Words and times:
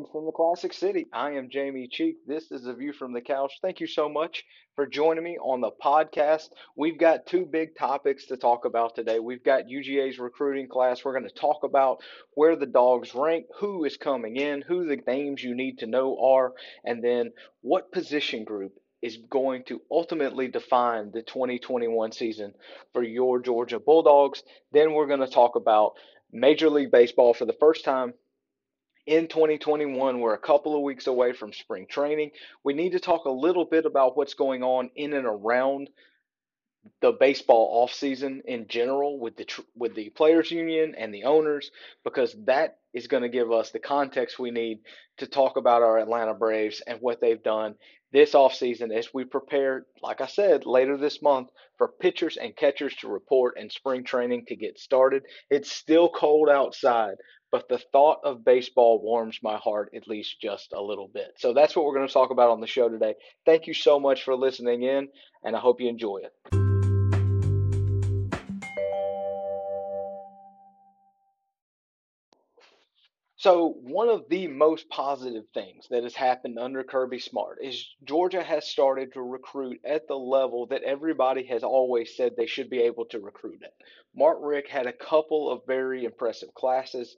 Greetings 0.00 0.12
from 0.12 0.24
the 0.24 0.32
Classic 0.32 0.72
City. 0.72 1.06
I 1.12 1.32
am 1.32 1.50
Jamie 1.50 1.86
Cheek. 1.86 2.26
This 2.26 2.50
is 2.50 2.64
a 2.64 2.72
view 2.72 2.94
from 2.94 3.12
the 3.12 3.20
couch. 3.20 3.58
Thank 3.60 3.80
you 3.80 3.86
so 3.86 4.08
much 4.08 4.44
for 4.74 4.86
joining 4.86 5.22
me 5.22 5.36
on 5.36 5.60
the 5.60 5.72
podcast. 5.72 6.48
We've 6.74 6.98
got 6.98 7.26
two 7.26 7.44
big 7.44 7.76
topics 7.76 8.24
to 8.26 8.38
talk 8.38 8.64
about 8.64 8.94
today. 8.94 9.18
We've 9.18 9.44
got 9.44 9.66
UGA's 9.66 10.18
recruiting 10.18 10.68
class. 10.68 11.04
We're 11.04 11.12
going 11.18 11.28
to 11.28 11.34
talk 11.34 11.64
about 11.64 11.98
where 12.32 12.56
the 12.56 12.64
dogs 12.64 13.14
rank, 13.14 13.44
who 13.58 13.84
is 13.84 13.98
coming 13.98 14.36
in, 14.36 14.62
who 14.62 14.86
the 14.86 15.02
names 15.06 15.44
you 15.44 15.54
need 15.54 15.80
to 15.80 15.86
know 15.86 16.18
are, 16.18 16.54
and 16.82 17.04
then 17.04 17.32
what 17.60 17.92
position 17.92 18.44
group 18.44 18.72
is 19.02 19.18
going 19.28 19.64
to 19.64 19.82
ultimately 19.90 20.48
define 20.48 21.10
the 21.10 21.22
2021 21.22 22.12
season 22.12 22.54
for 22.94 23.02
your 23.02 23.38
Georgia 23.38 23.78
Bulldogs. 23.78 24.42
Then 24.72 24.94
we're 24.94 25.08
going 25.08 25.20
to 25.20 25.26
talk 25.26 25.56
about 25.56 25.92
Major 26.32 26.70
League 26.70 26.90
Baseball 26.90 27.34
for 27.34 27.44
the 27.44 27.56
first 27.60 27.84
time 27.84 28.14
in 29.10 29.26
2021. 29.26 30.20
We're 30.20 30.34
a 30.34 30.38
couple 30.38 30.76
of 30.76 30.82
weeks 30.82 31.08
away 31.08 31.32
from 31.32 31.52
spring 31.52 31.86
training. 31.90 32.30
We 32.62 32.74
need 32.74 32.92
to 32.92 33.00
talk 33.00 33.24
a 33.24 33.30
little 33.30 33.64
bit 33.64 33.84
about 33.84 34.16
what's 34.16 34.34
going 34.34 34.62
on 34.62 34.88
in 34.94 35.12
and 35.14 35.26
around 35.26 35.90
the 37.02 37.12
baseball 37.12 37.84
offseason 37.86 38.40
in 38.44 38.68
general 38.68 39.18
with 39.18 39.36
the 39.36 39.46
with 39.76 39.94
the 39.94 40.08
players 40.10 40.50
union 40.50 40.94
and 40.96 41.12
the 41.12 41.24
owners 41.24 41.70
because 42.04 42.34
that 42.46 42.78
is 42.94 43.06
going 43.06 43.22
to 43.22 43.28
give 43.28 43.52
us 43.52 43.70
the 43.70 43.78
context 43.78 44.38
we 44.38 44.50
need 44.50 44.78
to 45.18 45.26
talk 45.26 45.58
about 45.58 45.82
our 45.82 45.98
Atlanta 45.98 46.32
Braves 46.32 46.80
and 46.86 46.98
what 47.02 47.20
they've 47.20 47.42
done 47.42 47.74
this 48.12 48.32
offseason 48.32 48.96
as 48.96 49.12
we 49.12 49.24
prepare 49.24 49.84
like 50.02 50.22
I 50.22 50.26
said 50.26 50.64
later 50.64 50.96
this 50.96 51.20
month 51.20 51.50
for 51.80 51.88
pitchers 51.88 52.36
and 52.36 52.54
catchers 52.56 52.94
to 52.96 53.08
report 53.08 53.56
and 53.58 53.72
spring 53.72 54.04
training 54.04 54.44
to 54.48 54.54
get 54.54 54.78
started. 54.78 55.22
It's 55.48 55.72
still 55.72 56.10
cold 56.10 56.50
outside, 56.50 57.14
but 57.50 57.68
the 57.68 57.78
thought 57.92 58.20
of 58.24 58.44
baseball 58.44 59.00
warms 59.02 59.38
my 59.42 59.56
heart 59.56 59.90
at 59.94 60.08
least 60.08 60.40
just 60.40 60.72
a 60.72 60.80
little 60.80 61.08
bit. 61.08 61.32
So 61.38 61.52
that's 61.52 61.74
what 61.74 61.84
we're 61.84 61.94
going 61.94 62.06
to 62.06 62.12
talk 62.12 62.30
about 62.30 62.50
on 62.50 62.60
the 62.60 62.66
show 62.66 62.88
today. 62.88 63.14
Thank 63.44 63.66
you 63.66 63.74
so 63.74 63.98
much 63.98 64.22
for 64.22 64.36
listening 64.36 64.82
in, 64.82 65.08
and 65.44 65.56
I 65.56 65.60
hope 65.60 65.80
you 65.80 65.88
enjoy 65.88 66.18
it. 66.18 66.60
So, 73.40 73.70
one 73.80 74.10
of 74.10 74.28
the 74.28 74.48
most 74.48 74.90
positive 74.90 75.44
things 75.54 75.86
that 75.88 76.02
has 76.02 76.14
happened 76.14 76.58
under 76.58 76.84
Kirby 76.84 77.20
Smart 77.20 77.60
is 77.62 77.88
Georgia 78.04 78.42
has 78.42 78.68
started 78.68 79.14
to 79.14 79.22
recruit 79.22 79.80
at 79.82 80.06
the 80.06 80.14
level 80.14 80.66
that 80.66 80.82
everybody 80.82 81.44
has 81.46 81.64
always 81.64 82.14
said 82.14 82.36
they 82.36 82.44
should 82.44 82.68
be 82.68 82.82
able 82.82 83.06
to 83.06 83.18
recruit 83.18 83.62
at. 83.64 83.72
Mark 84.14 84.40
Richt 84.42 84.68
had 84.68 84.86
a 84.86 84.92
couple 84.92 85.50
of 85.50 85.64
very 85.66 86.04
impressive 86.04 86.52
classes 86.52 87.16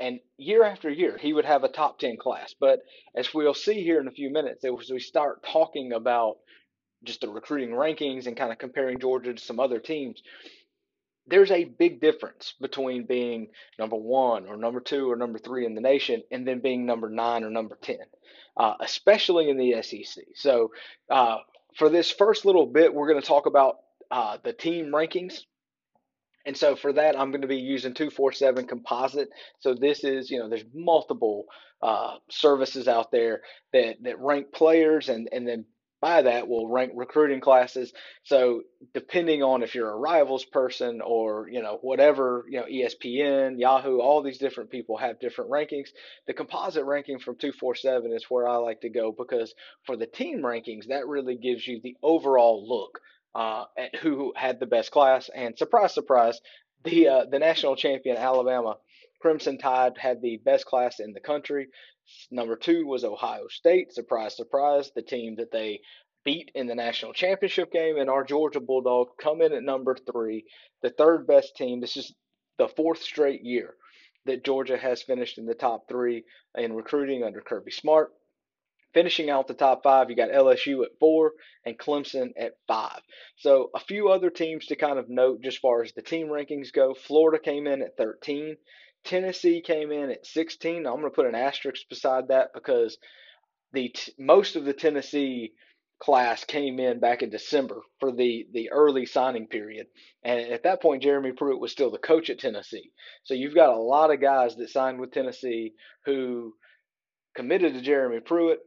and 0.00 0.20
year 0.36 0.64
after 0.64 0.90
year, 0.90 1.16
he 1.18 1.32
would 1.32 1.44
have 1.44 1.64
a 1.64 1.68
top 1.68 1.98
10 1.98 2.16
class. 2.16 2.54
But 2.58 2.80
as 3.14 3.32
we'll 3.32 3.54
see 3.54 3.82
here 3.82 4.00
in 4.00 4.08
a 4.08 4.12
few 4.12 4.30
minutes, 4.30 4.64
as 4.64 4.90
we 4.90 5.00
start 5.00 5.44
talking 5.44 5.92
about 5.92 6.38
just 7.04 7.20
the 7.20 7.28
recruiting 7.28 7.70
rankings 7.70 8.26
and 8.26 8.36
kind 8.36 8.52
of 8.52 8.58
comparing 8.58 8.98
Georgia 8.98 9.34
to 9.34 9.42
some 9.42 9.60
other 9.60 9.78
teams, 9.78 10.22
there's 11.26 11.50
a 11.50 11.64
big 11.64 12.00
difference 12.00 12.54
between 12.60 13.06
being 13.06 13.48
number 13.78 13.96
one 13.96 14.46
or 14.46 14.56
number 14.56 14.80
two 14.80 15.10
or 15.10 15.16
number 15.16 15.38
three 15.38 15.64
in 15.66 15.74
the 15.74 15.80
nation 15.80 16.22
and 16.30 16.46
then 16.46 16.60
being 16.60 16.84
number 16.84 17.08
nine 17.08 17.44
or 17.44 17.50
number 17.50 17.78
10, 17.80 17.98
uh, 18.56 18.74
especially 18.80 19.48
in 19.48 19.56
the 19.56 19.82
SEC. 19.82 20.24
So, 20.34 20.72
uh, 21.10 21.38
for 21.76 21.88
this 21.88 22.10
first 22.10 22.44
little 22.44 22.66
bit, 22.66 22.92
we're 22.92 23.08
going 23.08 23.20
to 23.20 23.26
talk 23.26 23.46
about 23.46 23.76
uh, 24.10 24.38
the 24.42 24.52
team 24.52 24.86
rankings 24.86 25.44
and 26.44 26.56
so 26.56 26.76
for 26.76 26.92
that, 26.92 27.18
I'm 27.18 27.30
going 27.30 27.42
to 27.42 27.48
be 27.48 27.56
using 27.56 27.94
247 27.94 28.66
composite. 28.66 29.28
So 29.60 29.74
this 29.74 30.04
is, 30.04 30.30
you 30.30 30.38
know, 30.38 30.48
there's 30.48 30.64
multiple 30.74 31.46
uh, 31.82 32.16
services 32.30 32.88
out 32.88 33.10
there 33.12 33.42
that, 33.72 33.96
that 34.02 34.20
rank 34.20 34.52
players 34.52 35.08
and, 35.08 35.28
and 35.32 35.46
then 35.46 35.66
by 36.00 36.22
that 36.22 36.48
will 36.48 36.66
rank 36.66 36.90
recruiting 36.96 37.40
classes. 37.40 37.92
So 38.24 38.62
depending 38.92 39.44
on 39.44 39.62
if 39.62 39.76
you're 39.76 39.92
a 39.92 39.96
rivals 39.96 40.44
person 40.44 41.00
or, 41.00 41.48
you 41.48 41.62
know, 41.62 41.78
whatever, 41.80 42.44
you 42.50 42.58
know, 42.58 42.66
ESPN, 42.66 43.60
Yahoo, 43.60 44.00
all 44.00 44.20
these 44.20 44.38
different 44.38 44.70
people 44.70 44.96
have 44.96 45.20
different 45.20 45.52
rankings. 45.52 45.90
The 46.26 46.34
composite 46.34 46.84
ranking 46.84 47.20
from 47.20 47.36
247 47.36 48.12
is 48.12 48.26
where 48.28 48.48
I 48.48 48.56
like 48.56 48.80
to 48.80 48.90
go 48.90 49.14
because 49.16 49.54
for 49.86 49.96
the 49.96 50.06
team 50.06 50.42
rankings, 50.42 50.88
that 50.88 51.06
really 51.06 51.36
gives 51.36 51.66
you 51.68 51.80
the 51.80 51.96
overall 52.02 52.68
look 52.68 52.98
uh, 53.34 53.64
who 54.00 54.32
had 54.36 54.60
the 54.60 54.66
best 54.66 54.90
class. 54.90 55.30
And 55.34 55.56
surprise, 55.56 55.94
surprise, 55.94 56.40
the 56.84 57.08
uh, 57.08 57.24
the 57.30 57.38
national 57.38 57.76
champion 57.76 58.16
Alabama 58.16 58.76
Crimson 59.20 59.58
Tide 59.58 59.96
had 59.98 60.20
the 60.20 60.38
best 60.38 60.66
class 60.66 61.00
in 61.00 61.12
the 61.12 61.20
country. 61.20 61.68
Number 62.30 62.56
two 62.56 62.86
was 62.86 63.04
Ohio 63.04 63.46
State. 63.48 63.92
Surprise, 63.92 64.36
surprise, 64.36 64.90
the 64.94 65.02
team 65.02 65.36
that 65.36 65.52
they 65.52 65.80
beat 66.24 66.50
in 66.54 66.66
the 66.66 66.74
national 66.74 67.12
championship 67.12 67.72
game. 67.72 67.98
And 67.98 68.10
our 68.10 68.24
Georgia 68.24 68.60
Bulldogs 68.60 69.12
come 69.20 69.40
in 69.40 69.52
at 69.52 69.62
number 69.62 69.96
three, 70.10 70.44
the 70.82 70.90
third 70.90 71.26
best 71.26 71.56
team. 71.56 71.80
This 71.80 71.96
is 71.96 72.12
the 72.58 72.68
fourth 72.68 73.02
straight 73.02 73.42
year 73.44 73.74
that 74.26 74.44
Georgia 74.44 74.76
has 74.76 75.02
finished 75.02 75.38
in 75.38 75.46
the 75.46 75.54
top 75.54 75.88
three 75.88 76.24
in 76.56 76.72
recruiting 76.72 77.24
under 77.24 77.40
Kirby 77.40 77.70
Smart. 77.70 78.12
Finishing 78.94 79.30
out 79.30 79.48
the 79.48 79.54
top 79.54 79.82
five, 79.82 80.10
you 80.10 80.16
got 80.16 80.30
LSU 80.30 80.84
at 80.84 80.98
four 81.00 81.32
and 81.64 81.78
Clemson 81.78 82.32
at 82.36 82.52
five. 82.68 83.00
So 83.36 83.70
a 83.74 83.80
few 83.80 84.08
other 84.08 84.30
teams 84.30 84.66
to 84.66 84.76
kind 84.76 84.98
of 84.98 85.08
note 85.08 85.40
just 85.42 85.58
far 85.58 85.82
as 85.82 85.92
the 85.92 86.02
team 86.02 86.28
rankings 86.28 86.72
go. 86.72 86.94
Florida 86.94 87.42
came 87.42 87.66
in 87.66 87.82
at 87.82 87.96
13. 87.96 88.56
Tennessee 89.04 89.62
came 89.62 89.90
in 89.90 90.10
at 90.10 90.26
16. 90.26 90.82
Now, 90.82 90.90
I'm 90.90 91.00
going 91.00 91.10
to 91.10 91.14
put 91.14 91.26
an 91.26 91.34
asterisk 91.34 91.88
beside 91.88 92.28
that 92.28 92.50
because 92.54 92.98
the 93.72 93.88
t- 93.88 94.12
most 94.18 94.56
of 94.56 94.64
the 94.64 94.72
Tennessee 94.74 95.52
class 96.02 96.44
came 96.44 96.80
in 96.80 96.98
back 96.98 97.22
in 97.22 97.30
December 97.30 97.80
for 98.00 98.10
the 98.10 98.46
the 98.52 98.70
early 98.72 99.06
signing 99.06 99.46
period, 99.46 99.86
and 100.24 100.52
at 100.52 100.64
that 100.64 100.82
point 100.82 101.00
Jeremy 101.02 101.30
Pruitt 101.30 101.60
was 101.60 101.70
still 101.70 101.92
the 101.92 101.98
coach 101.98 102.28
at 102.28 102.40
Tennessee. 102.40 102.90
So 103.22 103.34
you've 103.34 103.54
got 103.54 103.72
a 103.72 103.76
lot 103.80 104.12
of 104.12 104.20
guys 104.20 104.56
that 104.56 104.70
signed 104.70 104.98
with 104.98 105.12
Tennessee 105.12 105.74
who 106.04 106.54
committed 107.36 107.74
to 107.74 107.80
Jeremy 107.80 108.18
Pruitt 108.18 108.58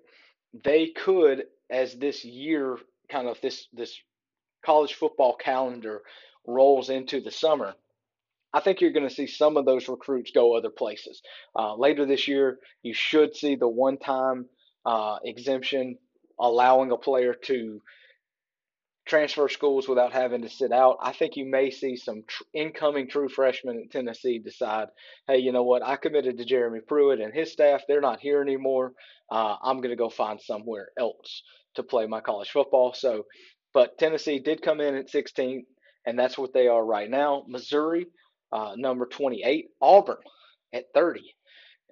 they 0.63 0.87
could, 0.87 1.45
as 1.69 1.95
this 1.95 2.23
year 2.23 2.77
kind 3.11 3.27
of 3.27 3.39
this 3.41 3.67
this 3.73 3.97
college 4.65 4.93
football 4.93 5.35
calendar 5.35 6.01
rolls 6.47 6.89
into 6.89 7.21
the 7.21 7.31
summer, 7.31 7.75
I 8.53 8.61
think 8.61 8.79
you're 8.79 8.91
going 8.91 9.07
to 9.07 9.13
see 9.13 9.27
some 9.27 9.57
of 9.57 9.65
those 9.65 9.89
recruits 9.89 10.31
go 10.31 10.55
other 10.55 10.69
places. 10.69 11.21
Uh, 11.55 11.75
later 11.75 12.05
this 12.05 12.27
year, 12.27 12.59
you 12.83 12.93
should 12.93 13.35
see 13.35 13.55
the 13.55 13.67
one 13.67 13.97
time 13.97 14.45
uh, 14.85 15.17
exemption 15.23 15.97
allowing 16.39 16.91
a 16.91 16.97
player 16.97 17.33
to 17.33 17.81
transfer 19.05 19.47
schools 19.47 19.87
without 19.87 20.13
having 20.13 20.41
to 20.41 20.49
sit 20.49 20.71
out. 20.71 20.97
I 21.01 21.11
think 21.13 21.35
you 21.35 21.45
may 21.45 21.69
see 21.69 21.95
some 21.95 22.23
tr- 22.27 22.43
incoming 22.53 23.07
true 23.07 23.29
freshmen 23.29 23.79
at 23.83 23.91
Tennessee 23.91 24.39
decide, 24.39 24.87
hey, 25.27 25.37
you 25.37 25.51
know 25.51 25.63
what? 25.63 25.83
I 25.83 25.95
committed 25.95 26.37
to 26.37 26.45
Jeremy 26.45 26.79
Pruitt 26.87 27.21
and 27.21 27.33
his 27.33 27.51
staff. 27.51 27.83
They're 27.87 28.01
not 28.01 28.19
here 28.19 28.41
anymore. 28.41 28.93
Uh, 29.31 29.57
I'm 29.61 29.77
going 29.77 29.91
to 29.91 29.95
go 29.95 30.09
find 30.09 30.41
somewhere 30.41 30.89
else 30.99 31.43
to 31.75 31.83
play 31.83 32.07
my 32.07 32.19
college 32.21 32.49
football. 32.49 32.93
So, 32.93 33.25
but 33.73 33.97
Tennessee 33.97 34.39
did 34.39 34.61
come 34.61 34.81
in 34.81 34.95
at 34.95 35.09
16, 35.09 35.65
and 36.05 36.17
that's 36.17 36.37
what 36.37 36.53
they 36.53 36.67
are 36.67 36.83
right 36.83 37.09
now. 37.09 37.43
Missouri, 37.47 38.07
uh, 38.51 38.73
number 38.75 39.05
28. 39.05 39.65
Auburn 39.81 40.17
at 40.73 40.85
30. 40.95 41.21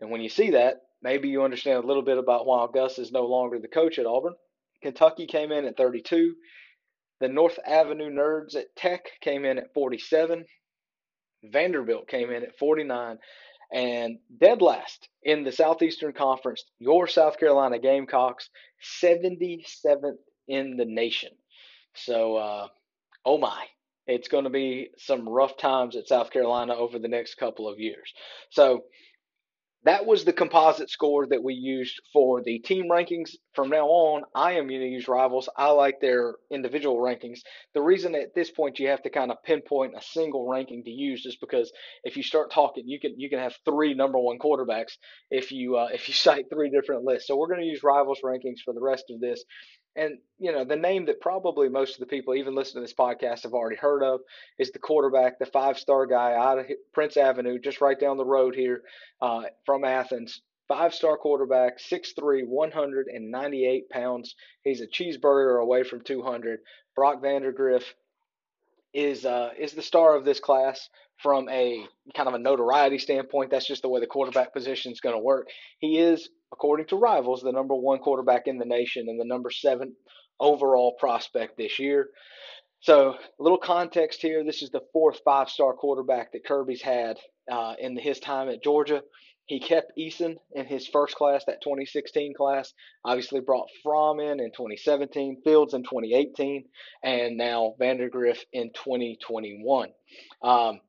And 0.02 0.10
when 0.10 0.22
you 0.22 0.30
see 0.30 0.52
that, 0.52 0.78
maybe 1.04 1.30
you 1.30 1.44
understand 1.44 1.84
a 1.84 1.88
little 1.88 2.04
bit 2.04 2.18
about 2.18 2.48
why 2.48 2.66
Gus 2.74 2.98
is 2.98 3.12
no 3.12 3.26
longer 3.26 3.60
the 3.60 3.68
coach 3.68 4.00
at 4.00 4.06
Auburn. 4.06 4.34
Kentucky 4.82 5.28
came 5.28 5.52
in 5.52 5.66
at 5.66 5.78
32. 5.78 6.34
The 7.24 7.30
North 7.30 7.58
Avenue 7.66 8.10
Nerds 8.10 8.54
at 8.58 8.76
Tech 8.76 9.06
came 9.22 9.46
in 9.46 9.58
at 9.58 9.74
47. 9.74 10.44
Vanderbilt 11.46 12.10
came 12.10 12.30
in 12.32 12.44
at 12.44 12.58
49. 12.58 13.18
And 13.72 14.20
dead 14.42 14.62
last 14.62 15.08
in 15.24 15.46
the 15.46 15.54
Southeastern 15.54 16.12
Conference, 16.12 16.66
your 16.80 17.08
South 17.08 17.40
Carolina 17.40 17.80
Gamecocks, 17.80 18.50
77th 19.02 20.18
in 20.50 20.76
the 20.76 20.84
nation. 20.84 21.30
So, 21.96 22.36
uh, 22.36 22.68
oh 23.24 23.38
my, 23.38 23.68
it's 24.06 24.28
going 24.28 24.44
to 24.44 24.50
be 24.50 24.90
some 24.98 25.30
rough 25.30 25.56
times 25.56 25.96
at 25.96 26.10
South 26.10 26.30
Carolina 26.30 26.76
over 26.76 27.00
the 27.00 27.08
next 27.08 27.36
couple 27.36 27.70
of 27.70 27.80
years. 27.80 28.14
So, 28.50 28.84
that 29.86 30.06
was 30.06 30.24
the 30.24 30.34
composite 30.34 30.90
score 30.90 31.28
that 31.28 31.44
we 31.44 31.54
used 31.54 32.02
for 32.14 32.42
the 32.42 32.60
team 32.60 32.90
rankings. 32.90 33.32
From 33.54 33.70
now 33.70 33.88
on, 33.88 34.24
I 34.34 34.54
am 34.54 34.68
going 34.68 34.82
to 34.82 34.88
use 34.88 35.08
rivals. 35.08 35.50
I 35.58 35.72
like 35.72 36.00
their 36.00 36.36
individual 36.52 36.98
rankings. 36.98 37.40
The 37.74 37.82
reason 37.82 38.16
at 38.16 38.34
this 38.34 38.50
point 38.50 38.80
you 38.80 38.88
have 38.90 39.04
to 39.04 39.10
kind 39.10 39.32
of 39.32 39.44
pinpoint 39.44 39.94
a 39.98 40.02
single 40.02 40.48
ranking 40.48 40.84
to 40.86 40.90
use 40.90 41.26
is 41.26 41.36
because 41.36 41.72
if 42.04 42.18
you 42.18 42.24
start 42.24 42.52
talking, 42.52 42.88
you 42.88 43.00
can 43.00 43.20
you 43.20 43.30
can 43.30 43.40
have 43.40 43.56
three 43.66 43.94
number 43.94 44.20
one 44.20 44.40
quarterbacks 44.40 44.94
if 45.30 45.52
you 45.52 45.78
uh, 45.78 45.90
if 45.94 46.08
you 46.08 46.14
cite 46.14 46.46
three 46.52 46.70
different 46.70 47.04
lists. 47.04 47.28
So 47.28 47.38
we're 47.38 47.48
going 47.48 47.62
to 47.62 47.68
use 47.68 47.84
rivals 47.84 48.20
rankings 48.24 48.60
for 48.64 48.74
the 48.74 48.82
rest 48.82 49.06
of 49.10 49.20
this. 49.20 49.44
And 49.96 50.18
you 50.40 50.52
know 50.52 50.66
the 50.66 50.76
name 50.76 51.06
that 51.06 51.22
probably 51.22 51.70
most 51.70 51.94
of 51.94 52.00
the 52.00 52.08
people 52.08 52.34
even 52.34 52.56
listening 52.56 52.84
to 52.84 52.88
this 52.88 52.96
podcast 52.96 53.44
have 53.44 53.54
already 53.54 53.76
heard 53.76 54.04
of 54.04 54.22
is 54.58 54.72
the 54.72 54.80
quarterback, 54.80 55.38
the 55.38 55.46
five-star 55.46 56.08
guy 56.08 56.34
out 56.34 56.60
of 56.60 56.66
Prince 56.94 57.16
Avenue, 57.16 57.60
just 57.60 57.80
right 57.80 58.00
down 58.00 58.18
the 58.18 58.26
road 58.26 58.56
here 58.56 58.82
uh, 59.22 59.44
from 59.66 59.84
Athens, 59.84 60.42
five 60.68 60.94
star 60.94 61.18
quarterback, 61.18 61.80
6'3, 61.80 62.48
198 62.48 63.90
pounds. 63.90 64.36
He's 64.64 64.82
a 64.82 64.88
cheeseburger 64.88 65.62
away 65.62 65.84
from 65.84 66.02
200. 66.02 66.60
Brock 66.96 67.22
Vandagriff 67.22 67.84
is 68.94 69.26
uh, 69.26 69.50
is 69.58 69.74
the 69.74 69.82
star 69.82 70.16
of 70.16 70.26
this 70.26 70.40
class 70.40 70.90
from 71.18 71.50
a 71.50 71.86
kind 72.16 72.28
of 72.28 72.36
a 72.36 72.40
notoriety 72.40 72.98
standpoint. 72.98 73.52
That's 73.52 73.68
just 73.68 73.82
the 73.82 73.90
way 73.90 74.00
the 74.00 74.08
quarterback 74.08 74.54
position 74.54 74.92
is 74.92 75.00
going 75.00 75.16
to 75.16 75.22
work. 75.22 75.48
He 75.80 75.98
is, 75.98 76.30
according 76.54 76.86
to 76.88 76.96
rivals, 76.96 77.42
the 77.42 77.52
number 77.52 77.76
one 77.76 78.00
quarterback 78.00 78.48
in 78.48 78.58
the 78.58 78.66
nation 78.66 79.10
and 79.10 79.20
the 79.20 79.26
number 79.26 79.50
seven 79.50 79.94
overall 80.40 80.96
prospect 81.00 81.58
this 81.58 81.80
year. 81.80 82.10
So, 82.80 83.14
a 83.14 83.44
little 83.44 83.58
context 83.58 84.22
here. 84.22 84.44
This 84.44 84.62
is 84.62 84.70
the 84.70 84.84
fourth 84.92 85.20
five 85.26 85.50
star 85.50 85.74
quarterback 85.74 86.32
that 86.34 86.46
Kirby's 86.46 86.82
had 86.82 87.18
uh, 87.52 87.74
in 87.80 87.98
his 87.98 88.20
time 88.20 88.50
at 88.50 88.64
Georgia. 88.64 89.02
He 89.46 89.60
kept 89.60 89.98
Eason 89.98 90.38
in 90.54 90.66
his 90.66 90.88
first 90.88 91.16
class, 91.16 91.44
that 91.46 91.62
2016 91.62 92.34
class. 92.34 92.74
Obviously, 93.04 93.42
brought 93.42 93.68
Fromm 93.82 94.20
in 94.20 94.40
in 94.40 94.52
2017, 94.52 95.42
Fields 95.44 95.74
in 95.74 95.84
2018, 95.84 96.66
and 97.04 97.38
now 97.38 97.74
Vandagriff 97.80 98.40
in 98.54 98.72
2021. 98.74 99.90
Um, 100.42 100.80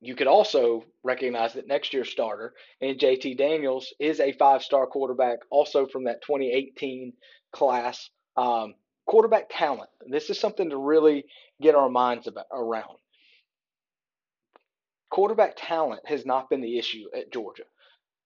you 0.00 0.14
could 0.14 0.26
also 0.26 0.84
recognize 1.02 1.54
that 1.54 1.66
next 1.66 1.92
year's 1.92 2.10
starter 2.10 2.54
and 2.80 2.98
JT 2.98 3.36
Daniels 3.36 3.92
is 3.98 4.20
a 4.20 4.32
five 4.32 4.62
star 4.62 4.86
quarterback, 4.86 5.38
also 5.50 5.86
from 5.86 6.04
that 6.04 6.22
2018 6.22 7.12
class. 7.52 8.08
Um, 8.36 8.74
quarterback 9.06 9.46
talent. 9.50 9.90
This 10.08 10.30
is 10.30 10.38
something 10.38 10.70
to 10.70 10.76
really 10.76 11.24
get 11.60 11.74
our 11.74 11.88
minds 11.88 12.26
about, 12.28 12.46
around. 12.52 12.98
Quarterback 15.10 15.54
talent 15.56 16.02
has 16.04 16.24
not 16.26 16.50
been 16.50 16.60
the 16.60 16.78
issue 16.78 17.06
at 17.16 17.32
Georgia, 17.32 17.64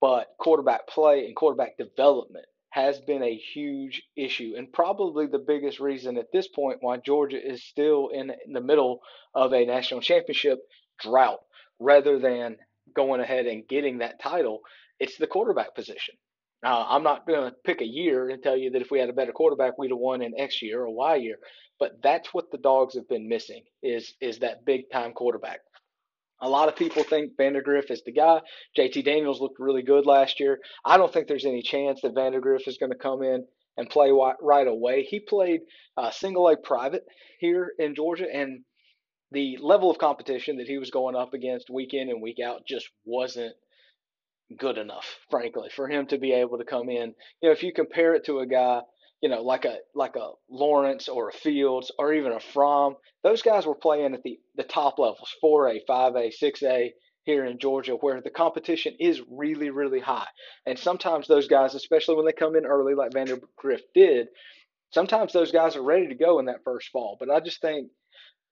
but 0.01 0.27
quarterback 0.39 0.89
play 0.89 1.27
and 1.27 1.37
quarterback 1.37 1.79
development 1.79 2.45
has 2.71 3.01
been 3.01 3.23
a 3.23 3.37
huge 3.37 4.03
issue 4.17 4.55
and 4.57 4.73
probably 4.73 5.27
the 5.27 5.39
biggest 5.39 5.79
reason 5.79 6.17
at 6.17 6.33
this 6.33 6.49
point 6.49 6.79
why 6.81 6.97
Georgia 6.97 7.39
is 7.39 7.63
still 7.63 8.09
in, 8.09 8.33
in 8.47 8.53
the 8.53 8.61
middle 8.61 9.01
of 9.35 9.53
a 9.53 9.65
national 9.65 10.01
championship 10.01 10.59
drought 10.99 11.41
rather 11.83 12.19
than 12.19 12.57
going 12.95 13.21
ahead 13.21 13.47
and 13.47 13.69
getting 13.69 13.99
that 13.99 14.21
title. 14.21 14.61
It's 15.01 15.17
the 15.17 15.27
quarterback 15.27 15.75
position. 15.75 16.15
I'm 16.65 17.03
not 17.03 17.27
going 17.27 17.51
to 17.51 17.57
pick 17.65 17.81
a 17.81 17.87
year 17.87 18.29
and 18.29 18.41
tell 18.41 18.57
you 18.57 18.71
that 18.71 18.83
if 18.83 18.91
we 18.91 19.01
had 19.01 19.09
a 19.09 19.15
better 19.15 19.33
quarterback, 19.33 19.79
we'd 19.79 19.91
have 19.91 19.99
won 19.99 20.23
in 20.23 20.39
X 20.39 20.63
year 20.63 20.83
or 20.83 20.95
Y 20.95 21.17
year. 21.17 21.37
But 21.81 22.01
that's 22.03 22.33
what 22.33 22.53
the 22.53 22.59
dogs 22.59 22.95
have 22.95 23.09
been 23.09 23.29
missing 23.29 23.65
is 23.83 24.15
is 24.21 24.39
that 24.39 24.65
big 24.65 24.91
time 24.93 25.13
quarterback. 25.13 25.61
A 26.41 26.49
lot 26.49 26.69
of 26.69 26.77
people 26.77 27.03
think 27.03 27.37
Vandagriff 27.37 27.91
is 27.91 28.03
the 28.05 28.13
guy. 28.13 28.41
JT 28.79 29.05
Daniels 29.05 29.41
looked 29.41 29.59
really 29.59 29.83
good 29.83 30.07
last 30.07 30.39
year. 30.39 30.61
I 30.85 30.97
don't 30.97 31.13
think 31.13 31.27
there's 31.27 31.45
any 31.45 31.63
chance 31.63 32.01
that 32.03 32.15
Vandagriff 32.15 32.69
is 32.69 32.79
going 32.79 32.93
to 32.93 32.99
come 32.99 33.23
in 33.23 33.45
and 33.77 33.91
play 33.91 34.13
right 34.41 34.67
away. 34.67 35.03
He 35.03 35.21
played 35.21 35.61
uh, 35.97 36.11
single 36.11 36.49
A 36.49 36.57
private 36.57 37.05
here 37.39 37.73
in 37.79 37.95
Georgia, 37.95 38.27
and 38.33 38.65
the 39.33 39.59
level 39.61 39.91
of 39.91 39.99
competition 39.99 40.59
that 40.59 40.67
he 40.67 40.79
was 40.79 40.91
going 40.91 41.17
up 41.17 41.35
against 41.35 41.71
week 41.71 41.95
in 41.95 42.11
and 42.11 42.23
week 42.23 42.39
out 42.45 42.67
just 42.67 42.89
wasn't 43.05 43.55
good 44.59 44.79
enough, 44.79 45.19
frankly, 45.31 45.71
for 45.75 45.89
him 45.89 46.07
to 46.07 46.19
be 46.19 46.33
able 46.33 46.59
to 46.59 46.65
come 46.65 46.89
in. 46.89 47.15
You 47.41 47.49
know, 47.49 47.53
if 47.53 47.63
you 47.63 47.73
compare 47.73 48.15
it 48.15 48.27
to 48.27 48.41
a 48.41 48.47
guy, 48.47 48.81
you 49.21 49.29
know, 49.29 49.43
like 49.43 49.65
a 49.65 49.79
like 49.95 50.17
a 50.17 50.31
Lawrence 50.51 51.09
or 51.09 51.29
a 51.29 51.33
Fields 51.33 51.93
or 51.99 52.13
even 52.13 52.33
a 52.33 52.41
Fromm, 52.41 52.97
those 53.23 53.43
guys 53.43 53.67
were 53.67 53.75
playing 53.75 54.15
at 54.15 54.23
the 54.23 54.39
the 54.57 54.65
top 54.65 54.99
levels, 54.99 55.31
4A, 55.43 55.81
5A, 55.89 56.33
6A 56.43 56.91
here 57.25 57.45
in 57.45 57.59
Georgia, 57.59 57.93
where 57.93 58.21
the 58.21 58.31
competition 58.31 58.95
is 58.99 59.23
really, 59.31 59.71
really 59.71 60.01
high. 60.01 60.27
And 60.67 60.77
sometimes 60.79 61.29
those 61.29 61.47
guys, 61.47 61.75
especially 61.75 62.17
when 62.17 62.27
they 62.27 62.33
come 62.33 62.57
in 62.57 62.67
early, 62.67 62.95
like 62.95 63.13
Vandagriff 63.13 63.81
did, 63.95 64.27
sometimes 64.91 65.33
those 65.33 65.53
guys 65.53 65.77
are 65.77 65.85
ready 65.85 66.09
to 66.09 66.17
go 66.17 66.41
in 66.41 66.47
that 66.47 66.65
first 66.65 66.89
fall. 66.89 67.17
But 67.21 67.31
I 67.31 67.39
just 67.39 67.61
think 67.61 67.91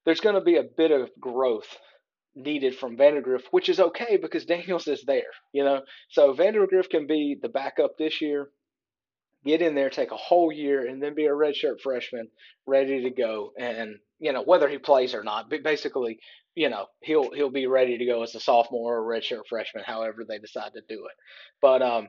there's 0.05 0.21
going 0.21 0.35
to 0.35 0.41
be 0.41 0.57
a 0.57 0.63
bit 0.63 0.91
of 0.91 1.11
growth 1.21 1.69
needed 2.35 2.77
from 2.77 2.97
Vandagriff, 2.97 3.43
which 3.51 3.69
is 3.69 3.81
okay 3.81 4.17
because 4.17 4.45
Daniels 4.47 4.89
is 4.89 5.05
there, 5.05 5.31
you 5.53 5.65
know. 5.65 5.83
So 6.11 6.35
Vandagriff 6.35 6.91
can 6.91 7.07
be 7.07 7.37
the 7.41 7.49
backup 7.49 7.99
this 7.99 8.21
year, 8.21 8.51
get 9.45 9.63
in 9.63 9.75
there, 9.75 9.91
take 9.91 10.13
a 10.13 10.17
whole 10.17 10.53
year, 10.53 10.87
and 10.87 11.03
then 11.03 11.15
be 11.15 11.27
a 11.27 11.31
redshirt 11.31 11.81
freshman 11.83 12.29
ready 12.67 13.03
to 13.03 13.11
go. 13.11 13.53
And 13.59 13.97
you 14.19 14.33
know 14.33 14.43
whether 14.43 14.69
he 14.69 14.79
plays 14.79 15.15
or 15.15 15.25
not, 15.25 15.51
but 15.51 15.63
basically, 15.63 16.19
you 16.55 16.69
know 16.69 16.87
he'll 17.01 17.31
he'll 17.33 17.51
be 17.51 17.67
ready 17.67 17.99
to 17.99 18.07
go 18.07 18.23
as 18.23 18.35
a 18.35 18.41
sophomore 18.41 18.99
or 18.99 19.07
redshirt 19.07 19.47
freshman, 19.49 19.85
however 19.85 20.25
they 20.27 20.39
decide 20.39 20.73
to 20.75 20.83
do 20.89 21.07
it. 21.07 21.17
But 21.61 21.83
um, 21.83 22.09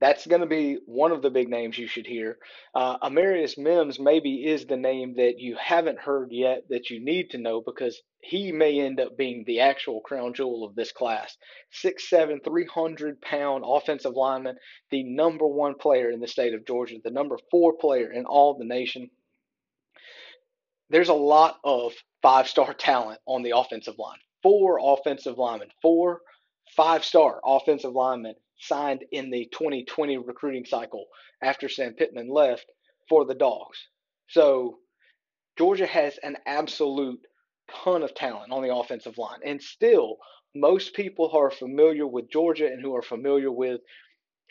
that's 0.00 0.26
going 0.26 0.40
to 0.40 0.46
be 0.46 0.78
one 0.86 1.10
of 1.10 1.22
the 1.22 1.30
big 1.30 1.48
names 1.48 1.76
you 1.76 1.88
should 1.88 2.06
hear. 2.06 2.38
Uh, 2.74 2.98
Amarius 2.98 3.58
Mims 3.58 3.98
maybe 3.98 4.46
is 4.46 4.64
the 4.64 4.76
name 4.76 5.14
that 5.16 5.40
you 5.40 5.56
haven't 5.60 5.98
heard 5.98 6.28
yet 6.30 6.62
that 6.70 6.88
you 6.88 7.04
need 7.04 7.30
to 7.30 7.38
know 7.38 7.60
because 7.60 8.00
he 8.20 8.52
may 8.52 8.80
end 8.80 9.00
up 9.00 9.16
being 9.16 9.44
the 9.46 9.60
actual 9.60 10.00
crown 10.00 10.34
jewel 10.34 10.64
of 10.64 10.76
this 10.76 10.92
class. 10.92 11.36
6'7, 11.82 12.44
300 12.44 13.20
pound 13.20 13.64
offensive 13.66 14.14
lineman, 14.14 14.56
the 14.90 15.02
number 15.02 15.46
one 15.46 15.74
player 15.74 16.10
in 16.10 16.20
the 16.20 16.28
state 16.28 16.54
of 16.54 16.66
Georgia, 16.66 16.96
the 17.02 17.10
number 17.10 17.36
four 17.50 17.74
player 17.74 18.12
in 18.12 18.24
all 18.24 18.56
the 18.56 18.64
nation. 18.64 19.10
There's 20.90 21.08
a 21.08 21.14
lot 21.14 21.58
of 21.64 21.92
five 22.22 22.48
star 22.48 22.72
talent 22.72 23.20
on 23.26 23.42
the 23.42 23.56
offensive 23.56 23.98
line. 23.98 24.18
Four 24.42 24.78
offensive 24.80 25.38
linemen, 25.38 25.68
four 25.82 26.20
five 26.76 27.04
star 27.04 27.40
offensive 27.44 27.92
linemen 27.92 28.34
signed 28.60 29.04
in 29.12 29.30
the 29.30 29.48
2020 29.52 30.18
recruiting 30.18 30.64
cycle 30.64 31.06
after 31.42 31.68
Sam 31.68 31.94
Pittman 31.94 32.28
left 32.28 32.66
for 33.08 33.24
the 33.24 33.34
Dogs. 33.34 33.78
So 34.28 34.78
Georgia 35.56 35.86
has 35.86 36.18
an 36.22 36.36
absolute 36.46 37.20
ton 37.70 38.02
of 38.02 38.14
talent 38.14 38.52
on 38.52 38.62
the 38.62 38.74
offensive 38.74 39.18
line. 39.18 39.40
And 39.44 39.62
still, 39.62 40.16
most 40.54 40.94
people 40.94 41.28
who 41.28 41.38
are 41.38 41.50
familiar 41.50 42.06
with 42.06 42.30
Georgia 42.30 42.66
and 42.66 42.82
who 42.82 42.94
are 42.94 43.02
familiar 43.02 43.50
with 43.50 43.80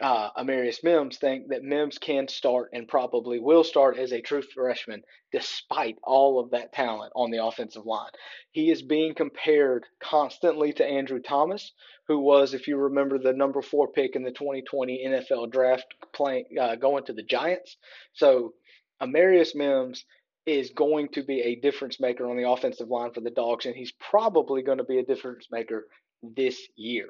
uh, 0.01 0.29
Amarius 0.37 0.83
Mims 0.83 1.17
think 1.17 1.47
that 1.49 1.63
Mims 1.63 1.97
can 1.97 2.27
start 2.27 2.69
and 2.73 2.87
probably 2.87 3.39
will 3.39 3.63
start 3.63 3.97
as 3.97 4.11
a 4.11 4.21
true 4.21 4.41
freshman 4.41 5.03
despite 5.31 5.97
all 6.03 6.39
of 6.39 6.51
that 6.51 6.71
talent 6.71 7.11
on 7.15 7.31
the 7.31 7.43
offensive 7.43 7.85
line. 7.85 8.11
He 8.51 8.69
is 8.69 8.81
being 8.81 9.15
compared 9.15 9.85
constantly 9.99 10.71
to 10.73 10.85
Andrew 10.85 11.19
Thomas, 11.19 11.73
who 12.07 12.19
was, 12.19 12.53
if 12.53 12.67
you 12.67 12.77
remember, 12.77 13.17
the 13.17 13.33
number 13.33 13.61
four 13.61 13.91
pick 13.91 14.15
in 14.15 14.23
the 14.23 14.31
2020 14.31 15.05
NFL 15.07 15.51
draft, 15.51 15.85
playing 16.13 16.45
uh, 16.59 16.75
going 16.75 17.03
to 17.05 17.13
the 17.13 17.23
Giants. 17.23 17.77
So 18.13 18.53
Amarius 19.01 19.55
Mims 19.55 20.05
is 20.45 20.69
going 20.69 21.09
to 21.09 21.23
be 21.23 21.41
a 21.41 21.55
difference 21.55 21.99
maker 21.99 22.29
on 22.29 22.37
the 22.37 22.49
offensive 22.49 22.87
line 22.87 23.11
for 23.13 23.21
the 23.21 23.31
Dogs, 23.31 23.65
and 23.65 23.75
he's 23.75 23.91
probably 23.99 24.61
going 24.61 24.77
to 24.77 24.83
be 24.83 24.99
a 24.99 25.05
difference 25.05 25.47
maker 25.51 25.87
this 26.23 26.57
year. 26.75 27.09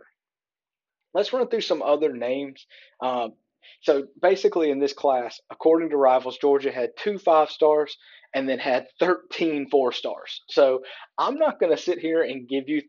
Let's 1.14 1.34
run 1.34 1.48
through 1.48 1.62
some 1.62 1.82
other 1.82 2.14
names. 2.14 2.66
Um, 3.02 3.34
so 3.82 4.08
basically, 4.22 4.72
in 4.72 4.80
this 4.80 4.94
class, 4.94 5.40
according 5.50 5.90
to 5.90 5.98
Rivals, 5.98 6.38
Georgia 6.38 6.72
had 6.72 6.92
two 6.98 7.18
five 7.18 7.50
stars 7.50 7.98
and 8.34 8.48
then 8.48 8.60
had 8.60 8.88
13 9.00 9.70
four 9.70 9.92
stars. 9.92 10.42
So 10.50 10.84
I'm 11.18 11.36
not 11.36 11.60
going 11.60 11.76
to 11.76 11.82
sit 11.82 12.00
here 12.00 12.24
and 12.24 12.48
give 12.48 12.68
you 12.68 12.82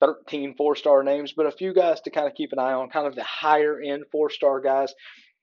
13 0.00 0.54
four 0.56 0.76
star 0.76 1.02
names, 1.02 1.32
but 1.36 1.46
a 1.46 1.52
few 1.52 1.72
guys 1.72 2.00
to 2.02 2.10
kind 2.10 2.26
of 2.26 2.34
keep 2.34 2.52
an 2.52 2.58
eye 2.58 2.72
on, 2.72 2.90
kind 2.90 3.06
of 3.06 3.14
the 3.14 3.24
higher 3.24 3.80
end 3.80 4.04
four 4.12 4.30
star 4.30 4.60
guys. 4.60 4.92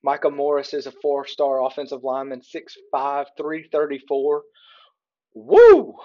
Micah 0.03 0.29
Morris 0.29 0.73
is 0.73 0.85
a 0.85 0.91
four 0.91 1.25
star 1.25 1.63
offensive 1.65 2.03
lineman, 2.03 2.41
6'5, 2.41 3.25
334. 3.37 4.43
Woo! 5.35 5.95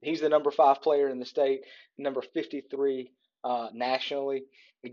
He's 0.00 0.20
the 0.20 0.28
number 0.28 0.50
five 0.50 0.82
player 0.82 1.08
in 1.08 1.20
the 1.20 1.26
state, 1.26 1.60
number 1.98 2.22
53 2.22 3.12
uh, 3.44 3.68
nationally. 3.72 4.44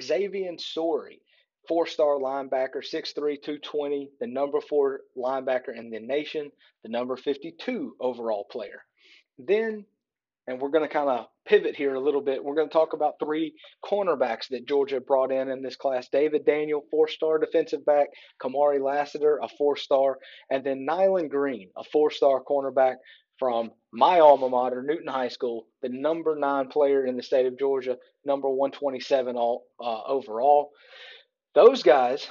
Xavian 0.02 0.58
Sorey, 0.58 1.22
four 1.68 1.88
star 1.88 2.18
linebacker, 2.20 2.84
6'3, 2.84 3.16
220, 3.16 4.12
the 4.20 4.28
number 4.28 4.62
four 4.62 5.02
linebacker 5.18 5.76
in 5.76 5.90
the 5.90 6.00
nation, 6.00 6.52
the 6.84 6.90
number 6.90 7.16
52 7.16 7.96
overall 8.00 8.46
player. 8.46 8.84
Then 9.38 9.86
and 10.50 10.60
we're 10.60 10.70
going 10.70 10.88
to 10.88 10.92
kind 10.92 11.10
of 11.10 11.28
pivot 11.46 11.76
here 11.76 11.94
a 11.94 12.00
little 12.00 12.22
bit. 12.22 12.44
We're 12.44 12.56
going 12.56 12.70
to 12.70 12.74
talk 12.74 12.94
about 12.94 13.20
three 13.24 13.54
cornerbacks 13.86 14.48
that 14.50 14.68
Georgia 14.68 15.00
brought 15.00 15.32
in 15.32 15.48
in 15.48 15.62
this 15.62 15.76
class. 15.76 16.08
David 16.12 16.44
Daniel, 16.44 16.84
four-star 16.90 17.38
defensive 17.38 17.86
back. 17.86 18.08
Kamari 18.42 18.84
Lassiter, 18.84 19.38
a 19.44 19.48
four-star. 19.48 20.18
And 20.50 20.64
then 20.64 20.86
Nyland 20.86 21.30
Green, 21.30 21.70
a 21.78 21.84
four-star 21.84 22.42
cornerback 22.50 22.96
from 23.40 23.72
my 23.92 24.20
alma 24.20 24.50
mater, 24.50 24.84
Newton 24.84 25.08
High 25.08 25.30
School, 25.30 25.66
the 25.82 25.90
number 25.90 26.36
nine 26.38 26.68
player 26.68 27.06
in 27.06 27.16
the 27.16 27.24
state 27.24 27.46
of 27.46 27.58
Georgia, 27.58 27.98
number 28.26 28.50
127 28.50 29.36
all, 29.36 29.66
uh, 29.80 30.04
overall. 30.04 30.72
Those 31.56 31.82
guys 31.82 32.30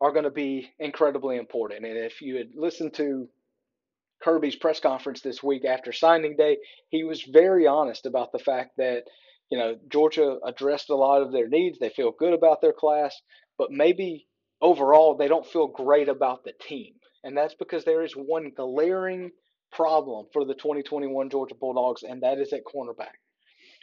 are 0.00 0.12
going 0.12 0.24
to 0.24 0.30
be 0.30 0.70
incredibly 0.78 1.36
important. 1.36 1.84
And 1.84 1.96
if 1.96 2.22
you 2.22 2.36
had 2.36 2.48
listened 2.54 2.94
to 2.94 3.28
Kirby's 4.22 4.56
press 4.56 4.80
conference 4.80 5.20
this 5.20 5.42
week 5.42 5.64
after 5.64 5.92
signing 5.92 6.36
day, 6.36 6.58
he 6.88 7.04
was 7.04 7.22
very 7.22 7.66
honest 7.66 8.06
about 8.06 8.32
the 8.32 8.38
fact 8.38 8.72
that, 8.78 9.04
you 9.50 9.58
know, 9.58 9.76
Georgia 9.88 10.38
addressed 10.44 10.90
a 10.90 10.96
lot 10.96 11.22
of 11.22 11.32
their 11.32 11.48
needs. 11.48 11.78
They 11.78 11.90
feel 11.90 12.12
good 12.12 12.32
about 12.32 12.60
their 12.60 12.72
class, 12.72 13.14
but 13.58 13.70
maybe 13.70 14.26
overall 14.60 15.16
they 15.16 15.28
don't 15.28 15.46
feel 15.46 15.68
great 15.68 16.08
about 16.08 16.44
the 16.44 16.52
team. 16.60 16.94
And 17.22 17.36
that's 17.36 17.54
because 17.54 17.84
there 17.84 18.02
is 18.02 18.12
one 18.14 18.52
glaring 18.56 19.30
problem 19.72 20.26
for 20.32 20.44
the 20.44 20.54
2021 20.54 21.30
Georgia 21.30 21.54
Bulldogs, 21.54 22.02
and 22.02 22.22
that 22.22 22.38
is 22.38 22.52
at 22.52 22.64
cornerback. 22.64 23.16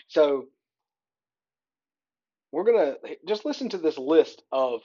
So 0.07 0.45
we're 2.51 2.63
going 2.63 2.95
to 2.95 3.17
just 3.27 3.45
listen 3.45 3.69
to 3.69 3.77
this 3.77 3.97
list 3.97 4.41
of 4.51 4.81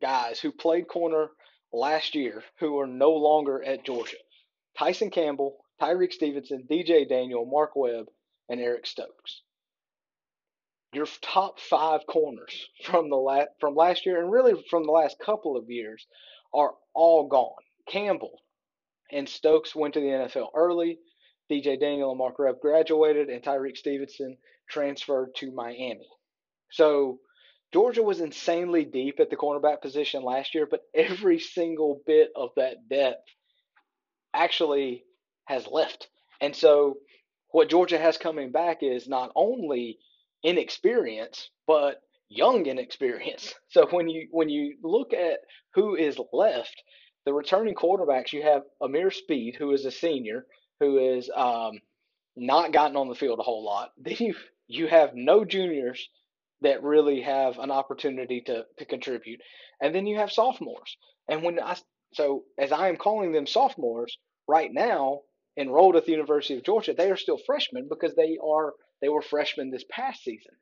guys 0.00 0.40
who 0.40 0.52
played 0.52 0.88
corner 0.88 1.28
last 1.72 2.14
year 2.14 2.42
who 2.60 2.78
are 2.78 2.86
no 2.86 3.12
longer 3.12 3.62
at 3.62 3.84
Georgia 3.84 4.16
Tyson 4.76 5.10
Campbell, 5.10 5.58
Tyrique 5.80 6.12
Stevenson, 6.12 6.66
DJ 6.68 7.08
Daniel, 7.08 7.44
Mark 7.44 7.76
Webb, 7.76 8.06
and 8.48 8.60
Eric 8.60 8.86
Stokes. 8.86 9.42
Your 10.92 11.06
top 11.22 11.60
five 11.60 12.00
corners 12.08 12.68
from 12.84 13.10
the 13.10 13.16
la- 13.16 13.46
from 13.60 13.74
last 13.74 14.06
year 14.06 14.20
and 14.20 14.30
really 14.30 14.54
from 14.70 14.84
the 14.84 14.92
last 14.92 15.16
couple 15.18 15.56
of 15.56 15.70
years 15.70 16.06
are 16.52 16.74
all 16.94 17.28
gone. 17.28 17.62
Campbell 17.88 18.40
and 19.12 19.28
Stokes 19.28 19.74
went 19.74 19.94
to 19.94 20.00
the 20.00 20.06
NFL 20.06 20.48
early. 20.54 20.98
DJ 21.50 21.78
Daniel 21.78 22.10
and 22.10 22.18
Mark 22.18 22.38
Webb 22.38 22.60
graduated, 22.60 23.28
and 23.28 23.42
Tyrique 23.42 23.76
Stevenson 23.76 24.36
transferred 24.68 25.34
to 25.36 25.52
Miami. 25.52 26.08
So 26.70 27.20
Georgia 27.72 28.02
was 28.02 28.20
insanely 28.20 28.84
deep 28.84 29.20
at 29.20 29.30
the 29.30 29.36
cornerback 29.36 29.82
position 29.82 30.22
last 30.22 30.54
year, 30.54 30.66
but 30.70 30.82
every 30.94 31.38
single 31.38 32.00
bit 32.06 32.30
of 32.34 32.50
that 32.56 32.88
depth 32.88 33.28
actually 34.32 35.04
has 35.46 35.66
left. 35.66 36.08
And 36.40 36.54
so 36.54 36.98
what 37.50 37.68
Georgia 37.68 37.98
has 37.98 38.16
coming 38.16 38.50
back 38.52 38.82
is 38.82 39.08
not 39.08 39.30
only 39.36 39.98
inexperience, 40.42 41.50
but 41.66 42.00
young 42.28 42.66
inexperience. 42.66 43.54
So 43.68 43.88
when 43.88 44.08
you 44.08 44.28
when 44.30 44.48
you 44.48 44.76
look 44.84 45.12
at 45.12 45.40
who 45.74 45.96
is 45.96 46.16
left, 46.32 46.80
the 47.24 47.32
returning 47.32 47.74
quarterbacks, 47.74 48.32
you 48.32 48.42
have 48.42 48.62
Ameer 48.82 49.10
Speed, 49.10 49.56
who 49.58 49.72
is 49.72 49.84
a 49.84 49.90
senior, 49.90 50.46
who 50.80 50.98
is 50.98 51.30
um, 51.34 51.80
not 52.36 52.72
gotten 52.72 52.96
on 52.96 53.08
the 53.08 53.14
field 53.14 53.38
a 53.38 53.42
whole 53.42 53.64
lot. 53.64 53.92
Then 53.98 54.16
you 54.18 54.34
you 54.66 54.86
have 54.86 55.14
no 55.14 55.44
juniors 55.44 56.08
that 56.62 56.82
really 56.82 57.20
have 57.20 57.58
an 57.58 57.70
opportunity 57.70 58.42
to 58.42 58.64
to 58.78 58.84
contribute, 58.84 59.40
and 59.80 59.94
then 59.94 60.06
you 60.06 60.18
have 60.18 60.32
sophomores. 60.32 60.96
And 61.28 61.42
when 61.42 61.58
I 61.60 61.76
so 62.12 62.44
as 62.58 62.72
I 62.72 62.88
am 62.88 62.96
calling 62.96 63.32
them 63.32 63.46
sophomores 63.46 64.16
right 64.46 64.72
now, 64.72 65.20
enrolled 65.56 65.96
at 65.96 66.04
the 66.04 66.12
University 66.12 66.56
of 66.56 66.64
Georgia, 66.64 66.94
they 66.94 67.10
are 67.10 67.16
still 67.16 67.38
freshmen 67.46 67.88
because 67.88 68.14
they 68.14 68.38
are 68.44 68.74
they 69.00 69.08
were 69.08 69.22
freshmen 69.22 69.70
this 69.70 69.84
past 69.90 70.22
season. 70.22 70.52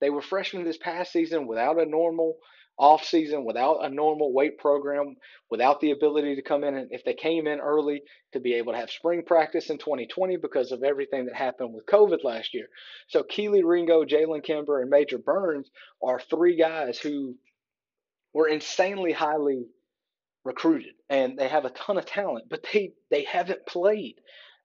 They 0.00 0.10
were 0.10 0.22
freshmen 0.22 0.64
this 0.64 0.78
past 0.78 1.12
season 1.12 1.46
without 1.46 1.80
a 1.80 1.86
normal 1.86 2.38
off 2.78 3.04
season, 3.04 3.44
without 3.44 3.84
a 3.84 3.88
normal 3.88 4.32
weight 4.32 4.58
program, 4.58 5.16
without 5.50 5.80
the 5.80 5.90
ability 5.90 6.36
to 6.36 6.42
come 6.42 6.62
in 6.64 6.76
and 6.76 6.88
if 6.90 7.04
they 7.04 7.14
came 7.14 7.46
in 7.46 7.58
early 7.58 8.02
to 8.32 8.40
be 8.40 8.54
able 8.54 8.72
to 8.72 8.78
have 8.78 8.90
spring 8.90 9.22
practice 9.26 9.70
in 9.70 9.78
2020 9.78 10.36
because 10.36 10.70
of 10.70 10.82
everything 10.82 11.26
that 11.26 11.34
happened 11.34 11.74
with 11.74 11.86
COVID 11.86 12.22
last 12.22 12.54
year. 12.54 12.66
So 13.08 13.22
Kelee 13.22 13.64
Ringo, 13.64 14.04
Jalen 14.04 14.44
Kimber, 14.44 14.80
and 14.80 14.90
Major 14.90 15.18
Burns 15.18 15.70
are 16.02 16.20
three 16.20 16.56
guys 16.56 16.98
who 16.98 17.34
were 18.32 18.48
insanely 18.48 19.12
highly 19.12 19.66
recruited 20.44 20.94
and 21.10 21.38
they 21.38 21.48
have 21.48 21.64
a 21.64 21.70
ton 21.70 21.98
of 21.98 22.06
talent, 22.06 22.46
but 22.48 22.64
they 22.72 22.92
they 23.10 23.24
haven't 23.24 23.66
played. 23.66 24.16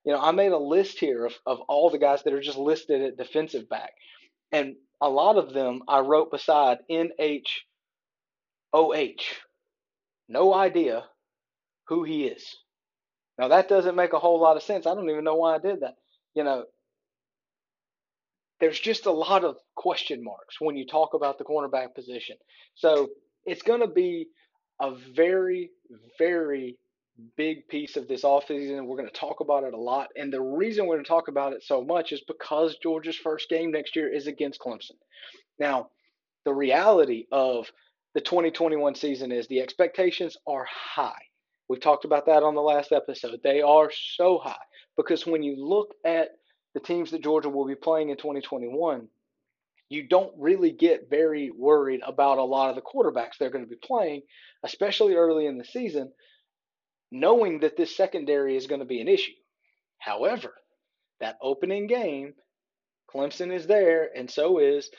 You 0.05 0.13
know, 0.13 0.19
I 0.19 0.31
made 0.31 0.51
a 0.51 0.57
list 0.57 0.99
here 0.99 1.25
of, 1.25 1.33
of 1.45 1.61
all 1.61 1.89
the 1.89 1.97
guys 1.97 2.23
that 2.23 2.33
are 2.33 2.41
just 2.41 2.57
listed 2.57 3.01
at 3.01 3.17
defensive 3.17 3.69
back. 3.69 3.93
And 4.51 4.75
a 5.01 5.09
lot 5.09 5.37
of 5.37 5.53
them 5.53 5.81
I 5.87 5.99
wrote 5.99 6.29
beside 6.29 6.79
NH 6.91 7.47
OH. 8.73 9.23
No 10.27 10.53
idea 10.53 11.03
who 11.87 12.03
he 12.03 12.25
is. 12.25 12.57
Now 13.37 13.49
that 13.49 13.69
doesn't 13.69 13.95
make 13.95 14.13
a 14.13 14.19
whole 14.19 14.39
lot 14.39 14.57
of 14.57 14.63
sense. 14.63 14.85
I 14.85 14.93
don't 14.93 15.09
even 15.09 15.23
know 15.23 15.35
why 15.35 15.55
I 15.55 15.59
did 15.59 15.81
that. 15.81 15.95
You 16.33 16.43
know, 16.43 16.65
there's 18.59 18.79
just 18.79 19.05
a 19.05 19.11
lot 19.11 19.43
of 19.43 19.57
question 19.75 20.23
marks 20.23 20.59
when 20.59 20.75
you 20.77 20.85
talk 20.85 21.13
about 21.13 21.37
the 21.37 21.43
cornerback 21.43 21.93
position. 21.95 22.37
So 22.75 23.09
it's 23.45 23.61
going 23.61 23.81
to 23.81 23.87
be 23.87 24.27
a 24.79 24.95
very, 25.15 25.71
very 26.17 26.77
big 27.35 27.67
piece 27.67 27.97
of 27.97 28.07
this 28.07 28.23
offseason. 28.23 28.85
We're 28.85 28.97
going 28.97 29.09
to 29.09 29.19
talk 29.19 29.39
about 29.41 29.63
it 29.63 29.73
a 29.73 29.79
lot. 29.79 30.09
And 30.15 30.31
the 30.31 30.41
reason 30.41 30.85
we're 30.85 30.95
going 30.95 31.05
to 31.05 31.09
talk 31.09 31.27
about 31.27 31.53
it 31.53 31.63
so 31.63 31.83
much 31.83 32.11
is 32.11 32.21
because 32.27 32.77
Georgia's 32.81 33.17
first 33.17 33.49
game 33.49 33.71
next 33.71 33.95
year 33.95 34.11
is 34.11 34.27
against 34.27 34.59
Clemson. 34.61 34.97
Now, 35.59 35.89
the 36.45 36.53
reality 36.53 37.25
of 37.31 37.71
the 38.13 38.21
2021 38.21 38.95
season 38.95 39.31
is 39.31 39.47
the 39.47 39.61
expectations 39.61 40.37
are 40.47 40.65
high. 40.65 41.21
We've 41.67 41.81
talked 41.81 42.05
about 42.05 42.25
that 42.27 42.43
on 42.43 42.55
the 42.55 42.61
last 42.61 42.91
episode. 42.91 43.39
They 43.43 43.61
are 43.61 43.91
so 43.91 44.37
high 44.37 44.55
because 44.97 45.25
when 45.25 45.43
you 45.43 45.55
look 45.57 45.93
at 46.05 46.29
the 46.73 46.79
teams 46.79 47.11
that 47.11 47.23
Georgia 47.23 47.49
will 47.49 47.65
be 47.65 47.75
playing 47.75 48.09
in 48.09 48.17
2021, 48.17 49.07
you 49.89 50.07
don't 50.07 50.33
really 50.37 50.71
get 50.71 51.09
very 51.09 51.51
worried 51.51 52.01
about 52.05 52.37
a 52.37 52.43
lot 52.43 52.69
of 52.69 52.75
the 52.75 52.81
quarterbacks 52.81 53.37
they're 53.39 53.49
going 53.49 53.63
to 53.63 53.69
be 53.69 53.77
playing, 53.83 54.21
especially 54.63 55.15
early 55.15 55.45
in 55.45 55.57
the 55.57 55.65
season, 55.65 56.11
knowing 57.11 57.59
that 57.59 57.77
this 57.77 57.95
secondary 57.95 58.55
is 58.55 58.67
going 58.67 58.79
to 58.79 58.85
be 58.85 59.01
an 59.01 59.07
issue. 59.07 59.33
However, 59.99 60.53
that 61.19 61.37
opening 61.41 61.87
game, 61.87 62.33
Clemson 63.13 63.53
is 63.53 63.67
there, 63.67 64.09
and 64.15 64.29
so 64.29 64.57
is 64.59 64.89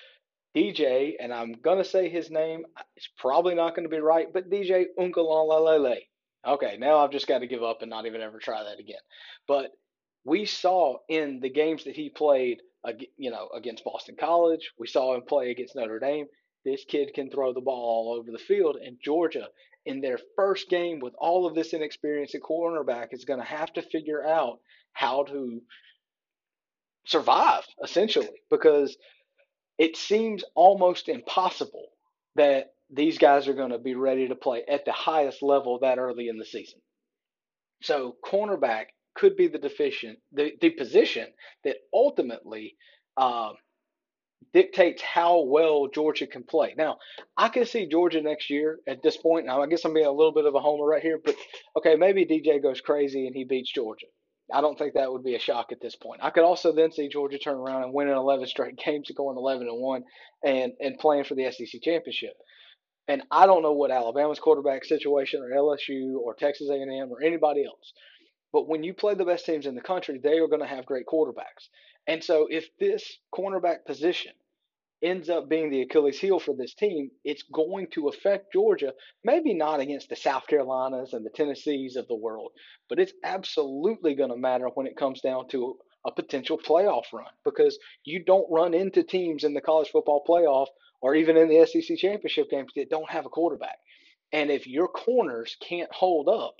DJ, 0.55 1.15
and 1.19 1.33
I'm 1.33 1.53
going 1.53 1.79
to 1.79 1.85
say 1.85 2.09
his 2.09 2.31
name. 2.31 2.65
It's 2.97 3.09
probably 3.19 3.55
not 3.55 3.75
going 3.75 3.89
to 3.89 3.95
be 3.95 4.01
right, 4.01 4.33
but 4.33 4.51
DJ 4.51 4.85
Uiagalelei. 4.99 5.99
Okay, 6.47 6.77
now 6.79 6.99
I've 6.99 7.11
just 7.11 7.27
got 7.27 7.39
to 7.39 7.47
give 7.47 7.63
up 7.63 7.83
and 7.83 7.91
not 7.91 8.07
even 8.07 8.21
ever 8.21 8.39
try 8.39 8.63
that 8.63 8.79
again. 8.79 9.01
But 9.49 9.71
we 10.25 10.45
saw 10.45 10.99
in 11.09 11.41
the 11.41 11.51
games 11.51 11.85
that 11.85 11.97
he 11.97 12.11
played, 12.11 12.61
you 13.17 13.31
know, 13.31 13.49
against 13.55 13.85
Boston 13.85 14.17
College, 14.19 14.71
we 14.79 14.87
saw 14.87 15.15
him 15.15 15.23
play 15.23 15.51
against 15.51 15.75
Notre 15.75 15.99
Dame. 15.99 16.27
This 16.65 16.85
kid 16.85 17.13
can 17.15 17.31
throw 17.31 17.53
the 17.53 17.61
ball 17.61 18.09
all 18.09 18.19
over 18.19 18.31
the 18.31 18.39
field, 18.39 18.77
and 18.77 18.97
Georgia, 19.03 19.49
in 19.85 20.01
their 20.01 20.19
first 20.37 20.71
game 20.71 20.99
with 21.01 21.15
all 21.19 21.47
of 21.47 21.55
this 21.55 21.75
inexperience 21.75 22.35
at 22.35 22.41
cornerback, 22.41 23.09
is 23.13 23.25
going 23.25 23.41
to 23.41 23.47
have 23.47 23.73
to 23.75 23.83
figure 23.83 24.27
out 24.27 24.61
how 24.93 25.25
to 25.25 25.61
survive, 27.07 27.67
essentially, 27.83 28.31
because 28.51 28.97
it 29.79 29.97
seems 29.97 30.45
almost 30.55 31.09
impossible 31.09 31.89
that 32.37 32.73
these 32.91 33.19
guys 33.19 33.49
are 33.49 33.55
going 33.55 33.71
to 33.71 33.79
be 33.79 33.95
ready 33.95 34.29
to 34.29 34.35
play 34.35 34.63
at 34.69 34.85
the 34.85 34.93
highest 34.93 35.43
level 35.43 35.79
that 35.81 35.99
early 35.99 36.29
in 36.29 36.39
the 36.39 36.45
season. 36.45 36.81
So 37.83 38.17
cornerback 38.25 38.87
could 39.15 39.37
be 39.37 39.49
the 39.49 39.59
deficient 39.59 40.19
the, 40.33 40.53
the 40.61 40.71
position 40.71 41.27
that 41.65 41.77
ultimately 41.93 42.77
uh, 43.17 43.53
dictates 44.53 45.03
how 45.03 45.43
well 45.43 45.89
Georgia 45.89 46.27
can 46.27 46.45
play. 46.45 46.75
Now, 46.77 46.99
I 47.37 47.49
can 47.49 47.65
see 47.65 47.87
Georgia 47.87 48.21
next 48.21 48.51
year 48.51 48.79
at 48.87 49.03
this 49.03 49.17
point. 49.17 49.47
Now, 49.47 49.63
I 49.63 49.67
guess 49.67 49.85
I'm 49.85 49.95
being 49.95 50.07
a 50.07 50.13
little 50.13 50.33
bit 50.33 50.47
of 50.47 50.55
a 50.55 50.61
homer 50.61 50.87
right 50.87 51.03
here, 51.03 51.21
but 51.25 51.35
okay, 51.77 51.97
maybe 51.97 52.25
DJ 52.27 52.63
goes 52.63 52.81
crazy 52.81 53.27
and 53.27 53.35
he 53.35 53.45
beats 53.45 53.73
Georgia. 53.73 54.07
I 54.53 54.61
don't 54.61 54.79
think 54.79 54.95
that 54.95 55.11
would 55.11 55.25
be 55.25 55.35
a 55.35 55.41
shock 55.41 55.73
at 55.73 55.81
this 55.81 55.97
point. 55.97 56.21
I 56.23 56.31
could 56.31 56.45
also 56.45 56.73
then 56.73 56.93
see 56.93 57.09
Georgia 57.09 57.39
turn 57.39 57.57
around 57.57 57.85
and 57.85 57.95
win 57.95 58.09
11 58.09 58.47
straight 58.47 58.77
games, 58.85 59.11
going 59.17 59.37
11 59.37 59.69
and 59.69 59.81
one, 59.81 60.05
and 60.45 60.73
and 60.81 60.99
playing 60.99 61.25
for 61.25 61.35
the 61.35 61.51
SEC 61.51 61.81
championship. 61.83 62.35
And 63.07 63.23
I 63.31 63.47
don't 63.47 63.63
know 63.63 63.73
what 63.73 63.91
Alabama's 63.91 64.39
quarterback 64.39 64.85
situation, 64.85 65.43
or 65.43 65.51
LSU, 65.51 66.19
or 66.19 66.35
Texas 66.35 66.71
A&M, 66.71 67.11
or 67.11 67.23
anybody 67.23 67.65
else. 67.65 67.93
But 68.53 68.69
when 68.69 68.83
you 68.83 68.95
play 68.95 69.15
the 69.15 69.25
best 69.25 69.45
teams 69.45 69.67
in 69.67 69.75
the 69.75 69.83
country, 69.83 70.19
they 70.23 70.39
are 70.39 70.49
going 70.49 70.63
to 70.63 70.67
have 70.67 70.87
great 70.87 71.07
quarterbacks. 71.07 71.69
And 72.07 72.23
so 72.23 72.47
if 72.51 72.69
this 72.79 73.19
cornerback 73.35 73.85
position 73.87 74.33
ends 75.05 75.29
up 75.29 75.49
being 75.49 75.71
the 75.71 75.83
Achilles 75.83 76.19
heel 76.19 76.41
for 76.41 76.55
this 76.55 76.75
team, 76.75 77.11
it's 77.25 77.43
going 77.53 77.89
to 77.93 78.09
affect 78.09 78.53
Georgia. 78.53 78.95
Maybe 79.23 79.55
not 79.55 79.81
against 79.81 80.09
the 80.09 80.17
South 80.17 80.47
Carolinas 80.47 81.13
and 81.13 81.25
the 81.25 81.31
Tennessees 81.31 81.97
of 81.97 82.09
the 82.09 82.17
world, 82.17 82.53
but 82.89 82.99
it's 82.99 83.13
absolutely 83.23 84.15
going 84.15 84.31
to 84.31 84.37
matter 84.37 84.69
when 84.75 84.87
it 84.87 84.97
comes 84.97 85.21
down 85.21 85.49
to 85.49 85.77
a 86.07 86.13
potential 86.13 86.59
playoff 86.59 87.05
run 87.13 87.31
because 87.45 87.79
you 88.05 88.25
don't 88.25 88.51
run 88.51 88.75
into 88.75 89.03
teams 89.03 89.45
in 89.45 89.55
the 89.55 89.61
college 89.61 89.91
football 89.91 90.25
playoff 90.27 90.67
or 91.01 91.15
even 91.15 91.37
in 91.37 91.49
the 91.49 91.67
SEC 91.67 91.97
championship 91.99 92.51
games 92.51 92.73
that 92.77 92.91
don't 92.91 93.11
have 93.11 93.27
a 93.27 93.31
quarterback. 93.31 93.77
And 94.33 94.51
if 94.51 94.67
your 94.67 94.89
corners 94.89 95.57
can't 95.61 95.93
hold 95.93 96.29
up, 96.29 96.57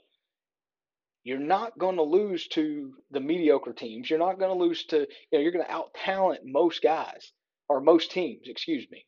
you're 1.25 1.39
not 1.39 1.79
going 1.79 1.97
to 1.97 2.03
lose 2.03 2.47
to 2.49 2.93
the 3.11 3.21
mediocre 3.21 3.73
teams. 3.73 4.09
You're 4.09 4.19
not 4.19 4.39
going 4.39 4.57
to 4.57 4.65
lose 4.65 4.85
to, 4.87 4.99
you 4.99 5.07
know, 5.33 5.39
you're 5.39 5.53
going 5.53 5.65
to 5.65 5.73
out 5.73 5.95
talent 5.95 6.41
most 6.45 6.83
guys 6.83 7.33
or 7.69 7.81
most 7.81 8.11
teams, 8.11 8.47
excuse 8.47 8.87
me. 8.91 9.07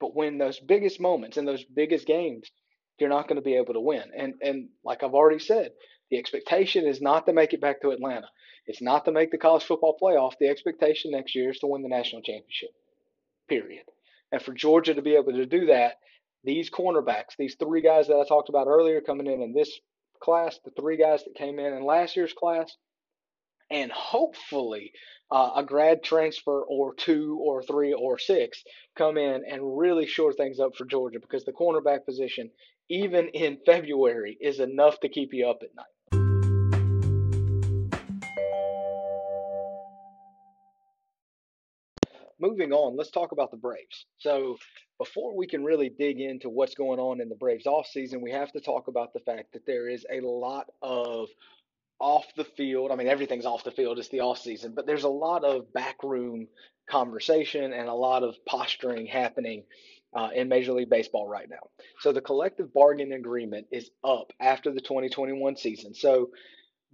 But 0.00 0.14
when 0.14 0.38
those 0.38 0.58
biggest 0.58 1.00
moments 1.00 1.36
and 1.36 1.46
those 1.46 1.64
biggest 1.64 2.06
games, 2.06 2.50
you're 2.98 3.10
not 3.10 3.28
going 3.28 3.36
to 3.36 3.42
be 3.42 3.56
able 3.56 3.74
to 3.74 3.80
win. 3.80 4.04
And 4.16 4.34
and 4.42 4.68
like 4.84 5.02
I've 5.02 5.14
already 5.14 5.38
said, 5.38 5.72
the 6.10 6.18
expectation 6.18 6.86
is 6.86 7.00
not 7.00 7.26
to 7.26 7.32
make 7.32 7.52
it 7.52 7.60
back 7.60 7.80
to 7.82 7.90
Atlanta. 7.90 8.28
It's 8.66 8.82
not 8.82 9.04
to 9.04 9.12
make 9.12 9.30
the 9.30 9.38
college 9.38 9.64
football 9.64 9.96
playoff. 10.00 10.34
The 10.38 10.48
expectation 10.48 11.10
next 11.12 11.34
year 11.34 11.50
is 11.50 11.58
to 11.60 11.66
win 11.66 11.82
the 11.82 11.88
national 11.88 12.22
championship. 12.22 12.70
Period. 13.48 13.84
And 14.32 14.40
for 14.42 14.52
Georgia 14.52 14.94
to 14.94 15.02
be 15.02 15.16
able 15.16 15.32
to 15.32 15.46
do 15.46 15.66
that, 15.66 15.94
these 16.44 16.70
cornerbacks, 16.70 17.36
these 17.38 17.56
three 17.58 17.82
guys 17.82 18.06
that 18.08 18.16
I 18.16 18.26
talked 18.26 18.48
about 18.48 18.66
earlier 18.66 19.00
coming 19.00 19.26
in 19.26 19.42
in 19.42 19.52
this 19.52 19.80
class, 20.22 20.58
the 20.64 20.70
three 20.70 20.96
guys 20.96 21.24
that 21.24 21.34
came 21.34 21.58
in 21.58 21.74
in 21.74 21.84
last 21.84 22.16
year's 22.16 22.32
class, 22.32 22.76
and 23.70 23.92
hopefully 23.92 24.92
uh, 25.30 25.52
a 25.56 25.64
grad 25.64 26.02
transfer 26.02 26.62
or 26.62 26.94
two 26.94 27.38
or 27.40 27.62
three 27.62 27.92
or 27.92 28.18
six 28.18 28.62
come 28.96 29.16
in 29.16 29.44
and 29.48 29.78
really 29.78 30.06
shore 30.06 30.32
things 30.32 30.58
up 30.58 30.74
for 30.76 30.84
Georgia 30.84 31.20
because 31.20 31.44
the 31.44 31.52
cornerback 31.52 32.04
position, 32.04 32.50
even 32.88 33.28
in 33.28 33.58
February, 33.66 34.36
is 34.40 34.60
enough 34.60 34.98
to 35.00 35.08
keep 35.08 35.32
you 35.32 35.48
up 35.48 35.60
at 35.62 35.74
night. 35.74 35.86
Moving 42.40 42.72
on, 42.72 42.96
let's 42.96 43.10
talk 43.10 43.32
about 43.32 43.50
the 43.50 43.58
Braves. 43.58 44.06
So, 44.16 44.56
before 44.96 45.36
we 45.36 45.46
can 45.46 45.62
really 45.62 45.90
dig 45.90 46.20
into 46.20 46.48
what's 46.48 46.74
going 46.74 46.98
on 46.98 47.20
in 47.20 47.28
the 47.28 47.34
Braves 47.34 47.66
offseason, 47.66 48.22
we 48.22 48.30
have 48.30 48.50
to 48.52 48.60
talk 48.60 48.88
about 48.88 49.12
the 49.12 49.20
fact 49.20 49.52
that 49.52 49.66
there 49.66 49.88
is 49.88 50.06
a 50.10 50.20
lot 50.20 50.66
of 50.80 51.28
off 52.00 52.26
the 52.36 52.44
field. 52.44 52.90
I 52.90 52.96
mean, 52.96 53.08
everything's 53.08 53.46
off 53.46 53.64
the 53.64 53.70
field. 53.70 53.98
It's 53.98 54.08
the 54.08 54.20
off 54.20 54.38
season, 54.38 54.72
but 54.74 54.86
there's 54.86 55.04
a 55.04 55.08
lot 55.08 55.44
of 55.44 55.72
backroom 55.72 56.48
conversation 56.88 57.72
and 57.72 57.88
a 57.88 57.94
lot 57.94 58.22
of 58.22 58.34
posturing 58.46 59.06
happening 59.06 59.64
uh, 60.12 60.30
in 60.34 60.48
Major 60.48 60.72
League 60.72 60.90
Baseball 60.90 61.28
right 61.28 61.48
now. 61.48 61.68
So 62.00 62.12
the 62.12 62.20
collective 62.20 62.72
bargaining 62.72 63.12
agreement 63.12 63.68
is 63.70 63.90
up 64.02 64.32
after 64.40 64.72
the 64.72 64.80
2021 64.80 65.56
season. 65.56 65.94
So 65.94 66.30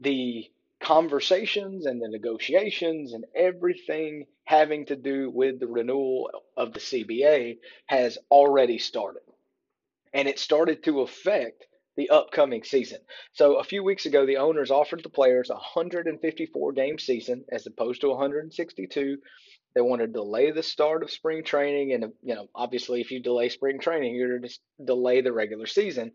the 0.00 0.44
conversations 0.80 1.86
and 1.86 2.02
the 2.02 2.08
negotiations 2.08 3.14
and 3.14 3.25
everything 3.34 4.26
having 4.44 4.86
to 4.86 4.96
do 4.96 5.30
with 5.30 5.58
the 5.58 5.66
renewal 5.66 6.30
of 6.56 6.72
the 6.72 6.80
CBA 6.80 7.58
has 7.86 8.18
already 8.30 8.78
started. 8.78 9.22
And 10.12 10.28
it 10.28 10.38
started 10.38 10.84
to 10.84 11.00
affect 11.00 11.64
the 11.97 12.11
upcoming 12.11 12.62
season. 12.62 12.99
So 13.33 13.57
a 13.57 13.65
few 13.65 13.83
weeks 13.83 14.07
ago, 14.07 14.26
the 14.26 14.37
owners 14.37 14.71
offered 14.71 15.03
the 15.03 15.09
players 15.09 15.50
a 15.50 15.55
154 15.55 16.73
game 16.73 16.99
season 16.99 17.45
as 17.50 17.67
opposed 17.67 18.03
to 18.03 18.09
162. 18.09 19.19
They 19.75 19.81
want 19.83 20.00
to 20.00 20.07
delay 20.07 20.53
the 20.53 20.62
start 20.62 21.03
of 21.03 21.11
spring 21.11 21.45
training, 21.45 21.93
and 21.93 22.12
you 22.23 22.35
know, 22.35 22.49
obviously, 22.55 23.03
if 23.03 23.11
you 23.11 23.21
delay 23.21 23.50
spring 23.50 23.79
training, 23.79 24.15
you're 24.15 24.38
going 24.38 24.49
to 24.49 24.59
delay 24.83 25.21
the 25.21 25.35
regular 25.35 25.67
season. 25.67 26.12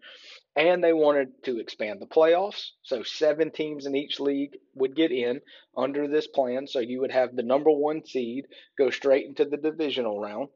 And 0.56 0.84
they 0.84 0.94
wanted 0.94 1.30
to 1.44 1.60
expand 1.60 2.02
the 2.02 2.08
playoffs, 2.08 2.72
so 2.82 3.04
seven 3.04 3.52
teams 3.52 3.86
in 3.86 3.96
each 3.96 4.20
league 4.20 4.58
would 4.74 4.96
get 4.96 5.12
in 5.12 5.42
under 5.78 6.08
this 6.08 6.28
plan. 6.28 6.66
So 6.66 6.80
you 6.80 7.02
would 7.02 7.12
have 7.12 7.36
the 7.36 7.44
number 7.44 7.70
one 7.70 8.04
seed 8.04 8.48
go 8.78 8.90
straight 8.90 9.28
into 9.28 9.46
the 9.46 9.58
divisional 9.58 10.20
round 10.20 10.50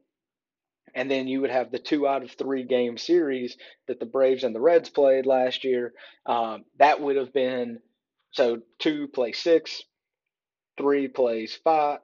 and 0.93 1.09
then 1.09 1.27
you 1.27 1.41
would 1.41 1.49
have 1.49 1.71
the 1.71 1.79
two 1.79 2.07
out 2.07 2.23
of 2.23 2.31
three 2.31 2.63
game 2.63 2.97
series 2.97 3.57
that 3.87 3.99
the 3.99 4.05
Braves 4.05 4.43
and 4.43 4.55
the 4.55 4.61
Reds 4.61 4.89
played 4.89 5.25
last 5.25 5.63
year. 5.63 5.93
Um, 6.25 6.65
that 6.79 7.01
would 7.01 7.17
have 7.17 7.33
been 7.33 7.79
so 8.31 8.61
two 8.79 9.07
plays 9.07 9.37
six, 9.37 9.83
three 10.77 11.07
plays 11.07 11.57
five. 11.63 11.99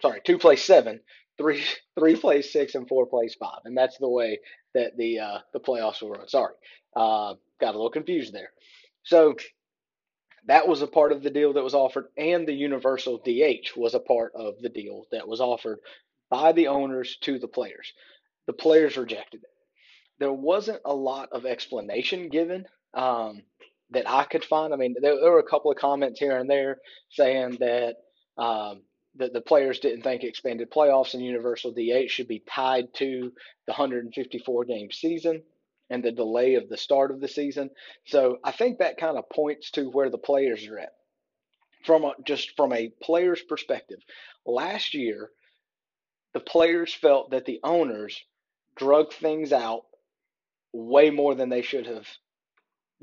Sorry, 0.00 0.20
two 0.24 0.38
plays 0.38 0.62
seven, 0.62 1.00
three 1.38 1.62
three 1.98 2.16
plays 2.16 2.52
six, 2.52 2.74
and 2.74 2.88
four 2.88 3.06
plays 3.06 3.36
five, 3.38 3.60
and 3.64 3.76
that's 3.76 3.98
the 3.98 4.08
way 4.08 4.40
that 4.74 4.96
the 4.96 5.18
uh, 5.20 5.38
the 5.52 5.60
playoffs 5.60 6.02
will 6.02 6.10
run. 6.10 6.28
Sorry, 6.28 6.54
uh, 6.96 7.34
got 7.60 7.74
a 7.74 7.78
little 7.78 7.90
confused 7.90 8.32
there. 8.32 8.50
So 9.02 9.36
that 10.46 10.66
was 10.66 10.82
a 10.82 10.86
part 10.86 11.12
of 11.12 11.22
the 11.22 11.30
deal 11.30 11.52
that 11.52 11.62
was 11.62 11.74
offered, 11.74 12.06
and 12.16 12.46
the 12.46 12.52
universal 12.52 13.18
DH 13.18 13.76
was 13.76 13.94
a 13.94 14.00
part 14.00 14.32
of 14.34 14.60
the 14.60 14.68
deal 14.68 15.04
that 15.12 15.28
was 15.28 15.40
offered 15.40 15.78
by 16.30 16.52
the 16.52 16.68
owners 16.68 17.18
to 17.22 17.38
the 17.38 17.48
players. 17.48 17.92
The 18.46 18.52
players 18.52 18.96
rejected 18.96 19.42
it. 19.42 19.50
There 20.18 20.32
wasn't 20.32 20.80
a 20.84 20.94
lot 20.94 21.30
of 21.32 21.46
explanation 21.46 22.28
given 22.28 22.66
um, 22.94 23.42
that 23.90 24.08
I 24.08 24.24
could 24.24 24.44
find. 24.44 24.72
I 24.72 24.76
mean, 24.76 24.94
there, 25.00 25.20
there, 25.20 25.32
were 25.32 25.40
a 25.40 25.48
couple 25.48 25.70
of 25.70 25.78
comments 25.78 26.20
here 26.20 26.36
and 26.36 26.48
there 26.48 26.78
saying 27.10 27.58
that 27.60 27.96
um, 28.38 28.82
the, 29.16 29.28
the 29.28 29.40
players 29.40 29.80
didn't 29.80 30.02
think 30.02 30.22
expanded 30.22 30.70
playoffs 30.70 31.14
and 31.14 31.24
universal 31.24 31.72
DH 31.72 32.10
should 32.10 32.28
be 32.28 32.42
tied 32.48 32.92
to 32.94 33.32
the 33.66 33.72
154 33.72 34.64
game 34.64 34.90
season 34.90 35.42
and 35.88 36.04
the 36.04 36.12
delay 36.12 36.54
of 36.54 36.68
the 36.68 36.76
start 36.76 37.10
of 37.10 37.20
the 37.20 37.28
season. 37.28 37.70
So 38.06 38.38
I 38.44 38.52
think 38.52 38.78
that 38.78 38.98
kind 38.98 39.18
of 39.18 39.28
points 39.28 39.72
to 39.72 39.90
where 39.90 40.10
the 40.10 40.18
players 40.18 40.66
are 40.66 40.78
at. 40.78 40.92
From 41.84 42.04
a, 42.04 42.12
just 42.26 42.56
from 42.56 42.74
a 42.74 42.92
player's 43.02 43.42
perspective, 43.42 44.00
last 44.44 44.92
year 44.92 45.30
the 46.34 46.40
players 46.40 46.92
felt 46.92 47.30
that 47.30 47.44
the 47.44 47.60
owners 47.62 48.20
drug 48.76 49.12
things 49.12 49.52
out 49.52 49.82
way 50.72 51.10
more 51.10 51.34
than 51.34 51.48
they 51.48 51.62
should 51.62 51.86
have 51.86 52.06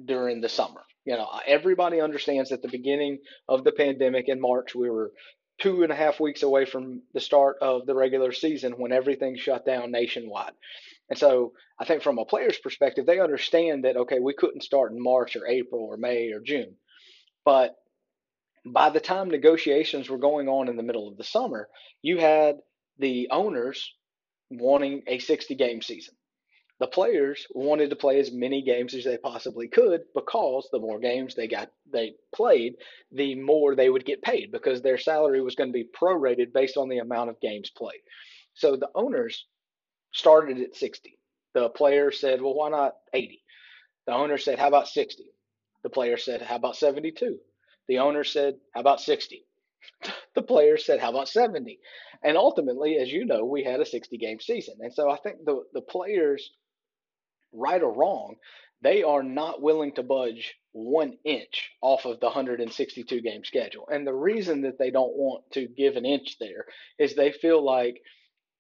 during 0.04 0.42
the 0.42 0.50
summer. 0.50 0.82
You 1.06 1.16
know, 1.16 1.28
everybody 1.46 2.02
understands 2.02 2.52
at 2.52 2.62
the 2.62 2.68
beginning 2.68 3.20
of 3.48 3.64
the 3.64 3.72
pandemic 3.72 4.28
in 4.28 4.42
March, 4.42 4.76
we 4.76 4.90
were 4.90 5.12
two 5.60 5.84
and 5.84 5.92
a 5.92 5.96
half 5.96 6.20
weeks 6.20 6.44
away 6.44 6.66
from 6.66 7.02
the 7.14 7.20
start 7.20 7.58
of 7.62 7.86
the 7.86 7.96
regular 7.96 8.32
season 8.32 8.74
when 8.74 8.92
everything 8.92 9.38
shut 9.38 9.66
down 9.66 9.92
nationwide. 9.92 10.52
And 11.10 11.18
so 11.18 11.54
I 11.80 11.86
think 11.86 12.04
from 12.04 12.20
a 12.20 12.26
player's 12.26 12.58
perspective, 12.58 13.06
they 13.06 13.20
understand 13.20 13.86
that, 13.86 13.98
okay, 13.98 14.20
we 14.20 14.34
couldn't 14.34 14.64
start 14.64 14.92
in 14.92 15.02
March 15.02 15.36
or 15.36 15.48
April 15.48 15.82
or 15.82 15.98
May 15.98 16.32
or 16.32 16.42
June. 16.42 16.76
But 17.46 17.76
by 18.66 18.90
the 18.90 19.00
time 19.00 19.30
negotiations 19.30 20.10
were 20.10 20.18
going 20.18 20.50
on 20.50 20.68
in 20.68 20.76
the 20.76 20.84
middle 20.84 21.08
of 21.08 21.18
the 21.18 21.24
summer, 21.24 21.70
you 22.02 22.18
had 22.18 22.58
the 23.00 23.28
owners 23.32 23.94
wanting 24.50 25.04
a 25.08 25.20
60 25.20 25.56
game 25.56 25.82
season. 25.82 26.16
The 26.80 26.88
players 26.88 27.48
wanted 27.56 27.90
to 27.90 27.96
play 27.96 28.20
as 28.20 28.32
many 28.32 28.62
games 28.62 28.94
as 28.94 29.04
they 29.04 29.18
possibly 29.18 29.68
could 29.68 30.02
because 30.14 30.70
the 30.72 30.80
more 30.80 31.00
games 31.00 31.34
they 31.34 31.48
got 31.48 31.72
they 31.92 32.14
played, 32.36 32.76
the 33.12 33.34
more 33.34 33.76
they 33.76 33.90
would 33.90 34.06
get 34.06 34.22
paid 34.22 34.52
because 34.52 34.82
their 34.82 35.00
salary 35.00 35.42
was 35.42 35.56
going 35.56 35.70
to 35.70 35.74
be 35.74 35.90
prorated 36.00 36.54
based 36.54 36.78
on 36.78 36.88
the 36.88 37.00
amount 37.00 37.32
of 37.32 37.42
games 37.42 37.72
played. 37.72 38.02
So 38.54 38.76
the 38.76 38.90
owners 38.94 39.48
started 40.12 40.60
at 40.60 40.76
60. 40.76 41.18
The 41.54 41.70
players 41.70 42.20
said, 42.20 42.42
"Well, 42.42 42.54
why 42.54 42.70
not 42.70 42.98
80?" 43.12 43.44
The 44.06 44.14
owner 44.14 44.38
said, 44.38 44.60
"How 44.60 44.68
about 44.68 44.88
60?" 44.88 45.24
The 45.82 45.90
player 45.90 46.18
said, 46.18 46.44
"How 46.44 46.58
about 46.58 46.76
72?" 46.76 47.40
The 47.88 48.00
owner 48.00 48.24
said, 48.24 48.60
"How 48.74 48.82
about 48.82 49.02
60?" 49.02 49.46
the 50.36 50.42
players 50.42 50.86
said, 50.86 51.00
"How 51.00 51.10
about 51.10 51.30
70?" 51.30 51.80
And 52.24 52.38
ultimately, 52.38 52.98
as 52.98 53.12
you 53.12 53.26
know, 53.26 53.46
we 53.46 53.64
had 53.64 53.80
a 53.80 53.86
60 53.86 54.18
game 54.18 54.40
season. 54.40 54.78
And 54.82 54.94
so 54.94 55.10
I 55.10 55.18
think 55.18 55.46
the 55.46 55.64
the 55.74 55.82
players, 55.82 56.52
right 57.54 57.82
or 57.82 57.92
wrong, 57.94 58.36
they 58.82 59.04
are 59.04 59.24
not 59.24 59.62
willing 59.62 59.94
to 59.94 60.04
budge 60.04 60.56
one 60.72 61.18
inch 61.24 61.72
off 61.82 62.06
of 62.06 62.20
the 62.20 62.28
162 62.28 63.22
game 63.22 63.44
schedule. 63.44 63.88
And 63.92 64.06
the 64.06 64.14
reason 64.14 64.62
that 64.62 64.78
they 64.78 64.92
don't 64.92 65.16
want 65.16 65.44
to 65.54 65.68
give 65.68 65.96
an 65.96 66.06
inch 66.06 66.38
there 66.40 66.66
is 67.00 67.16
they 67.16 67.32
feel 67.32 67.64
like 67.64 68.02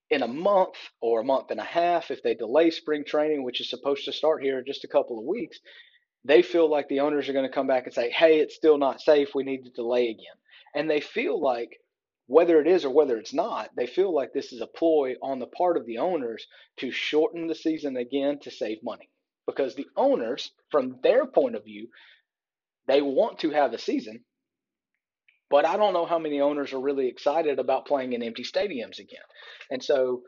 in 0.10 0.23
a 0.23 0.27
month 0.27 0.75
or 1.01 1.19
a 1.19 1.25
month 1.25 1.51
and 1.51 1.60
a 1.60 1.65
half, 1.65 2.12
if 2.12 2.23
they 2.23 2.34
delay 2.34 2.71
spring 2.71 3.03
training, 3.06 3.43
which 3.43 3.62
is 3.62 3.69
supposed 3.69 4.06
to 4.06 4.13
start 4.13 4.41
here 4.41 4.58
in 4.60 4.65
just 4.65 4.84
a 4.86 4.88
couple 4.88 5.19
of 5.19 5.25
weeks, 5.25 5.60
they 6.23 6.41
feel 6.41 6.69
like 6.69 6.88
the 6.88 7.01
owners 7.01 7.30
are 7.30 7.34
going 7.34 7.47
to 7.47 7.53
come 7.53 7.67
back 7.67 7.86
and 7.86 7.93
say, 7.93 8.10
hey, 8.10 8.39
it's 8.39 8.56
still 8.56 8.77
not 8.77 9.01
safe. 9.01 9.30
We 9.36 9.43
need 9.43 9.63
to 9.65 9.69
delay 9.71 10.10
again. 10.10 10.36
And 10.75 10.89
they 10.89 11.01
feel 11.01 11.39
like, 11.41 11.80
whether 12.27 12.60
it 12.60 12.67
is 12.67 12.84
or 12.84 12.93
whether 12.93 13.17
it's 13.17 13.34
not, 13.34 13.69
they 13.75 13.88
feel 13.88 14.13
like 14.13 14.34
this 14.34 14.51
is 14.51 14.62
a 14.62 14.67
ploy 14.67 15.15
on 15.21 15.39
the 15.39 15.47
part 15.47 15.77
of 15.77 15.86
the 15.86 15.97
owners 15.99 16.45
to 16.77 16.91
shorten 16.91 17.47
the 17.47 17.56
season 17.56 17.95
again 17.95 18.39
to 18.39 18.51
save 18.51 18.84
money. 18.84 19.10
Because 19.45 19.75
the 19.75 19.88
owners, 19.95 20.51
from 20.69 20.99
their 21.01 21.25
point 21.25 21.56
of 21.56 21.63
view, 21.63 21.88
they 22.88 23.01
want 23.01 23.39
to 23.39 23.51
have 23.51 23.73
a 23.73 23.77
season, 23.77 24.25
but 25.49 25.65
I 25.65 25.77
don't 25.77 25.93
know 25.93 26.06
how 26.06 26.19
many 26.19 26.41
owners 26.41 26.73
are 26.73 26.82
really 26.82 27.08
excited 27.08 27.60
about 27.60 27.86
playing 27.86 28.13
in 28.13 28.23
empty 28.23 28.43
stadiums 28.43 28.99
again. 28.99 29.21
And 29.71 29.84
so 29.84 30.23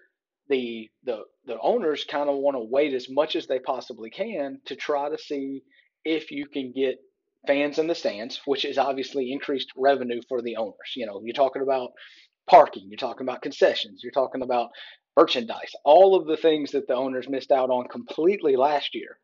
the 0.48 0.90
the 1.04 1.24
the 1.46 1.60
owners 1.60 2.06
kind 2.06 2.30
of 2.30 2.38
want 2.38 2.56
to 2.56 2.64
wait 2.64 2.94
as 2.94 3.08
much 3.10 3.36
as 3.36 3.48
they 3.48 3.60
possibly 3.60 4.10
can 4.10 4.62
to 4.66 4.76
try 4.76 5.10
to 5.10 5.18
see 5.18 5.64
if 6.06 6.32
you 6.32 6.48
can 6.48 6.72
get 6.76 6.98
fans 7.48 7.80
in 7.80 7.88
the 7.88 7.96
stands, 7.96 8.42
which 8.46 8.66
is 8.66 8.78
obviously 8.78 9.32
increased 9.32 9.70
revenue 9.76 10.22
for 10.28 10.42
the 10.42 10.56
owners. 10.58 10.94
You 10.96 11.06
know, 11.06 11.22
you're 11.24 11.34
talking 11.34 11.62
about 11.62 11.92
parking, 12.50 12.88
you're 12.90 12.98
talking 12.98 13.26
about 13.26 13.42
concessions, 13.42 14.02
you're 14.04 14.12
talking 14.12 14.42
about 14.42 14.70
merchandise, 15.18 15.72
all 15.86 16.16
of 16.16 16.28
the 16.28 16.38
things 16.38 16.72
that 16.72 16.88
the 16.88 16.96
owners 16.96 17.30
missed 17.30 17.52
out 17.52 17.70
on 17.70 17.88
completely 17.88 18.56
last 18.56 18.96
year 18.96 19.18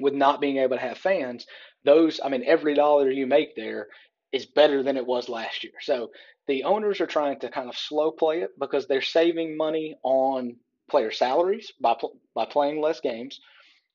with 0.00 0.14
not 0.14 0.40
being 0.40 0.58
able 0.58 0.76
to 0.76 0.82
have 0.82 0.98
fans. 0.98 1.46
Those, 1.84 2.20
I 2.22 2.28
mean, 2.28 2.44
every 2.46 2.74
dollar 2.74 3.10
you 3.10 3.26
make 3.26 3.56
there 3.56 3.88
is 4.32 4.46
better 4.46 4.82
than 4.82 4.96
it 4.96 5.06
was 5.06 5.28
last 5.28 5.64
year. 5.64 5.72
So 5.80 6.10
the 6.46 6.64
owners 6.64 7.00
are 7.00 7.06
trying 7.06 7.40
to 7.40 7.50
kind 7.50 7.68
of 7.68 7.76
slow 7.76 8.10
play 8.10 8.40
it 8.40 8.50
because 8.58 8.86
they're 8.86 9.02
saving 9.02 9.56
money 9.56 9.96
on 10.02 10.56
player 10.90 11.10
salaries 11.10 11.72
by 11.80 11.94
by 12.34 12.44
playing 12.44 12.80
less 12.80 13.00
games, 13.00 13.40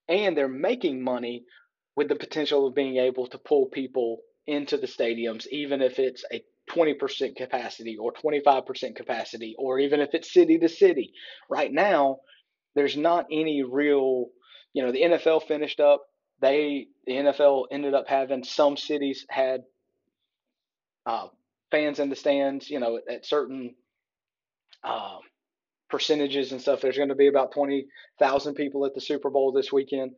and 0.07 0.35
they're 0.35 0.47
making 0.47 1.03
money 1.03 1.43
with 1.95 2.09
the 2.09 2.15
potential 2.15 2.67
of 2.67 2.75
being 2.75 2.97
able 2.97 3.27
to 3.27 3.37
pull 3.37 3.67
people 3.67 4.19
into 4.47 4.77
the 4.77 4.87
stadiums, 4.87 5.47
even 5.47 5.81
if 5.81 5.97
it's 5.99 6.23
a 6.31 6.43
20% 6.71 7.35
capacity 7.35 7.97
or 7.97 8.11
25% 8.13 8.95
capacity, 8.95 9.55
or 9.57 9.79
even 9.79 9.99
if 10.01 10.09
it's 10.13 10.33
city 10.33 10.57
to 10.59 10.69
city. 10.69 11.13
Right 11.49 11.71
now, 11.71 12.17
there's 12.75 12.97
not 12.97 13.27
any 13.31 13.63
real, 13.63 14.27
you 14.73 14.83
know, 14.83 14.91
the 14.91 15.01
NFL 15.01 15.47
finished 15.47 15.79
up. 15.79 16.01
They 16.41 16.87
the 17.05 17.13
NFL 17.13 17.65
ended 17.71 17.93
up 17.93 18.07
having 18.07 18.43
some 18.43 18.75
cities 18.75 19.25
had 19.29 19.61
uh, 21.05 21.27
fans 21.71 21.99
in 21.99 22.09
the 22.09 22.15
stands, 22.15 22.69
you 22.69 22.79
know, 22.79 22.99
at 23.09 23.25
certain 23.25 23.75
uh, 24.83 25.17
percentages 25.89 26.51
and 26.51 26.61
stuff. 26.61 26.81
There's 26.81 26.97
going 26.97 27.09
to 27.09 27.15
be 27.15 27.27
about 27.27 27.53
20,000 27.53 28.55
people 28.55 28.85
at 28.85 28.93
the 28.93 29.01
Super 29.01 29.29
Bowl 29.29 29.51
this 29.51 29.71
weekend. 29.71 30.11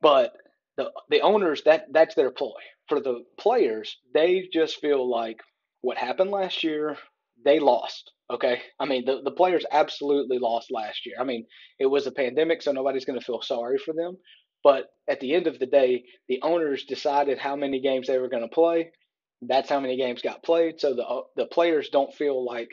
But 0.00 0.34
the 0.76 0.90
the 1.10 1.20
owners 1.20 1.62
that 1.64 1.86
that's 1.92 2.14
their 2.14 2.30
ploy. 2.30 2.52
For 2.88 3.00
the 3.00 3.24
players, 3.38 3.96
they 4.12 4.48
just 4.52 4.80
feel 4.80 5.08
like 5.08 5.38
what 5.80 5.96
happened 5.96 6.30
last 6.30 6.62
year, 6.62 6.98
they 7.44 7.58
lost. 7.58 8.12
Okay. 8.30 8.60
I 8.80 8.86
mean, 8.86 9.04
the, 9.04 9.20
the 9.22 9.30
players 9.30 9.64
absolutely 9.70 10.38
lost 10.38 10.70
last 10.70 11.06
year. 11.06 11.16
I 11.20 11.24
mean, 11.24 11.46
it 11.78 11.86
was 11.86 12.06
a 12.06 12.12
pandemic, 12.12 12.62
so 12.62 12.72
nobody's 12.72 13.04
going 13.04 13.18
to 13.18 13.24
feel 13.24 13.42
sorry 13.42 13.78
for 13.78 13.92
them. 13.94 14.16
But 14.62 14.86
at 15.08 15.20
the 15.20 15.34
end 15.34 15.46
of 15.46 15.58
the 15.58 15.66
day, 15.66 16.04
the 16.28 16.40
owners 16.42 16.84
decided 16.84 17.38
how 17.38 17.54
many 17.54 17.80
games 17.80 18.06
they 18.06 18.18
were 18.18 18.30
going 18.30 18.42
to 18.42 18.54
play. 18.54 18.90
That's 19.42 19.68
how 19.68 19.78
many 19.78 19.96
games 19.96 20.22
got 20.22 20.42
played. 20.42 20.80
So 20.80 20.94
the 20.94 21.22
the 21.36 21.46
players 21.46 21.90
don't 21.90 22.14
feel 22.14 22.44
like 22.44 22.70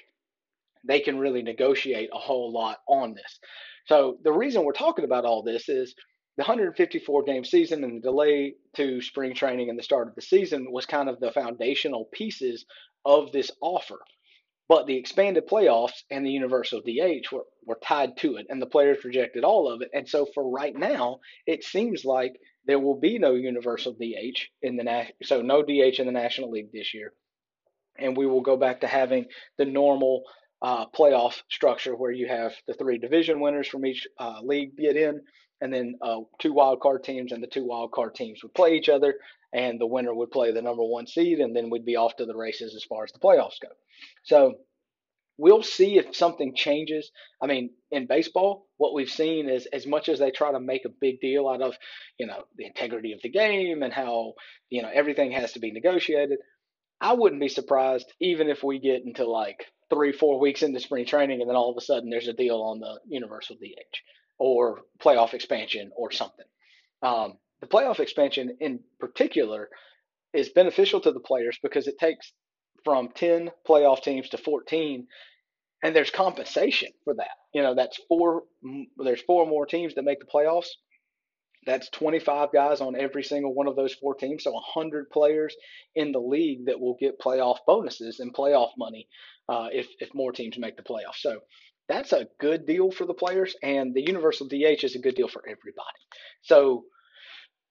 they 0.88 1.02
can 1.02 1.20
really 1.20 1.42
negotiate 1.42 2.10
a 2.14 2.18
whole 2.18 2.52
lot 2.54 2.78
on 2.88 3.14
this. 3.14 3.40
So 3.86 4.18
the 4.24 4.32
reason 4.32 4.64
we're 4.64 4.72
talking 4.72 5.06
about 5.06 5.26
all 5.26 5.44
this 5.44 5.68
is 5.68 5.94
the 6.38 6.44
154 6.44 7.24
game 7.24 7.44
season 7.44 7.84
and 7.84 7.98
the 7.98 8.02
delay 8.02 8.56
to 8.76 9.02
spring 9.02 9.34
training 9.34 9.70
and 9.70 9.78
the 9.78 9.84
start 9.84 10.08
of 10.08 10.16
the 10.16 10.22
season 10.22 10.72
was 10.72 10.86
kind 10.86 11.10
of 11.10 11.20
the 11.20 11.32
foundational 11.32 12.06
pieces 12.14 12.66
of 13.06 13.32
this 13.32 13.52
offer. 13.62 14.00
But 14.70 14.88
the 14.88 14.96
expanded 14.96 15.48
playoffs 15.50 16.04
and 16.10 16.26
the 16.26 16.32
universal 16.32 16.80
DH 16.80 17.30
were, 17.32 17.44
were 17.66 17.80
tied 17.84 18.16
to 18.18 18.38
it, 18.38 18.48
and 18.50 18.62
the 18.62 18.68
players 18.68 19.04
rejected 19.04 19.44
all 19.44 19.70
of 19.70 19.82
it. 19.82 19.90
And 19.94 20.08
so 20.08 20.26
for 20.34 20.50
right 20.50 20.74
now, 20.74 21.20
it 21.46 21.66
seems 21.66 22.06
like 22.06 22.40
there 22.66 22.80
will 22.80 22.98
be 22.98 23.20
no 23.20 23.34
universal 23.34 23.94
DH 23.94 24.40
in 24.62 24.78
the 24.78 25.08
so 25.24 25.42
no 25.42 25.62
DH 25.62 26.00
in 26.00 26.06
the 26.06 26.14
National 26.14 26.52
League 26.52 26.72
this 26.72 26.94
year, 26.94 27.12
and 27.98 28.16
we 28.16 28.28
will 28.28 28.42
go 28.42 28.56
back 28.56 28.82
to 28.82 28.88
having 28.88 29.26
the 29.58 29.66
normal 29.66 30.24
uh, 30.62 30.86
playoff 30.88 31.42
structure 31.50 31.96
where 31.96 32.12
you 32.12 32.28
have 32.28 32.54
the 32.68 32.74
three 32.74 32.98
division 32.98 33.42
winners 33.42 33.68
from 33.68 33.86
each 33.86 34.08
uh, 34.20 34.40
league 34.42 34.78
get 34.78 34.96
in, 34.96 35.22
and 35.62 35.74
then 35.74 35.96
uh, 36.02 36.22
two 36.40 36.54
wild 36.54 36.80
card 36.80 37.04
teams, 37.04 37.32
and 37.32 37.42
the 37.42 37.48
two 37.48 37.66
wild 37.66 37.92
card 37.92 38.16
teams 38.16 38.42
would 38.44 38.54
play 38.54 38.76
each 38.76 38.90
other, 38.90 39.16
and 39.54 39.80
the 39.80 39.88
winner 39.88 40.14
would 40.14 40.32
play 40.32 40.52
the 40.52 40.62
number 40.62 40.84
one 40.84 41.08
seed, 41.08 41.40
and 41.40 41.56
then 41.56 41.70
we'd 41.70 41.86
be 41.86 41.96
off 41.96 42.16
to 42.18 42.26
the 42.26 42.36
races 42.36 42.76
as 42.76 42.84
far 42.84 43.04
as 43.04 43.12
the 43.12 43.20
playoffs 43.20 43.60
go. 43.62 43.70
So 44.24 44.56
we'll 45.38 45.64
see 45.64 45.98
if 45.98 46.16
something 46.16 46.56
changes. 46.56 47.12
I 47.42 47.48
mean, 47.48 47.72
in 47.92 48.08
baseball, 48.08 48.68
what 48.78 48.94
we've 48.94 49.10
seen 49.10 49.50
is 49.50 49.68
as 49.68 49.88
much 49.88 50.10
as 50.10 50.20
they 50.20 50.32
try 50.32 50.52
to 50.52 50.60
make 50.60 50.86
a 50.86 50.90
big 50.90 51.20
deal 51.20 51.48
out 51.48 51.62
of, 51.62 51.76
you 52.18 52.28
know, 52.28 52.44
the 52.58 52.66
integrity 52.66 53.14
of 53.14 53.22
the 53.22 53.30
game 53.30 53.84
and 53.84 53.94
how, 53.94 54.34
you 54.70 54.82
know, 54.82 54.90
everything 54.94 55.32
has 55.32 55.54
to 55.54 55.60
be 55.60 55.72
negotiated. 55.72 56.40
I 57.00 57.14
wouldn't 57.14 57.42
be 57.42 57.50
surprised 57.50 58.12
even 58.20 58.50
if 58.50 58.64
we 58.64 58.80
get 58.80 59.04
into 59.04 59.28
like 59.28 59.66
three, 59.90 60.12
four 60.12 60.40
weeks 60.40 60.62
into 60.62 60.80
spring 60.80 61.06
training 61.06 61.42
and 61.42 61.50
then 61.50 61.56
all 61.56 61.72
of 61.72 61.78
a 61.78 61.82
sudden 61.82 62.10
there's 62.10 62.28
a 62.28 62.34
deal 62.34 62.62
on 62.62 62.80
the 62.80 63.00
universal 63.08 63.56
DH 63.56 63.98
or 64.42 64.80
playoff 65.00 65.36
expansion 65.36 65.92
or 65.96 66.10
something. 66.10 66.46
Um, 67.04 67.38
the 67.62 67.68
playoff 67.68 68.00
expansion 68.00 68.58
in 68.60 68.80
particular 69.00 69.70
is 70.34 70.50
beneficial 70.50 71.00
to 71.02 71.12
the 71.12 71.20
players 71.20 71.60
because 71.62 71.88
it 71.88 72.00
takes 72.00 72.34
from 72.84 73.10
10 73.14 73.52
playoff 73.70 74.02
teams 74.02 74.30
to 74.30 74.40
14 74.40 75.06
and 75.84 75.96
there's 75.96 76.10
compensation 76.10 76.90
for 77.04 77.14
that. 77.14 77.30
You 77.54 77.62
know, 77.62 77.76
that's 77.76 78.00
four 78.08 78.44
there's 78.98 79.22
four 79.22 79.46
more 79.46 79.68
teams 79.68 79.94
that 79.94 80.06
make 80.06 80.20
the 80.20 80.26
playoffs. 80.26 80.70
That's 81.68 81.90
25 81.90 82.52
guys 82.52 82.82
on 82.82 82.96
every 82.96 83.24
single 83.24 83.54
one 83.54 83.68
of 83.68 83.76
those 83.76 83.94
four 83.94 84.16
teams, 84.16 84.46
so 84.46 84.52
100 84.54 85.12
players 85.12 85.56
in 85.94 86.12
the 86.12 86.20
league 86.20 86.66
that 86.66 86.80
will 86.80 86.98
get 87.00 87.20
playoff 87.20 87.58
bonuses 87.68 88.20
and 88.20 88.34
playoff 88.34 88.72
money 88.76 89.08
uh, 89.50 89.68
if 89.72 89.88
if 90.00 90.10
more 90.16 90.32
teams 90.32 90.58
make 90.58 90.78
the 90.78 90.84
playoffs. 90.84 91.20
So 91.20 91.42
that's 91.88 92.14
a 92.14 92.28
good 92.40 92.66
deal 92.66 92.92
for 92.92 93.06
the 93.06 93.14
players, 93.14 93.56
and 93.62 93.94
the 93.94 94.02
universal 94.02 94.48
DH 94.48 94.84
is 94.84 94.96
a 94.96 95.00
good 95.00 95.16
deal 95.16 95.28
for 95.28 95.42
everybody. 95.42 96.02
So 96.42 96.86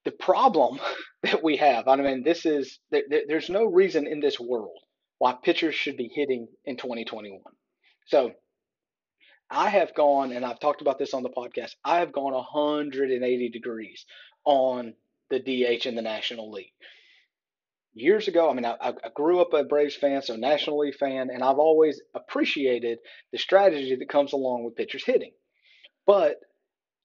the 0.05 0.12
problem 0.12 0.79
that 1.23 1.42
we 1.42 1.57
have, 1.57 1.88
I 1.88 1.96
mean, 1.96 2.23
this 2.23 2.46
is 2.46 2.79
there, 2.90 3.03
there's 3.29 3.51
no 3.51 3.64
reason 3.64 4.07
in 4.07 4.20
this 4.20 4.38
world 4.38 4.79
why 5.18 5.37
pitchers 5.42 5.75
should 5.75 5.96
be 5.96 6.11
hitting 6.14 6.49
in 6.64 6.77
2021. 6.77 7.40
So 8.07 8.33
I 9.51 9.68
have 9.68 9.94
gone, 9.94 10.33
and 10.33 10.44
I've 10.44 10.61
talked 10.61 10.81
about 10.81 10.99
this 10.99 11.12
on 11.12 11.23
the 11.23 11.31
podcast. 11.31 11.73
I 11.85 11.99
have 11.99 12.12
gone 12.12 12.33
180 12.33 13.49
degrees 13.51 14.07
on 14.44 14.94
the 15.29 15.38
DH 15.40 15.87
in 15.87 15.94
the 15.94 16.03
National 16.03 16.51
League 16.51 16.73
years 17.94 18.29
ago, 18.29 18.50
I 18.50 18.55
mean, 18.55 18.64
I, 18.64 18.76
I, 18.81 19.09
grew 19.14 19.40
up 19.40 19.53
a 19.53 19.64
Braves 19.64 19.96
fan, 19.96 20.22
so 20.22 20.37
National 20.37 20.79
League 20.79 20.96
fan, 20.96 21.31
and 21.31 21.42
I've 21.42 21.59
always 21.59 22.00
appreciated 22.14 22.98
the 23.33 23.38
strategy 23.38 23.96
that 23.96 24.09
comes 24.09 24.33
along 24.33 24.64
with 24.64 24.76
pitchers 24.76 25.05
hitting. 25.05 25.33
But 26.07 26.37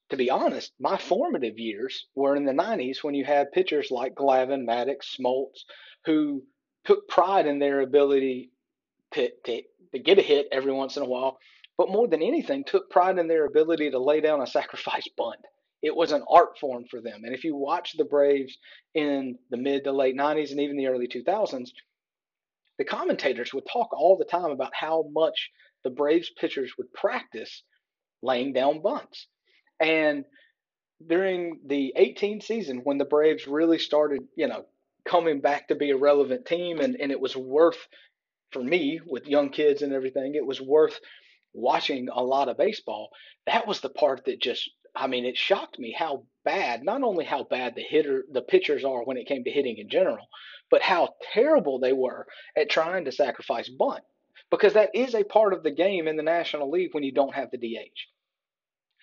to 0.09 0.17
be 0.17 0.29
honest, 0.29 0.73
my 0.79 0.97
formative 0.97 1.57
years 1.57 2.07
were 2.15 2.35
in 2.35 2.45
the 2.45 2.53
90s 2.53 3.03
when 3.03 3.15
you 3.15 3.25
had 3.25 3.51
pitchers 3.51 3.89
like 3.89 4.15
Glavine, 4.15 4.67
Maddux, 4.67 5.17
Smoltz, 5.19 5.63
who 6.05 6.43
took 6.85 7.07
pride 7.07 7.47
in 7.47 7.59
their 7.59 7.81
ability 7.81 8.51
to, 9.13 9.29
to, 9.45 9.61
to 9.93 9.99
get 9.99 10.19
a 10.19 10.21
hit 10.21 10.47
every 10.51 10.71
once 10.71 10.97
in 10.97 11.03
a 11.03 11.07
while, 11.07 11.39
but 11.77 11.89
more 11.89 12.07
than 12.07 12.21
anything, 12.21 12.63
took 12.63 12.89
pride 12.89 13.17
in 13.17 13.27
their 13.27 13.45
ability 13.45 13.89
to 13.91 13.99
lay 13.99 14.21
down 14.21 14.41
a 14.41 14.47
sacrifice 14.47 15.07
bunt 15.17 15.39
it 15.81 15.95
was 15.95 16.11
an 16.11 16.23
art 16.29 16.57
form 16.59 16.85
for 16.89 17.01
them. 17.01 17.23
And 17.23 17.33
if 17.33 17.43
you 17.43 17.55
watch 17.55 17.95
the 17.97 18.05
Braves 18.05 18.57
in 18.93 19.37
the 19.49 19.57
mid 19.57 19.83
to 19.83 19.91
late 19.91 20.15
90s 20.15 20.51
and 20.51 20.59
even 20.59 20.77
the 20.77 20.87
early 20.87 21.07
2000s, 21.07 21.69
the 22.77 22.85
commentators 22.85 23.53
would 23.53 23.65
talk 23.71 23.93
all 23.93 24.17
the 24.17 24.25
time 24.25 24.51
about 24.51 24.73
how 24.73 25.05
much 25.11 25.51
the 25.83 25.89
Braves 25.89 26.31
pitchers 26.39 26.73
would 26.77 26.91
practice 26.93 27.63
laying 28.21 28.53
down 28.53 28.81
bunts. 28.81 29.27
And 29.79 30.25
during 31.05 31.59
the 31.65 31.93
18 31.95 32.41
season, 32.41 32.81
when 32.83 32.97
the 32.97 33.05
Braves 33.05 33.47
really 33.47 33.77
started, 33.77 34.21
you 34.35 34.47
know, 34.47 34.65
coming 35.05 35.39
back 35.39 35.67
to 35.67 35.75
be 35.75 35.91
a 35.91 35.97
relevant 35.97 36.45
team, 36.45 36.79
and, 36.79 36.95
and 36.99 37.11
it 37.11 37.19
was 37.19 37.35
worth, 37.35 37.87
for 38.51 38.63
me, 38.63 38.99
with 39.05 39.27
young 39.27 39.49
kids 39.49 39.81
and 39.81 39.93
everything, 39.93 40.35
it 40.35 40.45
was 40.45 40.59
worth 40.59 40.99
watching 41.53 42.09
a 42.11 42.23
lot 42.23 42.49
of 42.49 42.57
baseball. 42.57 43.09
That 43.45 43.67
was 43.67 43.81
the 43.81 43.89
part 43.89 44.25
that 44.25 44.41
just 44.41 44.69
I 44.95 45.07
mean, 45.07 45.25
it 45.25 45.37
shocked 45.37 45.79
me 45.79 45.91
how 45.91 46.25
bad, 46.43 46.83
not 46.83 47.03
only 47.03 47.25
how 47.25 47.43
bad 47.43 47.75
the 47.75 47.81
hitter, 47.81 48.23
the 48.31 48.41
pitchers 48.41 48.83
are 48.83 49.03
when 49.03 49.17
it 49.17 49.27
came 49.27 49.43
to 49.43 49.51
hitting 49.51 49.77
in 49.77 49.89
general, 49.89 50.27
but 50.71 50.81
how 50.81 51.15
terrible 51.33 51.79
they 51.79 51.93
were 51.93 52.25
at 52.55 52.69
trying 52.69 53.05
to 53.05 53.11
sacrifice 53.11 53.69
bunt. 53.69 54.03
Because 54.51 54.73
that 54.73 54.91
is 54.93 55.15
a 55.15 55.23
part 55.23 55.53
of 55.53 55.63
the 55.63 55.71
game 55.71 56.07
in 56.07 56.17
the 56.17 56.23
National 56.23 56.69
League 56.69 56.93
when 56.93 57.03
you 57.03 57.11
don't 57.11 57.35
have 57.35 57.49
the 57.51 57.57
DH. 57.57 57.99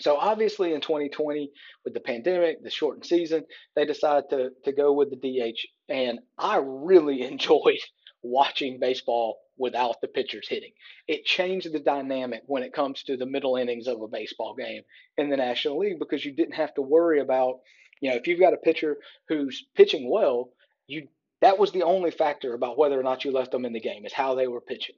So 0.00 0.16
obviously 0.16 0.72
in 0.72 0.81
2020, 0.81 1.50
with 1.85 1.94
the 1.94 2.00
pandemic, 2.00 2.62
the 2.62 2.70
shortened 2.70 3.07
season, 3.07 3.44
they 3.76 3.85
decided 3.85 4.31
to 4.31 4.50
to 4.64 4.72
go 4.72 4.92
with 4.92 5.11
the 5.11 5.16
DH, 5.16 5.59
and 5.88 6.20
I 6.38 6.61
really 6.62 7.22
enjoyed 7.31 7.78
watching 8.22 8.78
baseball 8.81 9.38
without 9.57 10.01
the 10.01 10.09
pitchers 10.09 10.49
hitting. 10.49 10.73
It 11.07 11.25
changed 11.25 11.73
the 11.73 11.79
dynamic 11.79 12.43
when 12.47 12.62
it 12.62 12.73
comes 12.73 13.03
to 13.05 13.17
the 13.17 13.27
middle 13.27 13.57
innings 13.57 13.87
of 13.87 14.01
a 14.01 14.09
baseball 14.09 14.55
game 14.55 14.83
in 15.17 15.31
the 15.31 15.37
National 15.37 15.79
League 15.79 15.99
because 15.99 16.25
you 16.25 16.33
didn't 16.33 16.55
have 16.55 16.75
to 16.75 16.83
worry 16.83 17.21
about, 17.21 17.61
you 18.01 18.11
know, 18.11 18.17
if 18.17 18.27
you've 18.27 18.41
got 18.41 18.55
a 18.55 18.59
pitcher 18.59 18.97
who's 19.29 19.67
pitching 19.75 20.11
well, 20.11 20.51
you 20.87 21.09
that 21.43 21.59
was 21.59 21.73
the 21.73 21.83
only 21.83 22.12
factor 22.12 22.55
about 22.55 22.79
whether 22.79 22.99
or 22.99 23.03
not 23.03 23.25
you 23.25 23.33
left 23.33 23.51
them 23.51 23.65
in 23.65 23.73
the 23.73 23.81
game 23.81 24.07
is 24.07 24.12
how 24.12 24.37
they 24.37 24.47
were 24.47 24.61
pitching. 24.61 24.95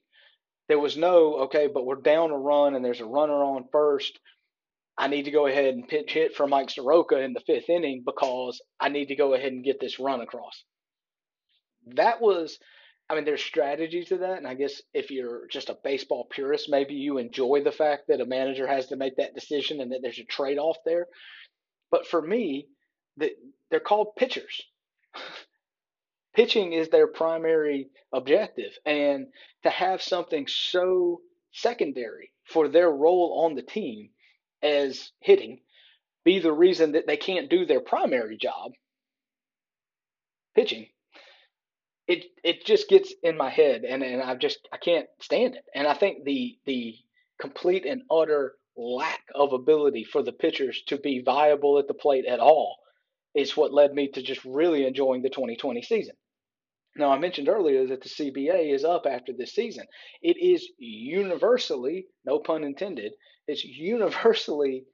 There 0.68 0.78
was 0.78 0.96
no, 0.96 1.36
okay, 1.44 1.68
but 1.72 1.86
we're 1.86 1.96
down 1.96 2.30
a 2.30 2.38
run 2.38 2.74
and 2.74 2.84
there's 2.84 3.00
a 3.00 3.06
runner 3.06 3.42
on 3.42 3.64
first. 3.72 4.18
I 4.96 5.08
need 5.08 5.24
to 5.24 5.30
go 5.30 5.46
ahead 5.46 5.72
and 5.74 5.88
pitch 5.88 6.12
hit 6.12 6.34
for 6.34 6.46
Mike 6.46 6.70
Soroka 6.70 7.18
in 7.18 7.32
the 7.32 7.40
fifth 7.40 7.70
inning 7.70 8.02
because 8.04 8.60
I 8.78 8.90
need 8.90 9.06
to 9.06 9.16
go 9.16 9.34
ahead 9.34 9.52
and 9.52 9.64
get 9.64 9.80
this 9.80 9.98
run 9.98 10.20
across. 10.20 10.64
That 11.94 12.20
was 12.20 12.58
I 13.08 13.14
mean, 13.14 13.24
there's 13.24 13.42
strategy 13.42 14.04
to 14.04 14.18
that, 14.18 14.38
and 14.38 14.46
I 14.46 14.54
guess 14.54 14.80
if 14.94 15.10
you're 15.10 15.46
just 15.48 15.68
a 15.68 15.76
baseball 15.84 16.26
purist, 16.30 16.70
maybe 16.70 16.94
you 16.94 17.18
enjoy 17.18 17.62
the 17.62 17.72
fact 17.72 18.04
that 18.08 18.20
a 18.20 18.26
manager 18.26 18.66
has 18.66 18.86
to 18.86 18.96
make 18.96 19.16
that 19.16 19.34
decision 19.34 19.80
and 19.80 19.92
that 19.92 20.00
there's 20.02 20.18
a 20.18 20.24
trade-off 20.24 20.78
there. 20.86 21.06
But 21.90 22.06
for 22.06 22.22
me, 22.22 22.68
they're 23.16 23.80
called 23.80 24.16
pitchers. 24.16 24.62
Pitching 26.34 26.72
is 26.72 26.88
their 26.88 27.06
primary 27.06 27.90
objective, 28.12 28.72
and 28.84 29.26
to 29.62 29.70
have 29.70 30.02
something 30.02 30.46
so 30.48 31.20
secondary 31.52 32.32
for 32.44 32.68
their 32.68 32.90
role 32.90 33.44
on 33.44 33.54
the 33.54 33.62
team 33.62 34.10
as 34.62 35.12
hitting 35.20 35.60
be 36.24 36.40
the 36.40 36.52
reason 36.52 36.92
that 36.92 37.06
they 37.06 37.16
can't 37.16 37.50
do 37.50 37.66
their 37.66 37.80
primary 37.80 38.36
job, 38.36 38.72
pitching, 40.54 40.88
it 42.06 42.26
it 42.42 42.64
just 42.64 42.88
gets 42.88 43.14
in 43.22 43.36
my 43.36 43.50
head 43.50 43.84
and, 43.84 44.02
and 44.02 44.22
I 44.22 44.34
just 44.34 44.68
I 44.72 44.76
can't 44.76 45.06
stand 45.20 45.54
it. 45.54 45.64
And 45.74 45.86
I 45.86 45.94
think 45.94 46.24
the 46.24 46.56
the 46.66 46.94
complete 47.40 47.86
and 47.86 48.02
utter 48.10 48.54
lack 48.76 49.20
of 49.34 49.52
ability 49.52 50.04
for 50.04 50.22
the 50.22 50.32
pitchers 50.32 50.82
to 50.88 50.98
be 50.98 51.22
viable 51.24 51.78
at 51.78 51.88
the 51.88 51.94
plate 51.94 52.26
at 52.26 52.40
all 52.40 52.76
is 53.34 53.56
what 53.56 53.72
led 53.72 53.92
me 53.92 54.08
to 54.08 54.22
just 54.22 54.44
really 54.44 54.86
enjoying 54.86 55.22
the 55.22 55.28
2020 55.28 55.82
season. 55.82 56.14
Now, 56.96 57.10
I 57.10 57.18
mentioned 57.18 57.48
earlier 57.48 57.86
that 57.88 58.02
the 58.02 58.08
CBA 58.08 58.72
is 58.72 58.84
up 58.84 59.04
after 59.06 59.32
this 59.32 59.52
season. 59.52 59.84
It 60.22 60.36
is 60.36 60.68
universally, 60.78 62.06
no 62.24 62.38
pun 62.38 62.62
intended, 62.62 63.12
it's 63.48 63.64
universally 63.64 64.84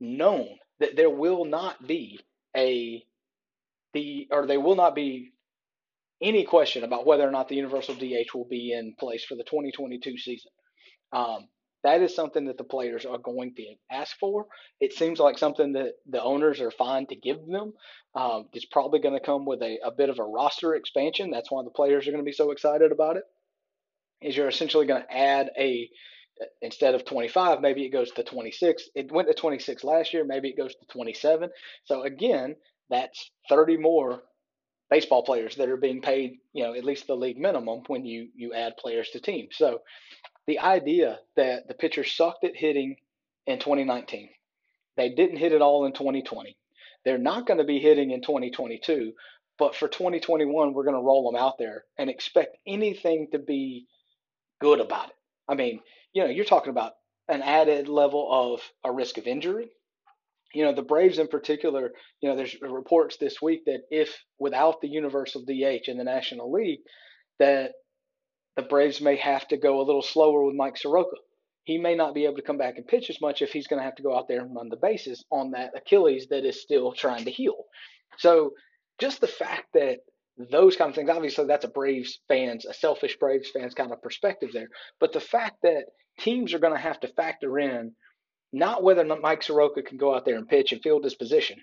known 0.00 0.48
that 0.80 0.96
there 0.96 1.10
will 1.10 1.44
not 1.44 1.86
be 1.86 2.18
a 2.56 3.04
the 3.92 4.26
or 4.30 4.46
they 4.46 4.56
will 4.56 4.74
not 4.74 4.94
be 4.94 5.33
any 6.22 6.44
question 6.44 6.84
about 6.84 7.06
whether 7.06 7.26
or 7.26 7.30
not 7.30 7.48
the 7.48 7.56
universal 7.56 7.94
DH 7.94 8.34
will 8.34 8.46
be 8.48 8.72
in 8.72 8.94
place 8.98 9.24
for 9.24 9.34
the 9.34 9.44
2022 9.44 10.18
season. 10.18 10.50
Um, 11.12 11.48
that 11.82 12.00
is 12.00 12.14
something 12.14 12.46
that 12.46 12.56
the 12.56 12.64
players 12.64 13.04
are 13.04 13.18
going 13.18 13.54
to 13.56 13.74
ask 13.90 14.16
for. 14.18 14.46
It 14.80 14.94
seems 14.94 15.18
like 15.18 15.36
something 15.36 15.74
that 15.74 15.92
the 16.08 16.22
owners 16.22 16.60
are 16.60 16.70
fine 16.70 17.06
to 17.08 17.16
give 17.16 17.44
them. 17.46 17.74
Um, 18.14 18.48
it's 18.54 18.64
probably 18.64 19.00
going 19.00 19.18
to 19.18 19.24
come 19.24 19.44
with 19.44 19.62
a, 19.62 19.78
a 19.84 19.90
bit 19.90 20.08
of 20.08 20.18
a 20.18 20.24
roster 20.24 20.74
expansion. 20.74 21.30
That's 21.30 21.50
why 21.50 21.62
the 21.62 21.70
players 21.70 22.08
are 22.08 22.10
going 22.10 22.24
to 22.24 22.28
be 22.28 22.32
so 22.32 22.52
excited 22.52 22.90
about 22.90 23.18
it. 23.18 23.24
Is 24.22 24.36
you're 24.36 24.48
essentially 24.48 24.86
going 24.86 25.02
to 25.02 25.14
add 25.14 25.50
a 25.58 25.88
instead 26.62 26.94
of 26.94 27.04
25, 27.04 27.60
maybe 27.60 27.84
it 27.84 27.90
goes 27.90 28.10
to 28.12 28.24
26. 28.24 28.88
It 28.94 29.12
went 29.12 29.28
to 29.28 29.34
26 29.34 29.84
last 29.84 30.12
year, 30.12 30.24
maybe 30.24 30.48
it 30.48 30.56
goes 30.56 30.74
to 30.74 30.86
27. 30.90 31.50
So 31.84 32.02
again, 32.02 32.56
that's 32.90 33.30
30 33.48 33.76
more 33.76 34.22
baseball 34.94 35.24
players 35.24 35.56
that 35.56 35.68
are 35.68 35.76
being 35.76 36.00
paid, 36.00 36.38
you 36.52 36.62
know, 36.62 36.72
at 36.72 36.84
least 36.84 37.08
the 37.08 37.16
league 37.16 37.36
minimum 37.36 37.82
when 37.88 38.04
you 38.04 38.28
you 38.36 38.54
add 38.54 38.76
players 38.76 39.10
to 39.10 39.18
teams. 39.18 39.56
So 39.56 39.80
the 40.46 40.60
idea 40.60 41.18
that 41.34 41.66
the 41.66 41.74
pitchers 41.74 42.12
sucked 42.12 42.44
at 42.44 42.54
hitting 42.54 42.94
in 43.44 43.58
2019, 43.58 44.28
they 44.96 45.08
didn't 45.08 45.38
hit 45.38 45.50
it 45.50 45.62
all 45.62 45.84
in 45.86 45.94
2020. 45.94 46.56
They're 47.04 47.18
not 47.18 47.44
going 47.44 47.58
to 47.58 47.64
be 47.64 47.80
hitting 47.80 48.12
in 48.12 48.22
2022, 48.22 49.14
but 49.58 49.74
for 49.74 49.88
2021, 49.88 50.72
we're 50.72 50.84
going 50.84 50.94
to 50.94 51.02
roll 51.02 51.28
them 51.28 51.42
out 51.42 51.58
there 51.58 51.82
and 51.98 52.08
expect 52.08 52.56
anything 52.64 53.26
to 53.32 53.40
be 53.40 53.88
good 54.60 54.80
about 54.80 55.08
it. 55.08 55.16
I 55.48 55.56
mean, 55.56 55.80
you 56.12 56.22
know, 56.22 56.30
you're 56.30 56.44
talking 56.44 56.70
about 56.70 56.92
an 57.28 57.42
added 57.42 57.88
level 57.88 58.28
of 58.30 58.60
a 58.84 58.92
risk 58.92 59.18
of 59.18 59.26
injury. 59.26 59.70
You 60.54 60.64
know, 60.64 60.74
the 60.74 60.82
Braves 60.82 61.18
in 61.18 61.28
particular, 61.28 61.92
you 62.20 62.28
know, 62.28 62.36
there's 62.36 62.56
reports 62.60 63.16
this 63.16 63.42
week 63.42 63.64
that 63.66 63.80
if 63.90 64.16
without 64.38 64.80
the 64.80 64.88
universal 64.88 65.42
DH 65.42 65.88
in 65.88 65.98
the 65.98 66.04
National 66.04 66.52
League, 66.52 66.80
that 67.38 67.72
the 68.56 68.62
Braves 68.62 69.00
may 69.00 69.16
have 69.16 69.46
to 69.48 69.56
go 69.56 69.80
a 69.80 69.84
little 69.84 70.02
slower 70.02 70.44
with 70.44 70.54
Mike 70.54 70.76
Soroka. 70.76 71.16
He 71.64 71.78
may 71.78 71.94
not 71.94 72.14
be 72.14 72.24
able 72.24 72.36
to 72.36 72.42
come 72.42 72.58
back 72.58 72.76
and 72.76 72.86
pitch 72.86 73.10
as 73.10 73.20
much 73.20 73.42
if 73.42 73.50
he's 73.52 73.66
going 73.66 73.80
to 73.80 73.84
have 73.84 73.96
to 73.96 74.02
go 74.02 74.16
out 74.16 74.28
there 74.28 74.42
and 74.42 74.54
run 74.54 74.68
the 74.68 74.76
bases 74.76 75.24
on 75.32 75.52
that 75.52 75.72
Achilles 75.76 76.26
that 76.30 76.44
is 76.44 76.60
still 76.60 76.92
trying 76.92 77.24
to 77.24 77.30
heal. 77.30 77.64
So 78.18 78.52
just 78.98 79.20
the 79.20 79.26
fact 79.26 79.68
that 79.74 79.98
those 80.50 80.76
kind 80.76 80.90
of 80.90 80.94
things, 80.94 81.10
obviously 81.10 81.46
that's 81.46 81.64
a 81.64 81.68
Braves 81.68 82.20
fans, 82.28 82.64
a 82.64 82.74
selfish 82.74 83.16
Braves 83.18 83.50
fans 83.50 83.74
kind 83.74 83.92
of 83.92 84.02
perspective 84.02 84.50
there. 84.52 84.68
But 85.00 85.12
the 85.12 85.20
fact 85.20 85.56
that 85.62 85.84
teams 86.18 86.54
are 86.54 86.58
going 86.58 86.74
to 86.74 86.78
have 86.78 87.00
to 87.00 87.08
factor 87.08 87.58
in 87.58 87.92
not 88.54 88.82
whether 88.84 89.04
Mike 89.04 89.42
Soroka 89.42 89.82
can 89.82 89.98
go 89.98 90.14
out 90.14 90.24
there 90.24 90.36
and 90.36 90.48
pitch 90.48 90.72
and 90.72 90.80
field 90.80 91.02
his 91.04 91.16
position, 91.16 91.58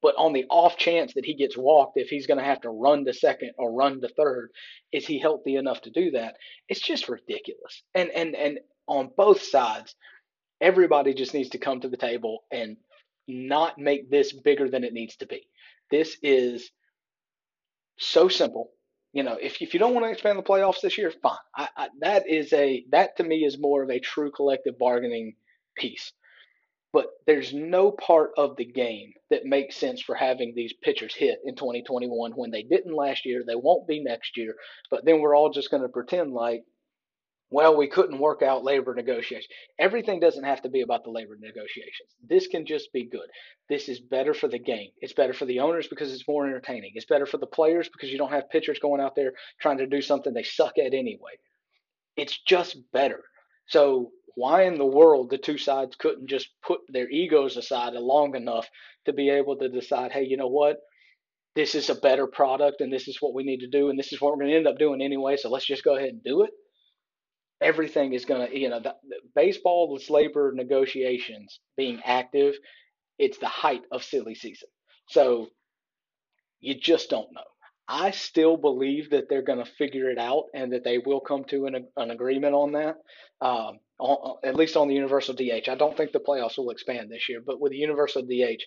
but 0.00 0.14
on 0.16 0.32
the 0.32 0.46
off 0.48 0.76
chance 0.78 1.12
that 1.14 1.26
he 1.26 1.34
gets 1.34 1.56
walked, 1.56 1.98
if 1.98 2.08
he's 2.08 2.26
going 2.26 2.38
to 2.38 2.44
have 2.44 2.60
to 2.62 2.70
run 2.70 3.04
to 3.04 3.12
second 3.12 3.52
or 3.58 3.72
run 3.72 4.00
to 4.00 4.08
third, 4.08 4.50
is 4.92 5.06
he 5.06 5.18
healthy 5.18 5.56
enough 5.56 5.82
to 5.82 5.90
do 5.90 6.12
that? 6.12 6.36
It's 6.68 6.80
just 6.80 7.08
ridiculous. 7.08 7.82
And 7.94 8.10
and 8.10 8.34
and 8.34 8.60
on 8.86 9.10
both 9.16 9.42
sides, 9.42 9.94
everybody 10.60 11.12
just 11.12 11.34
needs 11.34 11.50
to 11.50 11.58
come 11.58 11.80
to 11.80 11.88
the 11.88 11.96
table 11.96 12.44
and 12.50 12.76
not 13.28 13.78
make 13.78 14.10
this 14.10 14.32
bigger 14.32 14.70
than 14.70 14.84
it 14.84 14.92
needs 14.92 15.16
to 15.16 15.26
be. 15.26 15.42
This 15.90 16.16
is 16.22 16.70
so 17.98 18.28
simple. 18.28 18.70
You 19.12 19.22
know, 19.22 19.36
if 19.40 19.60
if 19.60 19.74
you 19.74 19.80
don't 19.80 19.92
want 19.92 20.06
to 20.06 20.12
expand 20.12 20.38
the 20.38 20.42
playoffs 20.42 20.80
this 20.80 20.96
year, 20.96 21.12
fine. 21.22 21.36
I, 21.54 21.68
I, 21.76 21.88
that 22.00 22.28
is 22.28 22.52
a 22.54 22.84
that 22.90 23.16
to 23.18 23.24
me 23.24 23.44
is 23.44 23.58
more 23.58 23.82
of 23.82 23.90
a 23.90 23.98
true 23.98 24.30
collective 24.30 24.78
bargaining 24.78 25.34
piece. 25.76 26.12
But 26.92 27.06
there's 27.26 27.52
no 27.52 27.90
part 27.90 28.30
of 28.38 28.56
the 28.56 28.64
game 28.64 29.12
that 29.30 29.44
makes 29.44 29.76
sense 29.76 30.00
for 30.00 30.14
having 30.14 30.54
these 30.54 30.72
pitchers 30.82 31.14
hit 31.14 31.38
in 31.44 31.54
2021 31.54 32.32
when 32.32 32.50
they 32.50 32.62
didn't 32.62 32.94
last 32.94 33.26
year. 33.26 33.42
They 33.46 33.54
won't 33.54 33.86
be 33.86 34.02
next 34.02 34.36
year. 34.36 34.54
But 34.90 35.04
then 35.04 35.20
we're 35.20 35.36
all 35.36 35.50
just 35.50 35.70
going 35.70 35.82
to 35.82 35.88
pretend 35.88 36.32
like 36.32 36.62
well, 37.50 37.76
we 37.76 37.86
couldn't 37.86 38.18
work 38.18 38.42
out 38.42 38.64
labor 38.64 38.94
negotiations. 38.94 39.46
Everything 39.78 40.18
doesn't 40.18 40.42
have 40.42 40.62
to 40.62 40.68
be 40.68 40.80
about 40.80 41.04
the 41.04 41.10
labor 41.10 41.36
negotiations. 41.38 42.10
This 42.28 42.48
can 42.48 42.66
just 42.66 42.92
be 42.92 43.08
good. 43.08 43.28
This 43.68 43.88
is 43.88 44.00
better 44.00 44.34
for 44.34 44.48
the 44.48 44.58
game. 44.58 44.90
It's 45.00 45.12
better 45.12 45.32
for 45.32 45.44
the 45.44 45.60
owners 45.60 45.86
because 45.86 46.12
it's 46.12 46.26
more 46.26 46.46
entertaining. 46.46 46.92
It's 46.94 47.06
better 47.06 47.26
for 47.26 47.38
the 47.38 47.46
players 47.46 47.88
because 47.88 48.10
you 48.10 48.18
don't 48.18 48.32
have 48.32 48.50
pitchers 48.50 48.80
going 48.80 49.00
out 49.00 49.14
there 49.14 49.32
trying 49.60 49.78
to 49.78 49.86
do 49.86 50.02
something 50.02 50.34
they 50.34 50.42
suck 50.42 50.76
at 50.78 50.92
anyway. 50.92 51.38
It's 52.16 52.36
just 52.42 52.78
better. 52.92 53.22
So, 53.68 54.10
why 54.34 54.64
in 54.64 54.78
the 54.78 54.86
world 54.86 55.30
the 55.30 55.38
two 55.38 55.58
sides 55.58 55.96
couldn't 55.96 56.28
just 56.28 56.48
put 56.66 56.80
their 56.88 57.08
egos 57.10 57.56
aside 57.56 57.94
long 57.94 58.36
enough 58.36 58.68
to 59.06 59.12
be 59.12 59.30
able 59.30 59.56
to 59.58 59.68
decide, 59.68 60.12
hey, 60.12 60.24
you 60.24 60.36
know 60.36 60.48
what? 60.48 60.76
This 61.54 61.74
is 61.74 61.88
a 61.90 61.94
better 61.94 62.26
product 62.26 62.80
and 62.82 62.92
this 62.92 63.08
is 63.08 63.18
what 63.20 63.34
we 63.34 63.44
need 63.44 63.60
to 63.60 63.68
do 63.68 63.88
and 63.90 63.98
this 63.98 64.12
is 64.12 64.20
what 64.20 64.32
we're 64.32 64.40
going 64.44 64.50
to 64.50 64.56
end 64.56 64.68
up 64.68 64.78
doing 64.78 65.00
anyway. 65.02 65.36
So, 65.36 65.50
let's 65.50 65.66
just 65.66 65.84
go 65.84 65.96
ahead 65.96 66.10
and 66.10 66.24
do 66.24 66.42
it 66.42 66.50
everything 67.60 68.12
is 68.12 68.24
going 68.24 68.48
to, 68.48 68.58
you 68.58 68.68
know, 68.68 68.80
the, 68.80 68.94
the 69.08 69.16
baseball's 69.34 70.10
labor 70.10 70.52
negotiations 70.54 71.60
being 71.76 72.00
active, 72.04 72.54
it's 73.18 73.38
the 73.38 73.48
height 73.48 73.82
of 73.92 74.04
silly 74.04 74.34
season. 74.34 74.68
So 75.08 75.48
you 76.60 76.74
just 76.74 77.10
don't 77.10 77.32
know. 77.32 77.42
I 77.88 78.10
still 78.10 78.56
believe 78.56 79.10
that 79.10 79.28
they're 79.28 79.42
going 79.42 79.64
to 79.64 79.70
figure 79.72 80.10
it 80.10 80.18
out 80.18 80.44
and 80.54 80.72
that 80.72 80.84
they 80.84 80.98
will 80.98 81.20
come 81.20 81.44
to 81.44 81.66
an, 81.66 81.86
an 81.96 82.10
agreement 82.10 82.54
on 82.54 82.72
that, 82.72 82.96
um, 83.40 83.78
on, 83.98 84.36
at 84.44 84.56
least 84.56 84.76
on 84.76 84.88
the 84.88 84.94
universal 84.94 85.34
DH. 85.34 85.68
I 85.68 85.76
don't 85.76 85.96
think 85.96 86.12
the 86.12 86.20
playoffs 86.20 86.58
will 86.58 86.70
expand 86.70 87.10
this 87.10 87.28
year, 87.28 87.40
but 87.44 87.60
with 87.60 87.72
the 87.72 87.78
universal 87.78 88.22
DH, 88.22 88.62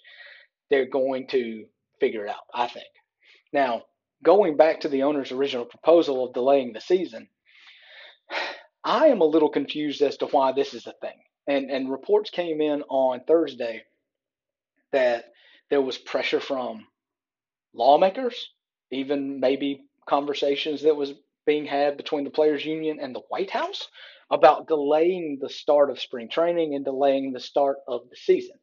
they're 0.69 0.89
going 0.89 1.27
to 1.29 1.65
figure 1.99 2.25
it 2.25 2.29
out, 2.29 2.43
I 2.53 2.67
think. 2.67 2.87
Now, 3.51 3.83
going 4.23 4.55
back 4.57 4.81
to 4.81 4.89
the 4.89 5.03
owner's 5.03 5.31
original 5.31 5.65
proposal 5.65 6.25
of 6.25 6.33
delaying 6.33 6.73
the 6.73 6.81
season, 6.81 7.27
I 8.83 9.07
am 9.07 9.21
a 9.21 9.25
little 9.25 9.49
confused 9.49 10.01
as 10.01 10.17
to 10.17 10.27
why 10.27 10.53
this 10.53 10.73
is 10.73 10.87
a 10.87 10.93
thing. 11.01 11.17
And 11.47 11.69
and 11.71 11.91
reports 11.91 12.29
came 12.29 12.61
in 12.61 12.83
on 12.83 13.21
Thursday 13.27 13.83
that 14.91 15.25
there 15.69 15.81
was 15.81 15.97
pressure 15.97 16.39
from 16.39 16.85
lawmakers, 17.73 18.49
even 18.91 19.39
maybe 19.39 19.85
conversations 20.07 20.81
that 20.83 20.95
was 20.95 21.13
being 21.45 21.65
had 21.65 21.97
between 21.97 22.23
the 22.23 22.29
players 22.29 22.65
union 22.65 22.99
and 22.99 23.15
the 23.15 23.23
White 23.29 23.49
House 23.51 23.87
about 24.31 24.67
delaying 24.67 25.39
the 25.41 25.49
start 25.49 25.89
of 25.89 25.99
spring 25.99 26.29
training 26.29 26.75
and 26.75 26.85
delaying 26.85 27.33
the 27.33 27.39
start 27.39 27.77
of 27.87 28.01
the 28.09 28.15
season. 28.15 28.55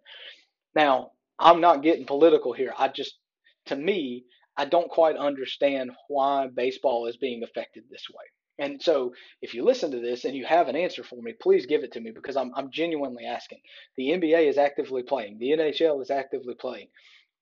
Now, 0.74 1.12
I'm 1.38 1.60
not 1.60 1.82
getting 1.82 2.06
political 2.06 2.52
here. 2.52 2.72
I 2.78 2.88
just 2.88 3.18
to 3.66 3.76
me, 3.76 4.24
I 4.56 4.64
don't 4.64 4.90
quite 4.90 5.16
understand 5.16 5.90
why 6.08 6.48
baseball 6.54 7.06
is 7.06 7.16
being 7.16 7.42
affected 7.42 7.84
this 7.90 8.06
way. 8.08 8.24
And 8.58 8.80
so, 8.80 9.12
if 9.42 9.52
you 9.52 9.64
listen 9.64 9.90
to 9.90 10.00
this 10.00 10.24
and 10.24 10.34
you 10.34 10.46
have 10.46 10.68
an 10.68 10.76
answer 10.76 11.02
for 11.04 11.20
me, 11.20 11.34
please 11.34 11.66
give 11.66 11.82
it 11.82 11.92
to 11.92 12.00
me 12.00 12.10
because 12.10 12.36
I'm, 12.36 12.52
I'm 12.56 12.70
genuinely 12.70 13.26
asking. 13.26 13.60
The 13.98 14.10
NBA 14.10 14.48
is 14.48 14.56
actively 14.56 15.02
playing, 15.02 15.38
the 15.38 15.50
NHL 15.50 16.00
is 16.00 16.10
actively 16.10 16.54
playing. 16.54 16.88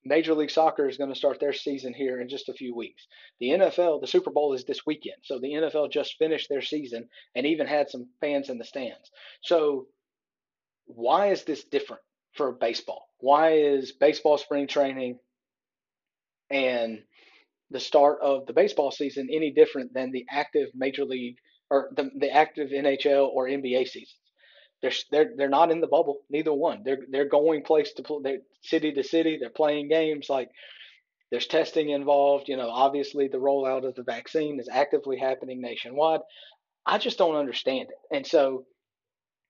Major 0.05 0.33
League 0.33 0.51
Soccer 0.51 0.87
is 0.87 0.97
going 0.97 1.11
to 1.11 1.15
start 1.15 1.39
their 1.39 1.53
season 1.53 1.93
here 1.93 2.21
in 2.21 2.29
just 2.29 2.49
a 2.49 2.53
few 2.53 2.75
weeks. 2.75 3.07
The 3.39 3.49
NFL, 3.49 4.01
the 4.01 4.07
Super 4.07 4.31
Bowl 4.31 4.53
is 4.53 4.63
this 4.63 4.85
weekend. 4.85 5.17
So, 5.23 5.39
the 5.39 5.53
NFL 5.53 5.91
just 5.91 6.17
finished 6.17 6.47
their 6.49 6.61
season 6.61 7.09
and 7.35 7.45
even 7.45 7.67
had 7.67 7.89
some 7.89 8.07
fans 8.21 8.49
in 8.49 8.57
the 8.57 8.63
stands. 8.63 9.11
So, 9.41 9.87
why 10.85 11.31
is 11.31 11.43
this 11.43 11.63
different 11.63 12.03
for 12.33 12.51
baseball? 12.51 13.09
Why 13.19 13.53
is 13.53 13.91
baseball 13.91 14.37
spring 14.37 14.67
training 14.67 15.19
and 16.49 16.99
the 17.71 17.79
start 17.79 18.19
of 18.21 18.45
the 18.45 18.53
baseball 18.53 18.91
season 18.91 19.27
any 19.31 19.51
different 19.51 19.93
than 19.93 20.11
the 20.11 20.25
active 20.29 20.69
major 20.75 21.03
league 21.03 21.37
or 21.69 21.89
the, 21.95 22.09
the 22.17 22.29
active 22.29 22.69
NHL 22.69 23.27
or 23.27 23.47
NBA 23.47 23.87
seasons. 23.87 24.19
They're, 24.81 24.91
they're 25.11 25.31
they're 25.35 25.49
not 25.49 25.71
in 25.71 25.81
the 25.81 25.87
bubble. 25.87 26.21
Neither 26.29 26.53
one. 26.53 26.83
They're 26.83 26.99
they're 27.09 27.29
going 27.29 27.63
place 27.63 27.93
to 27.93 28.03
play, 28.03 28.39
city 28.61 28.91
to 28.93 29.03
city. 29.03 29.37
They're 29.39 29.49
playing 29.49 29.89
games. 29.89 30.29
Like 30.29 30.49
there's 31.31 31.47
testing 31.47 31.89
involved. 31.89 32.49
You 32.49 32.57
know, 32.57 32.69
obviously 32.69 33.27
the 33.27 33.37
rollout 33.37 33.87
of 33.87 33.95
the 33.95 34.03
vaccine 34.03 34.59
is 34.59 34.69
actively 34.71 35.17
happening 35.17 35.61
nationwide. 35.61 36.21
I 36.85 36.97
just 36.99 37.17
don't 37.17 37.35
understand 37.35 37.89
it, 37.89 38.15
and 38.15 38.27
so 38.27 38.65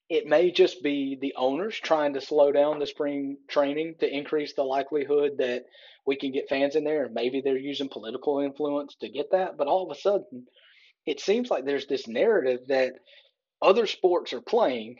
it 0.09 0.27
may 0.27 0.51
just 0.51 0.83
be 0.83 1.17
the 1.19 1.33
owners 1.35 1.79
trying 1.79 2.13
to 2.13 2.21
slow 2.21 2.51
down 2.51 2.79
the 2.79 2.85
spring 2.85 3.37
training 3.49 3.95
to 3.99 4.07
increase 4.07 4.53
the 4.53 4.63
likelihood 4.63 5.31
that 5.39 5.63
we 6.05 6.15
can 6.15 6.31
get 6.31 6.47
fans 6.47 6.75
in 6.75 6.83
there. 6.83 7.05
And 7.05 7.13
maybe 7.13 7.41
they're 7.41 7.57
using 7.57 7.89
political 7.89 8.39
influence 8.39 8.95
to 9.01 9.09
get 9.09 9.31
that. 9.31 9.57
But 9.57 9.67
all 9.67 9.89
of 9.89 9.95
a 9.95 9.99
sudden, 9.99 10.45
it 11.07 11.19
seems 11.19 11.49
like 11.49 11.65
there's 11.65 11.87
this 11.87 12.07
narrative 12.07 12.61
that 12.67 12.93
other 13.61 13.87
sports 13.87 14.31
are 14.33 14.41
playing 14.41 14.97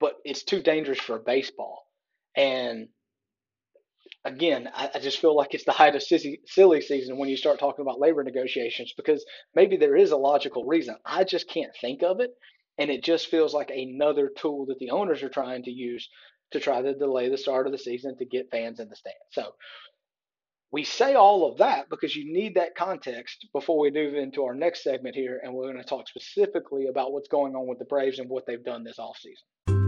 but 0.00 0.14
it's 0.24 0.42
too 0.42 0.62
dangerous 0.62 0.98
for 0.98 1.18
baseball. 1.18 1.84
And 2.36 2.88
again, 4.24 4.68
I, 4.74 4.90
I, 4.94 4.98
just 4.98 5.20
feel 5.20 5.36
like 5.36 5.54
it's 5.54 5.64
the 5.64 5.72
height 5.72 5.94
of 5.94 6.02
silly, 6.02 6.40
silly 6.46 6.80
season 6.80 7.18
when 7.18 7.28
you 7.28 7.36
start 7.36 7.58
talking 7.58 7.82
about 7.82 8.00
labor 8.00 8.22
negotiations 8.22 8.94
because 8.96 9.24
maybe 9.54 9.76
there 9.76 9.96
is 9.96 10.10
a 10.10 10.16
logical 10.16 10.64
reason. 10.64 10.96
I 11.04 11.24
just 11.24 11.48
can't 11.48 11.72
think 11.80 12.02
of 12.02 12.20
it. 12.20 12.30
And 12.78 12.90
it 12.90 13.04
just 13.04 13.26
feels 13.26 13.52
like 13.52 13.70
another 13.70 14.30
tool 14.34 14.66
that 14.66 14.78
the 14.78 14.90
owners 14.90 15.22
are 15.22 15.28
trying 15.28 15.64
to 15.64 15.70
use 15.70 16.08
to 16.52 16.60
try 16.60 16.80
to 16.80 16.94
delay 16.94 17.28
the 17.28 17.36
start 17.36 17.66
of 17.66 17.72
the 17.72 17.78
season 17.78 18.16
to 18.18 18.24
get 18.24 18.50
fans 18.50 18.80
in 18.80 18.88
the 18.88 18.96
stands. 18.96 19.18
So 19.32 19.54
we 20.72 20.84
say 20.84 21.14
all 21.14 21.50
of 21.50 21.58
that 21.58 21.90
because 21.90 22.14
you 22.14 22.32
need 22.32 22.54
that 22.54 22.74
context 22.74 23.46
before 23.52 23.78
we 23.78 23.90
move 23.90 24.14
into 24.14 24.44
our 24.44 24.54
next 24.54 24.82
segment 24.82 25.14
here. 25.14 25.40
And 25.42 25.52
we're 25.52 25.70
going 25.70 25.76
to 25.76 25.84
talk 25.84 26.08
specifically 26.08 26.86
about 26.86 27.12
what's 27.12 27.28
going 27.28 27.54
on 27.54 27.66
with 27.66 27.78
the 27.78 27.84
Braves 27.84 28.18
and 28.18 28.30
what 28.30 28.46
they've 28.46 28.64
done 28.64 28.84
this 28.84 28.98
offseason. 28.98 29.79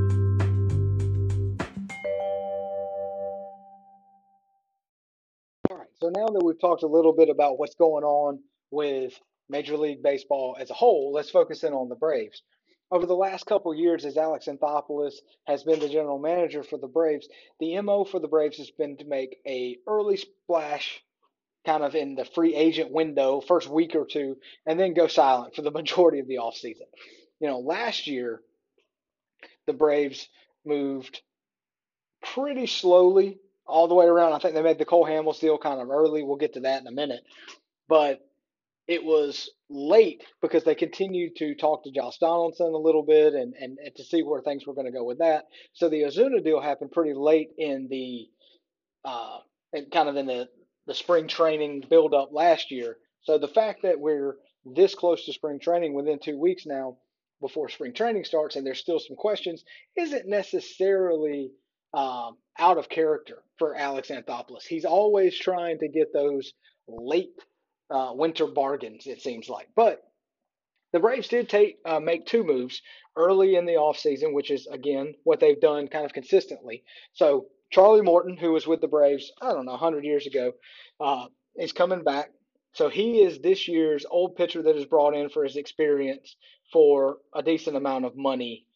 So 6.03 6.09
now 6.09 6.27
that 6.27 6.45
we've 6.45 6.61
talked 6.61 6.83
a 6.83 6.89
little 6.89 7.13
bit 7.13 7.29
about 7.29 7.61
what's 7.61 7.77
going 7.77 8.03
on 8.03 8.41
with 8.73 9.13
Major 9.49 9.77
League 9.77 10.03
Baseball 10.03 10.57
as 10.59 10.69
a 10.69 10.75
whole, 10.75 11.13
let's 11.13 11.31
focus 11.31 11.63
in 11.63 11.73
on 11.73 11.89
the 11.89 11.95
Braves. 11.95 12.43
Over 12.91 13.07
the 13.07 13.15
last 13.15 13.47
couple 13.47 13.73
years, 13.73 14.05
as 14.05 14.17
Alex 14.17 14.49
Anthopoulos 14.49 15.15
has 15.47 15.63
been 15.63 15.79
the 15.79 15.89
general 15.89 16.19
manager 16.19 16.65
for 16.65 16.77
the 16.77 16.89
Braves, 16.89 17.29
the 17.61 17.81
MO 17.83 18.03
for 18.03 18.19
the 18.19 18.27
Braves 18.27 18.59
has 18.59 18.73
been 18.73 18.97
to 18.97 19.05
make 19.05 19.37
a 19.47 19.77
early 19.87 20.17
splash 20.17 21.01
kind 21.65 21.85
of 21.85 21.95
in 21.95 22.17
the 22.17 22.25
free 22.25 22.57
agent 22.57 22.91
window, 22.91 23.41
first 23.41 23.69
week 23.69 23.95
or 23.95 24.05
two, 24.05 24.39
and 24.67 24.81
then 24.81 24.95
go 24.95 25.07
silent 25.07 25.55
for 25.55 25.63
the 25.63 25.71
majority 25.81 26.19
of 26.19 26.27
the 26.27 26.39
offseason. 26.39 26.89
You 27.39 27.47
know, 27.47 27.61
last 27.61 28.09
year, 28.09 28.41
the 29.69 29.73
Braves 29.73 30.29
moved 30.65 31.23
pretty 32.35 32.67
slowly 32.67 33.39
all 33.67 33.89
the 33.89 33.95
way 33.95 34.07
around. 34.07 34.33
I 34.33 34.39
think 34.39 34.55
they 34.55 34.63
made 34.63 34.79
the 34.79 34.85
Cole 34.85 35.07
Hamels 35.07 35.41
deal 35.41 35.59
kind 35.59 35.81
of 35.81 35.91
early. 35.91 36.23
We'll 36.23 36.37
get 36.37 36.55
to 36.55 36.61
that 36.61 36.81
in 36.81 36.87
a 36.87 36.93
minute. 36.93 37.23
But 37.89 38.21
it 38.89 39.05
was 39.05 39.51
late 39.71 40.25
because 40.41 40.65
they 40.65 40.75
continued 40.75 41.37
to 41.37 41.55
talk 41.55 41.85
to 41.85 41.93
Josh 41.93 42.19
Donaldson 42.19 42.75
a 42.75 42.77
little 42.77 43.05
bit 43.05 43.35
and, 43.35 43.55
and, 43.55 43.79
and 43.79 43.95
to 43.97 44.05
see 44.05 44.23
where 44.23 44.43
things 44.43 44.67
were 44.67 44.75
going 44.75 44.87
to 44.87 44.93
go 44.93 45.05
with 45.05 45.19
that. 45.19 45.47
So 45.73 45.89
the 45.89 46.03
Ozuna 46.03 46.43
deal 46.43 46.61
happened 46.61 46.91
pretty 46.93 47.15
late 47.15 47.51
in 47.57 47.89
the 47.89 48.29
uh, 49.05 49.39
kind 49.93 50.09
of 50.09 50.17
in 50.17 50.27
the, 50.27 50.49
the 50.87 50.95
spring 50.95 51.29
training 51.29 51.85
build 51.89 52.13
up 52.13 52.31
last 52.33 52.71
year. 52.71 52.97
So 53.23 53.39
the 53.39 53.49
fact 53.49 53.83
that 53.83 54.01
we're 54.01 54.37
this 54.65 54.95
close 54.95 55.25
to 55.25 55.33
spring 55.33 55.59
training 55.61 55.95
within 55.95 56.19
two 56.19 56.39
weeks 56.39 56.67
now 56.67 56.97
before 57.41 57.69
spring 57.69 57.93
training 57.93 58.25
starts 58.25 58.55
and 58.55 58.65
there's 58.65 58.79
still 58.79 59.01
some 59.01 59.17
questions 59.17 59.65
isn't 59.97 60.29
necessarily 60.29 61.51
um, 61.95 62.37
out 62.59 62.79
of 62.79 62.89
character 62.89 63.43
for 63.59 63.77
Alex 63.77 64.09
Anthopoulos. 64.09 64.65
He's 64.67 64.85
always 64.85 65.39
trying 65.39 65.79
to 65.79 65.89
get 65.89 66.13
those 66.13 66.53
late 66.89 67.35
uh, 67.91 68.13
winter 68.15 68.47
bargains, 68.47 69.07
it 69.07 69.21
seems 69.21 69.49
like. 69.49 69.69
But 69.77 70.03
the 70.93 71.01
Braves 71.01 71.29
did 71.29 71.49
take 71.49 71.79
uh, 71.85 72.01
make 72.01 72.27
two 72.27 72.45
moves 72.45 72.83
early 73.17 73.57
in 73.57 73.67
the 73.67 73.73
offseason, 73.73 74.35
which 74.35 74.51
is, 74.51 74.67
again, 74.67 75.15
what 75.25 75.41
they've 75.41 75.61
done 75.61 75.89
kind 75.89 76.05
of 76.05 76.13
consistently. 76.13 76.85
So 77.13 77.47
Charlie 77.71 78.03
Morton, 78.03 78.37
who 78.37 78.53
was 78.53 78.67
with 78.67 78.81
the 78.81 78.89
Braves, 78.89 79.33
I 79.41 79.53
don't 79.53 79.65
know, 79.65 79.73
100 79.73 80.05
years 80.05 80.27
ago, 80.27 80.53
uh, 81.01 81.27
is 81.57 81.73
coming 81.73 82.05
back. 82.05 82.31
So 82.75 82.89
he 82.89 83.21
is 83.21 83.39
this 83.39 83.69
year's 83.69 84.07
old 84.09 84.37
pitcher 84.37 84.63
that 84.63 84.77
is 84.77 84.87
brought 84.87 85.15
in 85.15 85.29
for 85.29 85.45
his 85.45 85.57
experience 85.57 86.37
for 86.73 87.19
a 87.35 87.43
decent 87.43 87.77
amount 87.77 88.07
of 88.07 88.17
money 88.17 88.67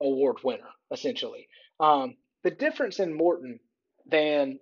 award 0.00 0.38
winner, 0.44 0.68
essentially. 0.90 1.48
Um, 1.78 2.16
the 2.44 2.50
difference 2.50 3.00
in 3.00 3.14
Morton 3.16 3.60
than 4.06 4.58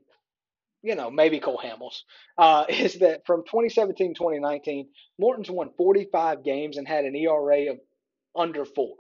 you 0.83 0.95
know 0.95 1.11
maybe 1.11 1.41
Cole 1.41 1.61
Hamels 1.63 2.03
uh, 2.39 2.65
is 2.71 2.97
that 3.01 3.27
from 3.27 3.43
2017 3.45 4.15
2019 4.15 4.89
Morton's 5.19 5.51
won 5.51 5.71
45 5.77 6.45
games 6.45 6.77
and 6.79 6.89
had 6.89 7.05
an 7.05 7.17
ERA 7.17 7.73
of 7.73 7.79
under 8.37 8.65
four. 8.65 8.97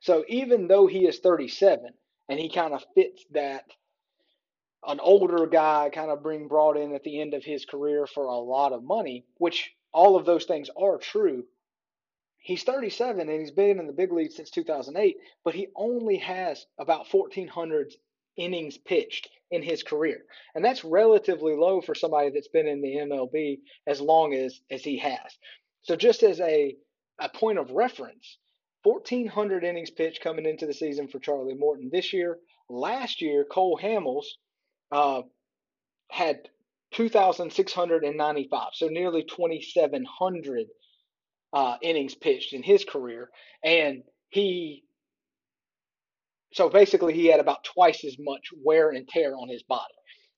So 0.00 0.24
even 0.28 0.68
though 0.68 0.86
he 0.86 1.06
is 1.06 1.18
37 1.20 1.80
and 2.28 2.38
he 2.40 2.50
kind 2.50 2.74
of 2.74 2.84
fits 2.94 3.24
that 3.32 3.64
an 4.86 5.00
older 5.00 5.46
guy 5.46 5.90
kind 5.92 6.10
of 6.10 6.24
being 6.24 6.48
brought 6.48 6.76
in 6.76 6.94
at 6.94 7.04
the 7.04 7.20
end 7.20 7.34
of 7.34 7.44
his 7.44 7.64
career 7.66 8.06
for 8.06 8.24
a 8.24 8.38
lot 8.38 8.72
of 8.72 8.82
money, 8.82 9.26
which 9.38 9.72
all 9.92 10.16
of 10.16 10.24
those 10.24 10.44
things 10.46 10.70
are 10.80 10.98
true. 10.98 11.44
He's 12.38 12.62
37 12.62 13.28
and 13.28 13.40
he's 13.40 13.50
been 13.50 13.78
in 13.78 13.86
the 13.86 13.92
big 13.92 14.12
league 14.12 14.32
since 14.32 14.50
2008, 14.50 15.16
but 15.44 15.54
he 15.54 15.68
only 15.76 16.16
has 16.18 16.64
about 16.78 17.12
1,400 17.12 17.92
innings 18.40 18.78
pitched 18.78 19.28
in 19.50 19.62
his 19.62 19.82
career. 19.82 20.24
And 20.54 20.64
that's 20.64 20.84
relatively 20.84 21.54
low 21.54 21.80
for 21.80 21.94
somebody 21.94 22.30
that's 22.30 22.48
been 22.48 22.66
in 22.66 22.80
the 22.80 22.96
MLB 22.96 23.58
as 23.86 24.00
long 24.00 24.34
as, 24.34 24.60
as 24.70 24.82
he 24.82 24.98
has. 24.98 25.38
So, 25.82 25.96
just 25.96 26.22
as 26.22 26.40
a, 26.40 26.76
a 27.18 27.28
point 27.28 27.58
of 27.58 27.70
reference, 27.70 28.38
1,400 28.82 29.64
innings 29.64 29.90
pitched 29.90 30.22
coming 30.22 30.46
into 30.46 30.66
the 30.66 30.74
season 30.74 31.08
for 31.08 31.18
Charlie 31.18 31.54
Morton 31.54 31.90
this 31.92 32.12
year. 32.12 32.38
Last 32.68 33.20
year, 33.20 33.44
Cole 33.44 33.78
Hamels 33.82 34.26
uh, 34.92 35.22
had 36.10 36.48
2,695, 36.92 38.68
so 38.72 38.86
nearly 38.88 39.24
2,700 39.24 40.66
uh, 41.52 41.76
innings 41.82 42.14
pitched 42.14 42.52
in 42.52 42.62
his 42.62 42.84
career. 42.84 43.30
And 43.64 44.02
he 44.30 44.84
so 46.52 46.68
basically, 46.68 47.14
he 47.14 47.26
had 47.26 47.40
about 47.40 47.64
twice 47.64 48.04
as 48.04 48.16
much 48.18 48.48
wear 48.64 48.90
and 48.90 49.08
tear 49.08 49.34
on 49.36 49.48
his 49.48 49.62
body. 49.62 49.94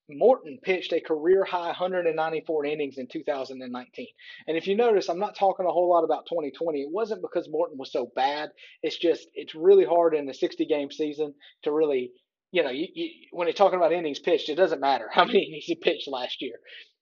Morton 0.08 0.58
pitched 0.62 0.92
a 0.92 1.00
career 1.00 1.44
high 1.44 1.66
194 1.68 2.64
innings 2.66 2.98
in 2.98 3.06
2019. 3.08 4.06
And 4.46 4.56
if 4.56 4.66
you 4.66 4.76
notice, 4.76 5.08
I'm 5.08 5.18
not 5.18 5.36
talking 5.36 5.66
a 5.66 5.72
whole 5.72 5.88
lot 5.88 6.04
about 6.04 6.26
2020. 6.26 6.82
It 6.82 6.90
wasn't 6.90 7.22
because 7.22 7.48
Morton 7.48 7.78
was 7.78 7.92
so 7.92 8.10
bad. 8.14 8.50
It's 8.82 8.98
just, 8.98 9.28
it's 9.34 9.54
really 9.54 9.84
hard 9.84 10.14
in 10.14 10.28
a 10.28 10.34
60 10.34 10.66
game 10.66 10.90
season 10.90 11.34
to 11.62 11.72
really, 11.72 12.10
you 12.50 12.62
know, 12.62 12.70
you, 12.70 12.88
you, 12.94 13.10
when 13.30 13.46
you're 13.46 13.54
talking 13.54 13.78
about 13.78 13.92
innings 13.92 14.18
pitched, 14.18 14.48
it 14.48 14.56
doesn't 14.56 14.80
matter 14.80 15.08
how 15.12 15.24
many 15.24 15.46
innings 15.46 15.64
he 15.64 15.76
pitched 15.76 16.08
last 16.08 16.42
year. 16.42 16.56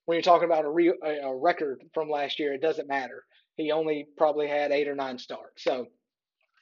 When 0.05 0.16
you're 0.16 0.23
talking 0.23 0.46
about 0.46 0.64
a, 0.64 0.70
re, 0.70 0.88
a 0.88 1.35
record 1.35 1.83
from 1.94 2.11
last 2.11 2.38
year, 2.38 2.53
it 2.53 2.62
doesn't 2.62 2.88
matter. 2.88 3.25
He 3.57 3.70
only 3.70 4.07
probably 4.16 4.49
had 4.49 4.73
eight 4.73 4.88
or 4.88 4.94
nine 4.94 5.18
starts. 5.18 5.62
So, 5.62 5.87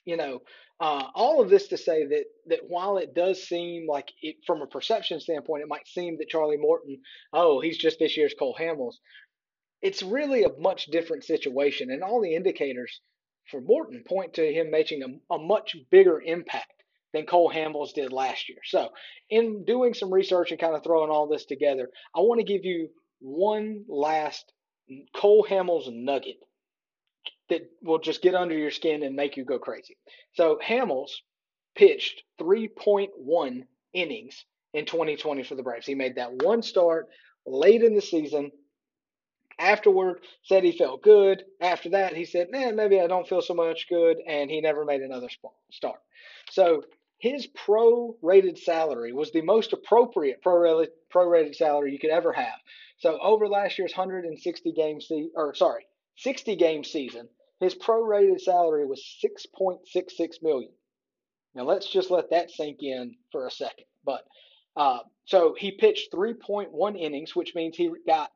you 0.05 0.17
know, 0.17 0.41
uh, 0.81 1.05
all 1.15 1.41
of 1.41 1.51
this 1.51 1.69
to 1.69 1.77
say 1.77 2.07
that 2.07 2.25
that 2.47 2.61
while 2.69 2.99
it 2.99 3.15
does 3.15 3.43
seem 3.43 3.87
like 3.89 4.13
it, 4.23 4.37
from 4.47 4.63
a 4.63 4.67
perception 4.67 5.21
standpoint, 5.21 5.63
it 5.63 5.69
might 5.69 5.89
seem 5.89 6.17
that 6.19 6.29
Charlie 6.29 6.57
Morton, 6.57 7.01
oh, 7.33 7.61
he's 7.61 7.79
just 7.79 7.99
this 7.99 8.17
year's 8.17 8.35
Cole 8.39 8.57
Hamels. 8.59 8.95
It's 9.83 10.03
really 10.03 10.45
a 10.45 10.57
much 10.59 10.87
different 10.87 11.25
situation, 11.25 11.91
and 11.91 12.03
all 12.03 12.21
the 12.21 12.35
indicators 12.35 13.01
for 13.51 13.61
Morton 13.61 14.05
point 14.07 14.35
to 14.35 14.53
him 14.53 14.71
making 14.71 15.03
a, 15.03 15.35
a 15.35 15.39
much 15.39 15.77
bigger 15.91 16.21
impact 16.21 16.73
than 17.13 17.27
Cole 17.27 17.51
Hamels 17.53 17.95
did 17.95 18.13
last 18.13 18.49
year. 18.49 18.59
So, 18.65 18.91
in 19.31 19.65
doing 19.65 19.95
some 19.95 20.13
research 20.13 20.51
and 20.51 20.61
kind 20.61 20.77
of 20.77 20.85
throwing 20.85 21.11
all 21.11 21.27
this 21.27 21.45
together, 21.45 21.89
I 22.15 22.21
want 22.21 22.39
to 22.41 22.45
give 22.45 22.65
you 22.65 22.91
one 23.21 23.85
last 23.89 24.53
Cole 25.15 25.47
Hamels 25.49 25.93
nugget 25.93 26.37
that 27.49 27.71
will 27.83 27.99
just 27.99 28.23
get 28.23 28.35
under 28.35 28.57
your 28.57 28.71
skin 28.71 29.03
and 29.03 29.17
make 29.17 29.37
you 29.37 29.45
go 29.45 29.59
crazy. 29.59 29.97
So 30.35 30.59
Hamels 30.63 31.11
pitched 31.75 32.23
3.1 32.41 33.65
innings 33.93 34.45
in 34.75 34.85
2020 34.85 35.43
for 35.45 35.55
the 35.55 35.63
Braves. 35.63 35.87
He 35.87 35.95
made 35.95 36.17
that 36.17 36.43
one 36.43 36.63
start 36.63 37.09
late 37.47 37.83
in 37.83 37.95
the 37.95 38.03
season. 38.03 38.51
Afterward, 39.59 40.21
said 40.45 40.63
he 40.63 40.73
felt 40.73 41.03
good. 41.03 41.45
After 41.61 41.89
that, 41.91 42.15
he 42.15 42.25
said, 42.25 42.51
"Man, 42.51 42.77
maybe 42.77 43.01
I 43.01 43.09
don't 43.09 43.27
feel 43.27 43.43
so 43.43 43.55
much 43.55 43.89
good," 43.89 44.19
and 44.25 44.49
he 44.51 44.61
never 44.61 44.85
made 44.85 45.01
another 45.01 45.29
start. 45.73 46.01
So 46.51 46.85
his 47.19 47.49
pro-rated 47.49 48.59
salary 48.59 49.13
was 49.13 49.33
the 49.33 49.41
most 49.41 49.73
appropriate 49.73 50.41
pro-rated 50.43 51.57
salary 51.57 51.93
you 51.93 51.99
could 51.99 52.11
ever 52.11 52.33
have. 52.33 52.61
So 52.99 53.19
over 53.21 53.49
last 53.49 53.79
year's 53.79 53.93
160 53.93 54.73
game 54.73 55.01
or 55.35 55.55
sorry, 55.55 55.87
60 56.19 56.55
game 56.55 56.85
season, 56.85 57.29
his 57.61 57.75
prorated 57.75 58.41
salary 58.41 58.87
was 58.87 59.03
6.66 59.25 60.43
million. 60.43 60.71
Now 61.55 61.65
let's 61.65 61.91
just 61.91 62.11
let 62.11 62.31
that 62.31 62.51
sink 62.51 62.83
in 62.83 63.17
for 63.33 63.47
a 63.47 63.51
second. 63.51 63.85
But 64.05 64.25
uh, 64.77 64.99
so 65.25 65.55
he 65.59 65.73
pitched 65.73 66.13
3.1 66.13 66.99
innings, 66.99 67.35
which 67.35 67.55
means 67.55 67.77
he 67.77 67.91
got 68.07 68.31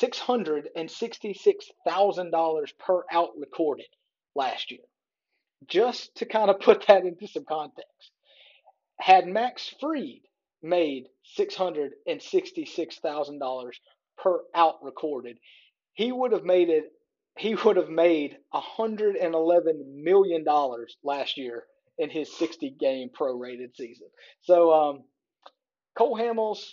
$666,000 0.00 2.78
per 2.78 3.02
out 3.10 3.30
recorded 3.38 3.88
last 4.34 4.70
year. 4.70 4.80
Just 5.68 6.14
to 6.16 6.24
kind 6.26 6.50
of 6.50 6.58
put 6.60 6.86
that 6.88 7.04
into 7.04 7.28
some 7.28 7.44
context, 7.44 8.10
had 8.98 9.26
Max 9.26 9.74
Fried 9.80 10.20
made 10.62 11.08
$666,000 11.38 13.70
per 14.18 14.40
out 14.54 14.82
recorded, 14.82 15.38
he 15.94 16.12
would 16.12 16.32
have 16.32 16.44
made 16.44 16.70
it 16.70 16.92
he 17.36 17.54
would 17.54 17.76
have 17.76 17.88
made 17.88 18.36
$111 18.54 19.94
million 19.94 20.44
last 21.02 21.36
year 21.36 21.64
in 21.98 22.10
his 22.10 22.36
60 22.36 22.76
game 22.78 23.08
prorated 23.08 23.74
season. 23.76 24.08
So 24.42 24.72
um, 24.72 25.04
Cole 25.96 26.16
Hamels, 26.16 26.72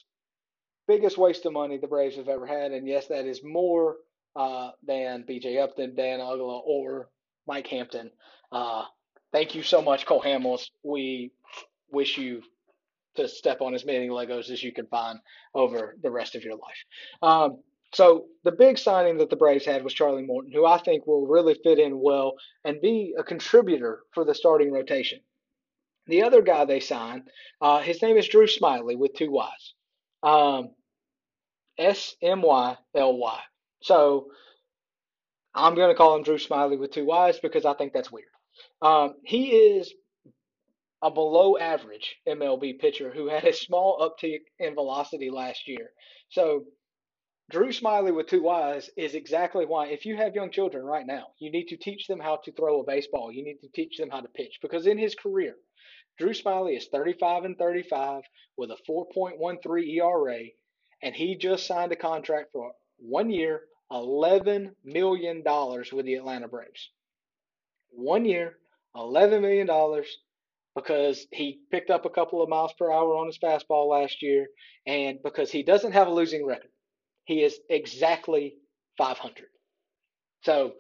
biggest 0.88 1.18
waste 1.18 1.46
of 1.46 1.54
money 1.54 1.78
the 1.78 1.88
Braves 1.88 2.18
have 2.18 2.30
ever 2.30 2.46
had, 2.46 2.72
and 2.72 2.88
yes, 2.88 3.08
that 3.08 3.26
is 3.26 3.42
more 3.44 3.98
uh, 4.36 4.72
than 4.86 5.24
B.J. 5.28 5.58
Upton, 5.60 5.96
Dan 5.96 6.20
Uggla, 6.20 6.62
or 6.66 7.10
Mike 7.48 7.68
Hampton. 7.68 8.12
Uh, 8.52 8.84
thank 9.32 9.56
you 9.56 9.64
so 9.64 9.82
much, 9.82 10.06
Cole 10.06 10.22
Hamels. 10.22 10.70
We 10.84 11.32
wish 11.92 12.18
you 12.18 12.42
to 13.16 13.28
step 13.28 13.62
on 13.62 13.74
as 13.74 13.86
many 13.86 14.08
Legos 14.08 14.50
as 14.50 14.64
you 14.64 14.72
can 14.72 14.88
find 14.88 15.20
over 15.54 15.96
the 16.02 16.12
rest 16.12 16.36
of 16.36 16.44
your 16.44 16.56
life. 16.56 16.84
Um, 17.22 17.60
so 17.94 18.26
the 18.44 18.52
big 18.52 18.78
signing 18.78 19.18
that 19.18 19.30
the 19.30 19.36
Braves 19.36 19.66
had 19.66 19.84
was 19.84 19.94
Charlie 19.94 20.26
Morton, 20.26 20.52
who 20.52 20.66
I 20.66 20.78
think 20.78 21.08
will 21.08 21.28
really 21.28 21.56
fit 21.64 21.80
in 21.80 22.00
well 22.00 22.34
and 22.64 22.82
be 22.82 23.16
a 23.18 23.24
contributor 23.24 24.02
for 24.14 24.24
the 24.24 24.36
starting 24.36 24.72
rotation. 24.72 25.20
The 26.08 26.24
other 26.24 26.42
guy 26.42 26.66
they 26.66 26.80
signed, 26.80 27.30
uh, 27.62 27.80
his 27.80 28.02
name 28.02 28.18
is 28.18 28.28
Drew 28.28 28.48
Smyly 28.48 28.98
with 28.98 29.14
two 29.14 29.32
Y's. 29.32 29.74
Um, 30.24 30.70
S 31.78 32.16
M 32.22 32.42
Y 32.42 32.78
L 32.96 33.18
Y. 33.18 33.40
So 33.82 34.28
I'm 35.56 35.76
going 35.76 35.90
to 35.90 35.96
call 35.96 36.16
him 36.16 36.24
Drew 36.24 36.38
Smyly 36.38 36.78
with 36.78 36.92
two 36.92 37.06
Y's 37.06 37.40
because 37.40 37.66
I 37.66 37.74
think 37.74 37.94
that's 37.94 38.12
weird. 38.12 38.28
Um, 38.82 39.16
he 39.24 39.52
is 39.52 39.94
a 41.02 41.10
below 41.10 41.58
average 41.58 42.18
MLB 42.28 42.80
pitcher 42.80 43.12
who 43.12 43.30
had 43.30 43.46
a 43.46 43.54
small 43.54 44.00
uptick 44.00 44.42
in 44.60 44.76
velocity 44.76 45.30
last 45.30 45.68
year. 45.68 45.92
So 46.30 46.66
Drew 47.50 47.70
Smyly 47.70 48.14
with 48.14 48.28
two 48.28 48.44
Y's 48.44 48.92
is 48.96 49.16
exactly 49.16 49.66
why, 49.66 49.88
if 49.88 50.06
you 50.06 50.16
have 50.16 50.36
young 50.36 50.52
children 50.52 50.86
right 50.86 51.08
now, 51.08 51.30
you 51.40 51.50
need 51.50 51.70
to 51.70 51.78
teach 51.78 52.06
them 52.06 52.20
how 52.20 52.36
to 52.44 52.52
throw 52.52 52.80
a 52.80 52.86
baseball. 52.86 53.32
You 53.32 53.44
need 53.44 53.60
to 53.62 53.70
teach 53.70 53.98
them 53.98 54.12
how 54.12 54.22
to 54.22 54.28
pitch 54.28 54.60
because 54.62 54.86
in 54.86 55.00
his 55.00 55.16
career, 55.16 55.56
Drew 56.20 56.30
Smyly 56.30 56.78
is 56.78 56.88
35 56.90 57.46
and 57.46 57.58
35 57.58 58.22
with 58.56 58.70
a 58.70 58.78
4.13 58.88 59.96
ERA, 59.96 60.42
and 61.02 61.16
he 61.16 61.36
just 61.38 61.66
signed 61.66 61.92
a 61.92 61.96
contract 61.96 62.52
for 62.52 62.72
one 62.98 63.32
year, 63.32 63.62
$11 63.92 64.76
million 64.84 65.44
with 65.44 66.06
the 66.06 66.16
Atlanta 66.16 66.48
Braves. 66.48 66.92
One 67.90 68.26
year, 68.26 68.58
$11 68.96 69.42
million 69.42 70.04
because 70.76 71.26
he 71.32 71.62
picked 71.72 71.90
up 71.90 72.06
a 72.06 72.12
couple 72.12 72.44
of 72.44 72.50
miles 72.50 72.74
per 72.78 72.92
hour 72.92 73.18
on 73.18 73.26
his 73.26 73.40
fastball 73.40 73.90
last 73.90 74.22
year 74.22 74.46
and 74.86 75.18
because 75.24 75.50
he 75.50 75.64
doesn't 75.64 75.94
have 75.94 76.08
a 76.08 76.14
losing 76.14 76.46
record. 76.46 76.70
He 77.30 77.44
is 77.44 77.60
exactly 77.70 78.56
500. 78.98 79.46
So, 80.42 80.74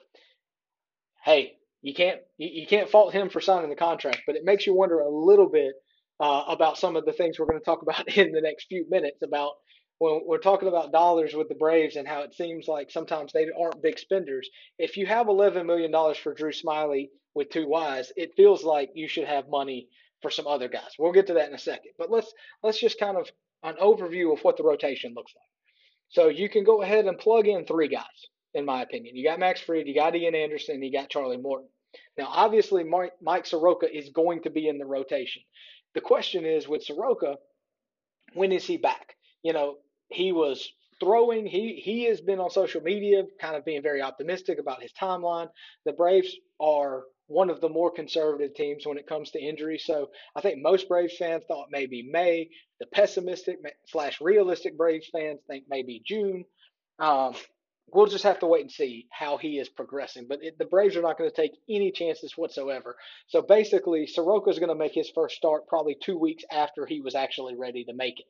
hey, 1.24 1.58
you 1.84 1.93
can't 1.93 2.22
you, 2.39 2.66
can't 2.66 2.89
fault 2.89 3.14
him 3.14 3.30
for 3.30 3.39
signing 3.39 3.70
the 3.70 3.76
contract, 3.76 4.24
but 4.26 4.36
it 4.36 4.43
makes 4.43 4.66
you 4.66 4.74
wonder 4.74 5.00
a 5.00 5.08
little 5.08 5.47
bit 5.47 5.74
uh, 6.20 6.45
about 6.47 6.80
some 6.80 6.95
of 6.95 7.06
the 7.06 7.14
things 7.14 7.38
we're 7.38 7.45
going 7.45 7.60
to 7.60 7.64
talk 7.64 7.82
about 7.84 8.18
in 8.18 8.32
the 8.32 8.41
next 8.41 8.66
few 8.66 8.88
minutes 8.89 9.20
about 9.22 9.52
when 10.00 10.22
we're 10.26 10.39
talking 10.39 10.68
about 10.68 10.91
dollars 10.91 11.36
with 11.36 11.50
the 11.50 11.54
Braves 11.54 11.97
and 11.97 12.08
how 12.08 12.22
it 12.22 12.34
seems 12.34 12.68
like 12.68 12.89
sometimes 12.89 13.32
they 13.32 13.45
aren't 13.56 13.84
big 13.84 14.00
spenders. 14.00 14.50
If 14.80 14.97
you 14.97 15.06
have 15.06 15.28
$11 15.28 15.68
million 15.68 15.93
for 16.16 16.34
Drew 16.34 16.52
Smyly 16.52 17.10
with 17.36 17.52
two 17.52 17.68
Y's, 17.70 18.12
it 18.16 18.32
feels 18.36 18.64
like 18.64 18.89
you 18.95 19.08
should 19.08 19.28
have 19.28 19.50
money 19.50 19.88
for 20.24 20.32
some 20.32 20.47
other 20.47 20.68
guys. 20.68 20.95
We'll 20.97 21.12
get 21.12 21.28
to 21.28 21.36
that 21.36 21.50
in 21.50 21.54
a 21.54 21.60
second. 21.60 21.91
But 22.00 22.10
let's 22.10 22.34
let's 22.64 22.80
just 22.80 23.00
kind 23.00 23.18
of 23.18 23.30
an 23.62 23.76
overview 23.80 24.34
of 24.34 24.39
what 24.43 24.58
the 24.58 24.64
rotation 24.64 25.14
looks 25.16 25.34
like. 25.36 25.59
So 26.10 26.28
you 26.28 26.49
can 26.49 26.64
go 26.64 26.82
ahead 26.82 27.05
and 27.05 27.18
plug 27.18 27.47
in 27.47 27.66
three 27.66 27.88
guys, 27.88 28.05
in 28.53 28.66
my 28.66 28.82
opinion. 28.82 29.16
You 29.16 29.24
got 29.24 29.39
Max 29.39 29.62
Fried, 29.62 29.88
you 29.88 29.95
got 29.95 30.16
Ian 30.16 30.36
Anderson, 30.36 30.76
and 30.76 30.84
you 30.84 30.91
got 30.91 31.10
Charlie 31.10 31.38
Morton. 31.38 31.70
Now, 32.18 32.28
obviously, 32.28 32.84
Mike, 32.84 33.14
Mike 33.22 33.45
Soroka 33.45 33.88
is 33.91 34.10
going 34.10 34.43
to 34.43 34.49
be 34.49 34.68
in 34.68 34.78
the 34.78 34.86
rotation. 34.86 35.41
The 35.95 36.01
question 36.01 36.45
is 36.45 36.68
with 36.68 36.84
Soroka, 36.84 37.38
when 38.34 38.51
is 38.51 38.66
he 38.66 38.78
back? 38.78 39.16
You 39.43 39.53
know, 39.53 39.78
he 40.10 40.32
was 40.32 40.72
throwing. 40.99 41.45
He 41.45 41.82
he 41.84 42.03
has 42.05 42.22
been 42.22 42.39
on 42.39 42.49
social 42.49 42.82
media, 42.82 43.24
kind 43.39 43.55
of 43.55 43.66
being 43.66 43.82
very 43.82 44.01
optimistic 44.01 44.60
about 44.60 44.82
his 44.82 44.91
timeline. 44.93 45.47
The 45.86 45.93
Braves 45.93 46.36
are 46.60 47.03
one 47.30 47.51
of 47.51 47.61
the 47.61 47.69
more 47.69 47.91
conservative 47.91 48.55
teams 48.55 48.86
when 48.86 48.97
it 48.97 49.07
comes 49.07 49.30
to 49.32 49.39
injuries. 49.39 49.84
So 49.86 50.09
I 50.36 50.41
think 50.41 50.61
most 50.61 50.89
Braves 50.89 51.15
fans 51.17 51.43
thought 51.47 51.67
maybe 51.71 52.09
May. 52.11 52.49
The 52.80 52.88
pessimistic 52.88 53.57
slash 53.88 54.19
realistic 54.19 54.75
Braves 54.75 55.07
fans 55.11 55.39
think 55.47 55.65
maybe 55.69 56.01
June. 56.05 56.43
Um, 56.97 57.36
we'll 57.93 58.07
just 58.07 58.23
have 58.23 58.39
to 58.39 58.47
wait 58.47 58.61
and 58.61 58.71
see 58.71 59.07
how 59.11 59.38
he 59.38 59.59
is 59.59 59.69
progressing. 59.69 60.25
But 60.27 60.39
it, 60.41 60.57
the 60.57 60.65
Braves 60.65 60.95
are 60.95 61.03
not 61.03 61.19
going 61.19 61.30
to 61.30 61.36
take 61.36 61.53
any 61.69 61.91
chances 61.91 62.34
whatsoever. 62.36 62.95
So 63.27 63.43
basically, 63.43 64.07
Soroka 64.07 64.49
is 64.49 64.57
going 64.57 64.69
to 64.69 64.75
make 64.75 64.95
his 64.95 65.11
first 65.13 65.36
start 65.36 65.67
probably 65.67 65.97
two 66.01 66.17
weeks 66.17 66.43
after 66.51 66.88
he 66.88 66.99
was 66.99 67.13
actually 67.13 67.55
ready 67.55 67.84
to 67.86 67.93
make 67.93 68.19
it, 68.19 68.25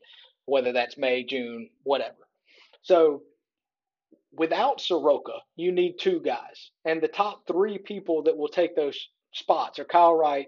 whether 0.46 0.74
that's 0.74 0.98
May, 0.98 1.24
June, 1.24 1.70
whatever. 1.84 2.28
So 2.82 3.22
without 4.32 4.82
Soroka, 4.82 5.42
you 5.56 5.72
need 5.72 5.98
two 6.00 6.20
guys. 6.22 6.72
And 6.86 7.02
the 7.02 7.08
top 7.08 7.46
three 7.48 7.78
people 7.78 8.24
that 8.24 8.38
will 8.38 8.48
take 8.48 8.76
those 8.76 9.10
spots 9.34 9.80
are 9.80 9.86
Kyle 9.86 10.16
Wright, 10.16 10.48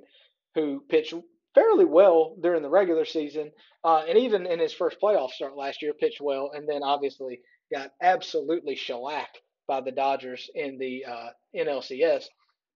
who 0.55 0.83
pitched 0.89 1.13
fairly 1.55 1.85
well 1.85 2.35
during 2.41 2.61
the 2.61 2.69
regular 2.69 3.05
season, 3.05 3.51
uh, 3.83 4.03
and 4.07 4.17
even 4.17 4.45
in 4.45 4.59
his 4.59 4.73
first 4.73 4.99
playoff 5.01 5.31
start 5.31 5.57
last 5.57 5.81
year, 5.81 5.93
pitched 5.93 6.21
well, 6.21 6.51
and 6.53 6.67
then 6.67 6.83
obviously 6.83 7.41
got 7.73 7.91
absolutely 8.01 8.75
shellacked 8.75 9.41
by 9.67 9.81
the 9.81 9.91
Dodgers 9.91 10.49
in 10.53 10.77
the 10.77 11.05
uh, 11.05 11.29
NLCS. 11.55 12.25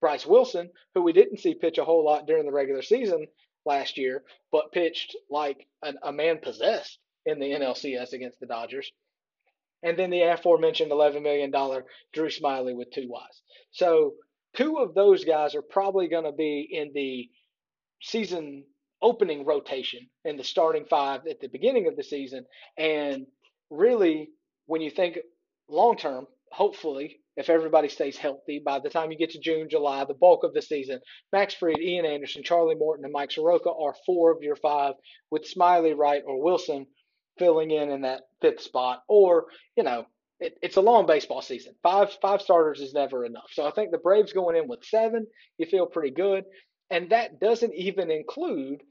Bryce 0.01 0.26
Wilson, 0.26 0.70
who 0.93 1.01
we 1.01 1.14
didn't 1.14 1.39
see 1.39 1.56
pitch 1.56 1.78
a 1.78 1.86
whole 1.86 2.03
lot 2.03 2.28
during 2.28 2.45
the 2.45 2.51
regular 2.51 2.82
season 2.82 3.28
last 3.66 3.97
year, 3.97 4.24
but 4.51 4.72
pitched 4.72 5.16
like 5.30 5.68
an, 5.82 5.97
a 6.03 6.12
man 6.12 6.39
possessed 6.39 6.99
in 7.26 7.39
the 7.39 7.51
NLCS 7.51 8.14
against 8.14 8.39
the 8.39 8.45
Dodgers 8.45 8.91
and 9.86 9.98
then 9.98 10.10
the 10.10 10.22
aforementioned 10.22 10.92
$11 10.92 11.22
million 11.22 11.52
Drew 11.52 12.28
Smyly 12.28 12.76
with 12.76 12.92
two 12.92 13.04
Ys. 13.04 13.42
So 13.72 14.16
two 14.58 14.78
of 14.78 14.96
those 14.96 15.24
guys 15.24 15.54
are 15.54 15.62
probably 15.62 16.08
going 16.08 16.24
to 16.26 16.32
be 16.32 16.68
in 16.72 16.92
the 16.94 17.30
season 18.02 18.64
opening 19.02 19.46
rotation 19.46 20.00
in 20.24 20.38
the 20.38 20.44
starting 20.44 20.86
five 20.86 21.22
at 21.30 21.40
the 21.40 21.48
beginning 21.48 21.88
of 21.88 21.96
the 21.96 22.04
season. 22.04 22.46
And 22.78 23.28
really, 23.70 24.30
when 24.66 24.82
you 24.82 24.90
think 24.90 25.20
long 25.70 25.98
term, 25.98 26.26
hopefully, 26.52 27.20
if 27.38 27.50
everybody 27.50 27.90
stays 27.90 28.18
healthy, 28.18 28.62
by 28.66 28.80
the 28.80 28.90
time 28.90 29.12
you 29.12 29.18
get 29.20 29.32
to 29.32 29.40
June, 29.40 29.70
July, 29.70 30.04
the 30.06 30.16
bulk 30.16 30.44
of 30.44 30.54
the 30.56 30.64
season, 30.64 31.00
Max 31.32 31.54
Fried, 31.54 31.80
Ian 31.80 32.06
Anderson, 32.08 32.42
Charlie 32.44 32.74
Morton, 32.74 33.06
and 33.06 33.14
Mike 33.14 33.32
Soroka 33.32 33.70
are 33.70 33.94
four 34.06 34.32
of 34.32 34.42
your 34.42 34.56
five, 34.56 34.96
with 35.30 35.44
Smyly, 35.44 35.96
Wright, 35.96 36.24
or 36.26 36.42
Wilson 36.42 36.88
filling 37.38 37.72
in 37.72 37.90
in 37.90 38.02
that 38.02 38.24
fifth 38.42 38.62
spot, 38.62 39.04
or 39.08 39.46
you 39.76 39.84
know, 39.84 40.06
it, 40.40 40.58
it's 40.62 40.78
a 40.78 40.82
long 40.82 41.06
baseball 41.06 41.42
season. 41.42 41.76
Five 41.84 42.12
five 42.22 42.42
starters 42.42 42.82
is 42.82 42.94
never 42.94 43.26
enough. 43.26 43.50
So 43.52 43.66
I 43.66 43.72
think 43.72 43.92
the 43.92 43.98
Braves 43.98 44.34
going 44.34 44.56
in 44.56 44.68
with 44.68 44.84
seven, 44.84 45.28
you 45.58 45.66
feel 45.66 45.86
pretty 45.86 46.12
good, 46.12 46.46
and 46.90 47.10
that 47.10 47.40
doesn't 47.40 47.74
even 47.74 48.12
include 48.12 48.82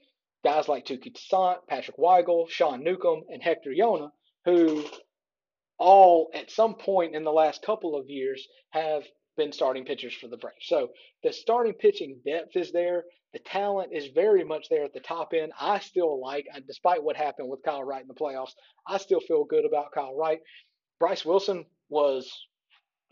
guys 0.45 0.69
like 0.69 0.85
Touki 0.85 1.15
Toussaint, 1.15 1.67
Patrick 1.69 1.97
Weigel, 1.97 2.49
Sean 2.49 2.85
Newcomb, 2.85 3.23
and 3.31 3.43
Huascar 3.43 3.77
Ynoa, 3.77 4.11
who 4.45 4.85
all 5.79 6.31
at 6.35 6.51
some 6.51 6.75
point 6.75 7.15
in 7.15 7.25
the 7.25 7.33
last 7.33 7.63
couple 7.63 7.97
of 7.97 8.09
years 8.09 8.47
have 8.71 9.03
been 9.37 9.53
starting 9.53 9.85
pitchers 9.85 10.15
for 10.15 10.29
the 10.29 10.37
Braves. 10.37 10.67
So 10.67 10.91
the 11.23 11.33
starting 11.33 11.75
pitching 11.75 12.21
depth 12.25 12.57
is 12.57 12.73
there. 12.73 13.05
The 13.33 13.39
talent 13.41 13.93
is 13.93 14.09
very 14.15 14.45
much 14.45 14.69
there 14.69 14.85
at 14.85 14.93
the 14.93 15.01
top 15.01 15.33
end. 15.35 15.53
I 15.61 15.81
still 15.81 16.21
like, 16.21 16.47
despite 16.67 17.03
what 17.03 17.17
happened 17.17 17.49
with 17.49 17.65
Kyle 17.65 17.83
Wright 17.83 18.03
in 18.03 18.09
the 18.09 18.15
playoffs, 18.15 18.53
I 18.87 18.99
still 18.99 19.21
feel 19.21 19.45
good 19.45 19.65
about 19.65 19.93
Kyle 19.93 20.17
Wright. 20.17 20.41
Bryce 21.01 21.25
Wilson 21.25 21.67
was 21.89 22.31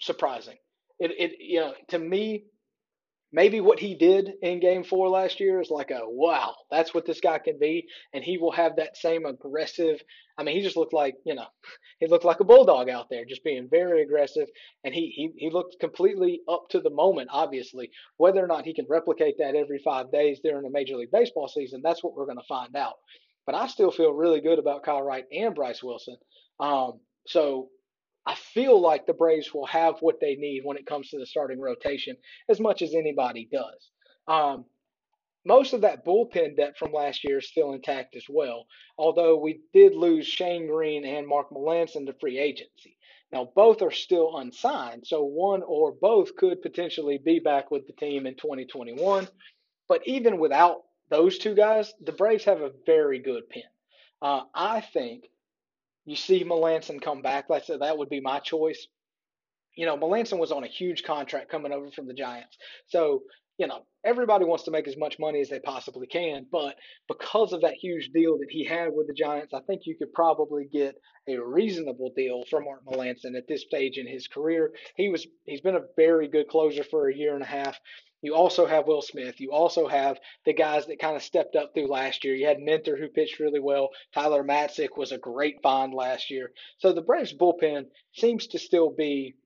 surprising. 0.01 0.57
It, 1.01 1.11
it 1.19 1.33
you 1.41 1.61
know, 1.61 1.75
to 1.89 1.99
me, 1.99 2.45
maybe 3.33 3.61
what 3.61 3.79
he 3.79 3.95
did 3.95 4.31
in 4.43 4.61
game 4.61 4.85
four 4.85 5.09
last 5.09 5.41
year 5.41 5.61
is 5.61 5.71
like 5.71 5.91
a 5.91 6.01
wow, 6.05 6.55
that's 6.71 6.93
what 6.93 7.07
this 7.07 7.21
guy 7.21 7.39
can 7.39 7.59
be. 7.59 7.87
And 8.13 8.23
he 8.23 8.39
will 8.39 8.53
have 8.53 8.77
that 8.77 8.97
same 8.97 9.25
aggressive. 9.25 10.03
I 10.37 10.43
mean, 10.43 10.57
he 10.57 10.63
just 10.63 10.77
looked 10.77 10.93
like, 10.93 11.17
you 11.25 11.35
know, 11.35 11.47
he 11.99 12.07
looked 12.07 12.25
like 12.25 12.41
a 12.41 12.45
bulldog 12.45 12.89
out 12.89 13.09
there, 13.11 13.25
just 13.25 13.45
being 13.45 13.69
very 13.71 14.03
aggressive. 14.03 14.49
And 14.85 14.95
he, 14.95 15.13
he, 15.15 15.31
he 15.37 15.51
looked 15.51 15.81
completely 15.81 16.43
up 16.49 16.69
to 16.71 16.81
the 16.81 16.91
moment, 16.91 17.31
obviously. 17.33 17.91
Whether 18.19 18.45
or 18.45 18.49
not 18.49 18.67
he 18.67 18.75
can 18.75 18.87
replicate 18.89 19.37
that 19.39 19.55
every 19.55 19.79
five 19.79 20.13
days 20.13 20.41
during 20.43 20.67
a 20.67 20.71
Major 20.71 20.97
League 20.97 21.11
Baseball 21.13 21.49
season, 21.49 21.81
that's 21.83 22.05
what 22.05 22.15
we're 22.15 22.27
going 22.27 22.39
to 22.39 22.45
find 22.49 22.77
out. 22.77 22.95
But 23.47 23.55
I 23.55 23.67
still 23.67 23.91
feel 23.91 24.13
really 24.13 24.41
good 24.41 24.59
about 24.59 24.85
Kyle 24.85 25.03
Wright 25.03 25.25
and 25.33 25.55
Bryce 25.55 25.83
Wilson. 25.83 26.17
Um, 26.61 27.01
so 27.27 27.69
I 28.27 28.35
feel 28.35 28.81
like 28.81 29.07
the 29.07 29.13
Braves 29.13 29.53
will 29.53 29.67
have 29.67 29.97
what 30.01 30.21
they 30.21 30.37
need 30.37 30.63
when 30.65 30.77
it 30.77 30.87
comes 30.87 31.11
to 31.11 31.19
the 31.19 31.27
starting 31.27 31.61
rotation 31.61 32.17
as 32.49 32.61
much 32.61 32.83
as 32.83 32.95
anybody 32.95 33.49
does. 33.51 33.91
Um, 34.29 34.65
most 35.45 35.73
of 35.73 35.81
that 35.81 36.05
bullpen 36.05 36.57
depth 36.57 36.79
from 36.79 36.93
last 36.93 37.25
year 37.25 37.39
is 37.39 37.49
still 37.49 37.73
intact 37.73 38.15
as 38.15 38.25
well, 38.29 38.67
although 38.97 39.37
we 39.37 39.61
did 39.73 39.95
lose 39.95 40.27
Shane 40.27 40.69
Greene 40.69 41.05
and 41.05 41.27
Mark 41.27 41.51
Melancon 41.51 42.07
to 42.07 42.15
free 42.21 42.39
agency. 42.39 42.97
Now, 43.33 43.51
both 43.57 43.83
are 43.83 43.91
still 43.91 44.37
unsigned, 44.37 45.07
so 45.07 45.25
one 45.25 45.63
or 45.63 45.93
both 45.93 46.37
could 46.37 46.63
potentially 46.63 47.19
be 47.19 47.41
back 47.41 47.71
with 47.71 47.87
the 47.87 47.95
team 47.95 48.27
in 48.27 48.37
2021. 48.37 49.27
But 49.89 50.07
even 50.07 50.39
without 50.39 50.83
those 51.09 51.39
two 51.39 51.55
guys, 51.55 51.93
the 52.01 52.13
Braves 52.13 52.45
have 52.45 52.61
a 52.61 52.73
very 52.87 53.19
good 53.19 53.49
pen. 53.49 53.63
Uh, 54.21 54.43
I 54.55 54.81
think 54.81 55.25
you 56.05 56.17
see 56.17 56.45
Melancon 56.45 57.01
come 57.01 57.23
back. 57.23 57.49
Like 57.49 57.63
I 57.63 57.67
said, 57.67 57.81
that 57.81 57.99
would 57.99 58.09
be 58.09 58.21
my 58.21 58.39
choice. 58.41 58.87
You 59.77 59.87
know, 59.87 59.97
Melancon 59.97 60.39
was 60.39 60.53
on 60.53 60.65
a 60.65 60.69
huge 60.69 61.03
contract 61.05 61.51
coming 61.51 61.73
over 61.73 61.91
from 61.91 62.07
the 62.07 62.15
Giants. 62.15 62.57
So 62.89 63.23
you 63.63 63.69
know, 63.69 63.87
everybody 64.05 64.45
wants 64.45 64.65
to 64.65 64.73
make 64.73 64.89
as 64.89 64.97
much 64.97 65.21
money 65.21 65.41
as 65.41 65.49
they 65.49 65.61
possibly 65.61 66.09
can, 66.09 66.45
but 66.51 66.75
because 67.07 67.53
of 67.53 67.61
that 67.61 67.75
huge 67.75 68.11
deal 68.13 68.37
that 68.39 68.51
he 68.51 68.65
had 68.65 68.89
with 68.93 69.07
the 69.07 69.15
Giants, 69.15 69.55
I 69.55 69.61
think 69.61 69.83
you 69.85 69.97
could 69.97 70.13
probably 70.13 70.65
get 70.65 70.97
a 71.29 71.39
reasonable 71.39 72.11
deal 72.17 72.43
for 72.51 72.61
Mark 72.61 72.85
Melancon 72.85 73.37
at 73.37 73.47
this 73.47 73.63
stage 73.63 73.99
in 73.99 74.09
his 74.09 74.27
career. 74.27 74.73
He 74.97 75.11
was 75.11 75.29
he's 75.47 75.61
been 75.61 75.77
a 75.77 75.87
very 75.97 76.27
good 76.27 76.49
closer 76.49 76.83
for 76.83 77.09
a 77.09 77.17
year 77.17 77.35
and 77.35 77.45
a 77.45 77.47
half. 77.47 77.79
You 78.21 78.35
also 78.35 78.67
have 78.67 78.89
Will 78.89 79.01
Smith. 79.01 79.39
You 79.39 79.53
also 79.53 79.87
have 79.87 80.19
the 80.45 80.55
guys 80.55 80.87
that 80.87 80.99
kind 80.99 81.15
of 81.15 81.23
stepped 81.23 81.55
up 81.55 81.73
through 81.73 81.87
last 81.87 82.25
year. 82.25 82.35
You 82.35 82.49
had 82.49 82.59
Minter 82.59 82.97
who 82.97 83.07
pitched 83.07 83.39
really 83.39 83.61
well. 83.61 83.91
Tyler 84.13 84.43
Matzek 84.43 84.97
was 84.97 85.13
a 85.13 85.19
great 85.19 85.63
find 85.63 85.95
last 85.95 86.33
year. 86.33 86.51
So 86.79 86.93
the 86.93 87.01
Braves 87.01 87.33
bullpen 87.33 87.85
seems 88.13 88.49
to 88.49 88.59
still 88.59 88.91
be 88.91 89.37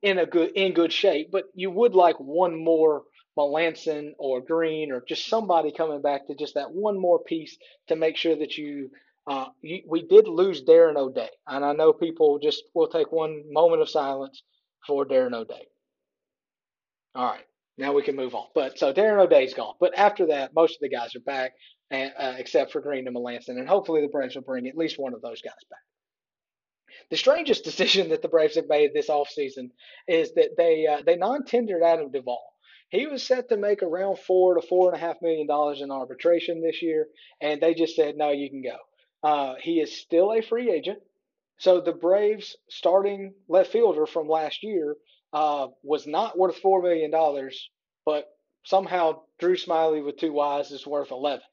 in 0.00 0.18
a 0.18 0.24
good 0.24 0.52
in 0.54 0.72
good 0.72 0.94
shape, 0.94 1.30
but 1.30 1.44
you 1.54 1.70
would 1.70 1.94
like 1.94 2.16
one 2.16 2.56
more 2.56 3.02
Melancon 3.38 4.12
or 4.18 4.40
Greene 4.40 4.92
or 4.92 5.02
just 5.06 5.28
somebody 5.28 5.72
coming 5.72 6.02
back 6.02 6.26
to 6.26 6.34
just 6.34 6.54
that 6.54 6.72
one 6.72 6.98
more 6.98 7.22
piece 7.22 7.56
to 7.88 7.96
make 7.96 8.16
sure 8.16 8.36
that 8.36 8.56
you, 8.56 8.90
uh, 9.26 9.46
you 9.62 9.82
we 9.88 10.06
did 10.06 10.28
lose 10.28 10.62
Darren 10.62 10.96
O'Day. 10.96 11.30
And 11.46 11.64
I 11.64 11.72
know 11.72 11.92
people 11.92 12.38
just 12.38 12.62
will 12.74 12.88
take 12.88 13.12
one 13.12 13.44
moment 13.50 13.82
of 13.82 13.88
silence 13.88 14.42
for 14.86 15.04
Darren 15.04 15.34
O'Day. 15.34 15.66
All 17.14 17.26
right, 17.26 17.44
now 17.78 17.92
we 17.92 18.02
can 18.02 18.16
move 18.16 18.34
on. 18.34 18.46
But 18.54 18.78
so 18.78 18.92
Darren 18.92 19.20
O'Day's 19.20 19.54
gone. 19.54 19.74
But 19.80 19.96
after 19.96 20.26
that, 20.28 20.54
most 20.54 20.76
of 20.76 20.80
the 20.80 20.88
guys 20.88 21.14
are 21.14 21.20
back, 21.20 21.52
and, 21.90 22.12
uh, 22.18 22.34
except 22.38 22.72
for 22.72 22.80
Greene 22.80 23.06
and 23.06 23.16
Melancon. 23.16 23.58
And 23.58 23.68
hopefully 23.68 24.00
the 24.00 24.08
Braves 24.08 24.34
will 24.34 24.42
bring 24.42 24.66
at 24.66 24.76
least 24.76 24.98
one 24.98 25.14
of 25.14 25.22
those 25.22 25.40
guys 25.42 25.52
back. 25.70 25.78
The 27.10 27.16
strangest 27.16 27.64
decision 27.70 28.10
that 28.10 28.22
the 28.22 28.28
Braves 28.28 28.56
have 28.56 28.68
made 28.68 28.92
this 28.94 29.08
offseason 29.08 29.70
is 30.08 30.32
that 30.34 30.50
they 30.56 30.86
uh, 30.86 31.02
they 31.04 31.16
non-tendered 31.16 31.82
Adam 31.82 32.10
Duvall. 32.10 32.53
He 32.90 33.06
was 33.06 33.22
set 33.22 33.48
to 33.48 33.56
make 33.56 33.82
around 33.82 34.18
four 34.18 34.54
to 34.54 34.66
four 34.66 34.92
and 34.92 34.96
a 34.96 35.04
half 35.04 35.16
million 35.20 35.46
dollars 35.46 35.80
in 35.80 35.90
arbitration 35.90 36.62
this 36.62 36.82
year, 36.82 37.08
and 37.40 37.60
they 37.60 37.74
just 37.74 37.96
said, 37.96 38.16
no, 38.16 38.30
you 38.30 38.48
can 38.50 38.62
go. 38.62 38.76
Uh, 39.28 39.54
he 39.60 39.80
is 39.80 40.00
still 40.00 40.32
a 40.32 40.42
free 40.42 40.70
agent. 40.70 40.98
So 41.58 41.80
the 41.80 41.92
Braves 41.92 42.56
starting 42.68 43.34
left 43.48 43.72
fielder 43.72 44.06
from 44.06 44.28
last 44.28 44.62
year 44.62 44.96
uh, 45.32 45.68
was 45.82 46.06
not 46.06 46.38
worth 46.38 46.56
four 46.58 46.82
million 46.82 47.10
dollars, 47.10 47.70
but 48.04 48.26
somehow 48.64 49.22
Drew 49.38 49.56
Smyly 49.56 50.04
with 50.04 50.18
two 50.18 50.32
Y's 50.32 50.70
is 50.70 50.86
worth 50.86 51.10
eleven. 51.10 51.44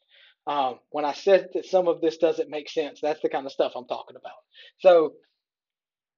Um, 0.48 0.80
when 0.90 1.06
I 1.06 1.14
said 1.14 1.50
that 1.54 1.66
some 1.66 1.88
of 1.88 2.02
this 2.02 2.18
doesn't 2.18 2.50
make 2.50 2.70
sense, 2.70 3.00
that's 3.00 3.22
the 3.22 3.30
kind 3.30 3.46
of 3.46 3.52
stuff 3.52 3.74
I'm 3.76 3.88
talking 3.88 4.16
about. 4.16 4.38
So 4.80 5.14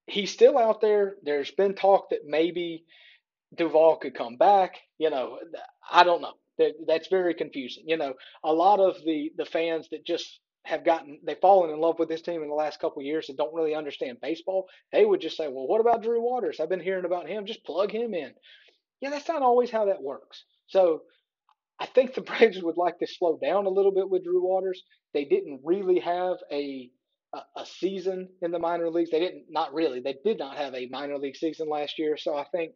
he's 0.08 0.32
still 0.32 0.58
out 0.58 0.82
there. 0.82 1.16
There's 1.24 1.52
been 1.52 1.76
talk 1.76 2.10
that 2.12 2.22
maybe 2.26 2.86
Duvall 3.56 3.98
could 3.98 4.16
come 4.16 4.38
back. 4.38 4.76
You 4.98 5.10
know, 5.10 5.40
I 5.92 6.04
don't 6.04 6.22
know. 6.22 6.34
That, 6.58 6.74
that's 6.88 7.08
very 7.08 7.34
confusing. 7.34 7.84
You 7.88 7.98
know, 7.98 8.14
a 8.44 8.54
lot 8.54 8.80
of 8.80 8.98
the 9.06 9.32
the 9.38 9.46
fans 9.46 9.88
that 9.92 10.06
just 10.06 10.40
have 10.66 10.86
gotten 10.86 11.20
they've 11.26 11.40
fallen 11.42 11.72
in 11.72 11.80
love 11.82 12.00
with 12.00 12.10
this 12.10 12.22
team 12.22 12.42
in 12.44 12.50
the 12.50 12.56
last 12.56 12.80
couple 12.80 13.02
years 13.02 13.30
and 13.30 13.38
don't 13.38 13.54
really 13.54 13.76
understand 13.76 14.20
baseball, 14.22 14.68
they 14.92 15.06
would 15.06 15.22
just 15.22 15.38
say, 15.38 15.48
"Well, 15.48 15.68
what 15.68 15.82
about 15.82 16.04
Drew 16.04 16.22
Waters? 16.22 16.60
I've 16.60 16.70
been 16.70 16.80
hearing 16.80 17.06
about 17.06 17.28
him. 17.30 17.46
Just 17.46 17.66
plug 17.66 17.92
him 17.92 18.14
in." 18.14 18.34
Yeah, 19.02 19.12
that's 19.12 19.28
not 19.28 19.42
always 19.44 19.72
how 19.72 19.86
that 19.86 20.02
works. 20.04 20.44
So, 20.68 21.04
I 21.80 21.86
think 21.88 22.14
the 22.16 22.22
Braves 22.24 22.62
would 22.62 22.78
like 22.78 23.00
to 23.00 23.08
slow 23.08 23.38
down 23.42 23.66
a 23.66 23.70
little 23.72 23.94
bit 23.94 24.10
with 24.10 24.24
Drew 24.24 24.44
Waters. 24.46 24.84
They 25.14 25.26
didn't 25.26 25.62
really 25.64 26.00
have 26.00 26.38
a 26.52 26.92
a, 27.34 27.66
season 27.66 28.30
in 28.42 28.52
the 28.52 28.60
minor 28.60 28.90
leagues. 28.90 29.12
They 29.12 29.20
didn't 29.20 29.46
not 29.50 29.74
really. 29.74 30.00
They 30.00 30.16
did 30.24 30.40
not 30.40 30.58
have 30.58 30.74
a 30.76 30.88
minor 30.88 31.18
league 31.18 31.36
season 31.36 31.70
last 31.70 32.00
year. 32.00 32.18
So 32.18 32.36
I 32.38 32.46
think 32.52 32.74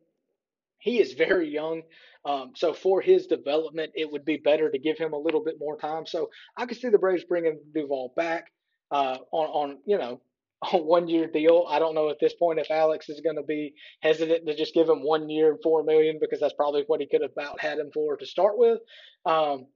he 0.79 0.99
is 0.99 1.13
very 1.13 1.49
young. 1.49 1.83
Um, 2.25 2.51
so 2.55 2.73
for 2.73 3.01
his 3.01 3.27
development, 3.27 3.91
it 3.95 4.11
would 4.11 4.25
be 4.25 4.37
better 4.37 4.69
to 4.69 4.77
give 4.77 4.97
him 4.97 5.13
a 5.13 5.17
little 5.17 5.43
bit 5.43 5.55
more 5.59 5.77
time. 5.77 6.05
So 6.05 6.29
I 6.55 6.65
could 6.65 6.77
see 6.77 6.89
the 6.89 6.97
Braves 6.97 7.23
bringing 7.23 7.59
Duvall 7.73 8.13
back 8.15 8.51
uh, 8.91 9.17
on 9.31 9.47
on 9.47 9.77
you 9.85 9.97
know 9.97 10.21
a 10.73 10.77
one 10.77 11.07
year 11.07 11.27
deal. 11.27 11.65
I 11.69 11.79
don't 11.79 11.95
know 11.95 12.09
at 12.09 12.19
this 12.19 12.33
point 12.33 12.59
if 12.59 12.71
Alex 12.71 13.09
is 13.09 13.21
going 13.21 13.37
to 13.37 13.43
be 13.43 13.73
hesitant 14.01 14.45
to 14.45 14.55
just 14.55 14.73
give 14.73 14.89
him 14.89 15.03
one 15.03 15.29
year 15.29 15.51
and 15.51 15.59
four 15.61 15.83
million 15.83 16.17
because 16.19 16.39
that's 16.39 16.53
probably 16.53 16.83
what 16.87 16.99
he 16.99 17.07
could 17.07 17.21
have 17.21 17.31
about 17.31 17.61
had 17.61 17.79
him 17.79 17.91
for 17.93 18.17
to 18.17 18.25
start 18.25 18.57
with. 18.57 18.79
Um, 19.25 19.67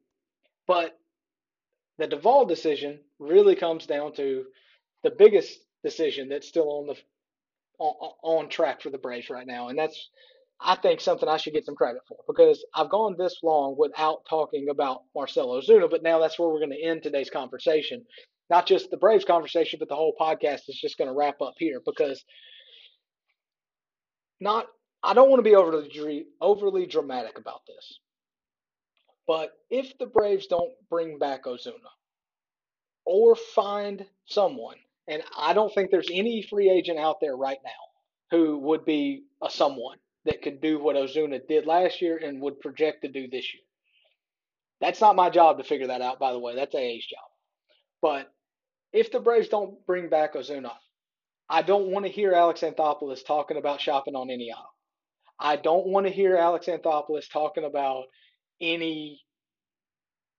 but 0.68 0.98
the 1.98 2.08
Duvall 2.08 2.46
decision 2.46 3.00
really 3.20 3.56
comes 3.56 3.86
down 3.86 4.14
to 4.14 4.46
the 5.04 5.12
biggest 5.12 5.60
decision 5.84 6.30
that's 6.30 6.48
still 6.48 6.70
on 6.70 6.88
the 6.88 6.96
on, 7.80 8.12
on 8.24 8.50
track 8.50 8.82
for 8.82 8.90
the 8.90 8.98
Braves 8.98 9.30
right 9.30 9.48
now, 9.48 9.70
and 9.70 9.78
that's 9.78 10.10
I 10.64 10.76
think 10.76 11.02
something 11.02 11.28
I 11.28 11.38
should 11.38 11.54
get 11.54 11.66
some 11.66 11.76
credit 11.76 12.02
for 12.08 12.18
because 12.28 12.64
I've 12.76 12.90
gone 12.90 13.16
this 13.18 13.38
long 13.44 13.76
without 13.78 14.26
talking 14.30 14.70
about 14.70 15.04
Marcell 15.16 15.50
Ozuna, 15.50 15.90
but 15.90 16.04
now 16.04 16.20
that's 16.20 16.38
where 16.38 16.50
we're 16.50 16.60
going 16.60 16.72
to 16.72 16.84
end 16.84 17.02
today's 17.02 17.32
conversation. 17.32 18.06
Not 18.50 18.68
just 18.68 18.92
the 18.92 18.98
Braves 18.98 19.26
conversation, 19.26 19.80
but 19.80 19.90
the 19.90 19.96
whole 19.96 20.16
podcast 20.20 20.70
is 20.70 20.80
just 20.80 20.98
going 20.98 21.10
to 21.10 21.16
wrap 21.16 21.42
up 21.42 21.56
here 21.58 21.82
because 21.84 22.24
not 24.40 24.68
I 25.04 25.14
don't 25.14 25.30
want 25.30 25.40
to 25.40 25.50
be 25.50 25.56
overly 25.56 26.26
overly 26.40 26.86
dramatic 26.86 27.40
about 27.40 27.62
this. 27.68 28.00
But 29.28 29.54
if 29.70 29.98
the 29.98 30.06
Braves 30.06 30.48
don't 30.48 30.74
bring 30.90 31.18
back 31.18 31.46
Ozuna 31.46 31.74
or 33.06 33.36
find 33.36 34.06
someone, 34.26 34.78
and 35.08 35.24
I 35.38 35.54
don't 35.54 35.74
think 35.74 35.90
there's 35.90 36.10
any 36.12 36.44
free 36.44 36.70
agent 36.70 37.00
out 37.00 37.20
there 37.20 37.36
right 37.36 37.60
now 37.64 37.72
who 38.38 38.60
would 38.60 38.86
be 38.86 39.24
a 39.42 39.50
someone 39.50 39.98
that 40.26 40.42
could 40.42 40.62
do 40.62 40.80
what 40.80 40.96
Ozuna 40.96 41.40
did 41.48 41.66
last 41.66 42.02
year 42.02 42.18
and 42.18 42.42
would 42.42 42.60
project 42.60 43.02
to 43.02 43.08
do 43.08 43.28
this 43.28 43.54
year. 43.54 43.64
That's 44.80 45.02
not 45.02 45.16
my 45.16 45.30
job 45.30 45.58
to 45.58 45.64
figure 45.64 45.88
that 45.88 46.02
out, 46.02 46.20
by 46.20 46.32
the 46.32 46.40
way. 46.40 46.56
That's 46.56 46.76
AA's 46.76 47.06
job. 47.06 47.30
But 48.02 48.32
if 48.94 49.12
the 49.12 49.20
Braves 49.20 49.48
don't 49.48 49.86
bring 49.86 50.10
back 50.10 50.34
Ozuna, 50.34 50.72
I 51.50 51.62
don't 51.62 51.88
want 51.92 52.06
to 52.06 52.12
hear 52.12 52.34
Alex 52.34 52.62
Anthopoulos 52.62 53.26
talking 53.26 53.58
about 53.58 53.82
shopping 53.82 54.16
on 54.16 54.30
any 54.30 54.52
aisle. 54.52 54.74
I 55.40 55.56
don't 55.56 55.88
want 55.88 56.06
to 56.08 56.12
hear 56.12 56.38
Alex 56.38 56.68
Anthopoulos 56.68 57.30
talking 57.32 57.64
about 57.66 58.06
any 58.60 59.22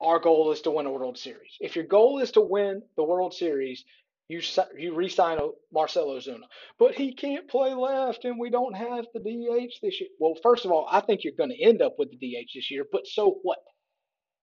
our 0.00 0.18
goal 0.18 0.50
is 0.50 0.60
to 0.62 0.70
win 0.70 0.86
a 0.86 0.90
World 0.90 1.16
Series. 1.16 1.56
If 1.60 1.76
your 1.76 1.84
goal 1.84 2.18
is 2.18 2.32
to 2.32 2.40
win 2.40 2.82
the 2.96 3.04
World 3.04 3.34
Series, 3.34 3.84
you 4.32 4.40
you 4.78 4.94
re-sign 4.94 5.38
Marcell 5.72 6.06
Ozuna, 6.06 6.46
but 6.78 6.94
he 6.94 7.12
can't 7.12 7.48
play 7.48 7.74
left, 7.74 8.24
and 8.24 8.38
we 8.38 8.50
don't 8.50 8.74
have 8.74 9.06
the 9.12 9.20
DH 9.20 9.74
this 9.82 10.00
year. 10.00 10.08
Well, 10.18 10.34
first 10.42 10.64
of 10.64 10.72
all, 10.72 10.88
I 10.90 11.00
think 11.00 11.22
you're 11.22 11.34
going 11.36 11.50
to 11.50 11.62
end 11.62 11.82
up 11.82 11.96
with 11.98 12.10
the 12.10 12.16
DH 12.16 12.50
this 12.54 12.70
year, 12.70 12.84
but 12.90 13.06
so 13.06 13.38
what? 13.42 13.58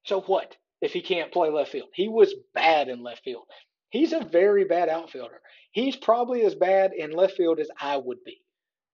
So 0.06 0.22
what 0.22 0.56
if 0.82 0.94
he 0.94 1.02
can't 1.02 1.32
play 1.32 1.50
left 1.50 1.72
field? 1.72 1.90
He 1.94 2.08
was 2.08 2.34
bad 2.54 2.88
in 2.88 3.02
left 3.02 3.24
field. 3.24 3.46
He's 3.90 4.14
a 4.14 4.24
very 4.24 4.66
bad 4.66 4.90
outfielder. 4.90 5.42
He's 5.72 5.96
probably 5.96 6.44
as 6.44 6.56
bad 6.56 6.94
in 6.94 7.12
left 7.12 7.36
field 7.36 7.60
as 7.60 7.70
I 7.80 7.98
would 7.98 8.24
be. 8.24 8.42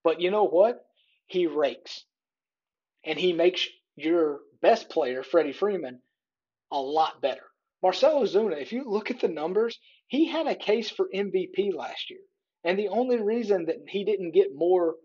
But 0.03 0.21
you 0.21 0.31
know 0.31 0.47
what? 0.47 0.85
He 1.27 1.47
rakes. 1.47 2.05
And 3.03 3.19
he 3.19 3.33
makes 3.33 3.67
your 3.95 4.39
best 4.61 4.89
player, 4.89 5.23
Freddie 5.23 5.51
Freeman, 5.51 5.99
a 6.71 6.79
lot 6.79 7.21
better. 7.21 7.43
Marcell 7.83 8.23
Zuna, 8.23 8.59
if 8.59 8.71
you 8.71 8.83
look 8.83 9.11
at 9.11 9.19
the 9.19 9.27
numbers, 9.27 9.79
he 10.07 10.27
had 10.27 10.47
a 10.47 10.55
case 10.55 10.89
for 10.89 11.09
MVP 11.13 11.73
last 11.73 12.09
year. 12.09 12.19
And 12.63 12.79
the 12.79 12.89
only 12.89 13.21
reason 13.21 13.65
that 13.65 13.77
he 13.87 14.03
didn't 14.03 14.31
get 14.31 14.55
more 14.55 14.95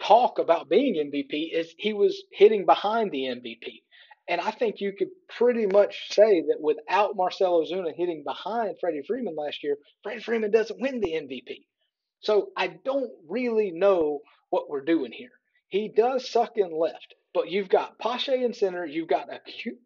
talk 0.00 0.38
about 0.38 0.68
being 0.68 0.94
MVP 0.94 1.50
is 1.52 1.74
he 1.78 1.92
was 1.92 2.24
hitting 2.32 2.66
behind 2.66 3.12
the 3.12 3.24
MVP. 3.24 3.82
And 4.28 4.40
I 4.40 4.50
think 4.50 4.80
you 4.80 4.92
could 4.92 5.10
pretty 5.36 5.66
much 5.66 6.12
say 6.12 6.42
that 6.42 6.60
without 6.60 7.16
Marcell 7.16 7.62
Ozuna 7.62 7.94
hitting 7.94 8.22
behind 8.24 8.76
Freddie 8.80 9.02
Freeman 9.06 9.36
last 9.36 9.62
year, 9.62 9.76
Freddie 10.02 10.22
Freeman 10.22 10.50
doesn't 10.50 10.80
win 10.80 11.00
the 11.00 11.12
MVP. 11.12 11.64
So 12.20 12.50
I 12.56 12.68
don't 12.68 13.10
really 13.28 13.72
know 13.72 14.20
what 14.50 14.68
we're 14.68 14.84
doing 14.84 15.12
here. 15.12 15.32
He 15.68 15.88
does 15.88 16.30
suck 16.30 16.52
in 16.56 16.70
left, 16.70 17.14
but 17.34 17.50
you've 17.50 17.68
got 17.68 17.98
Pache 17.98 18.44
in 18.44 18.52
center, 18.52 18.84
you've 18.84 19.08
got 19.08 19.28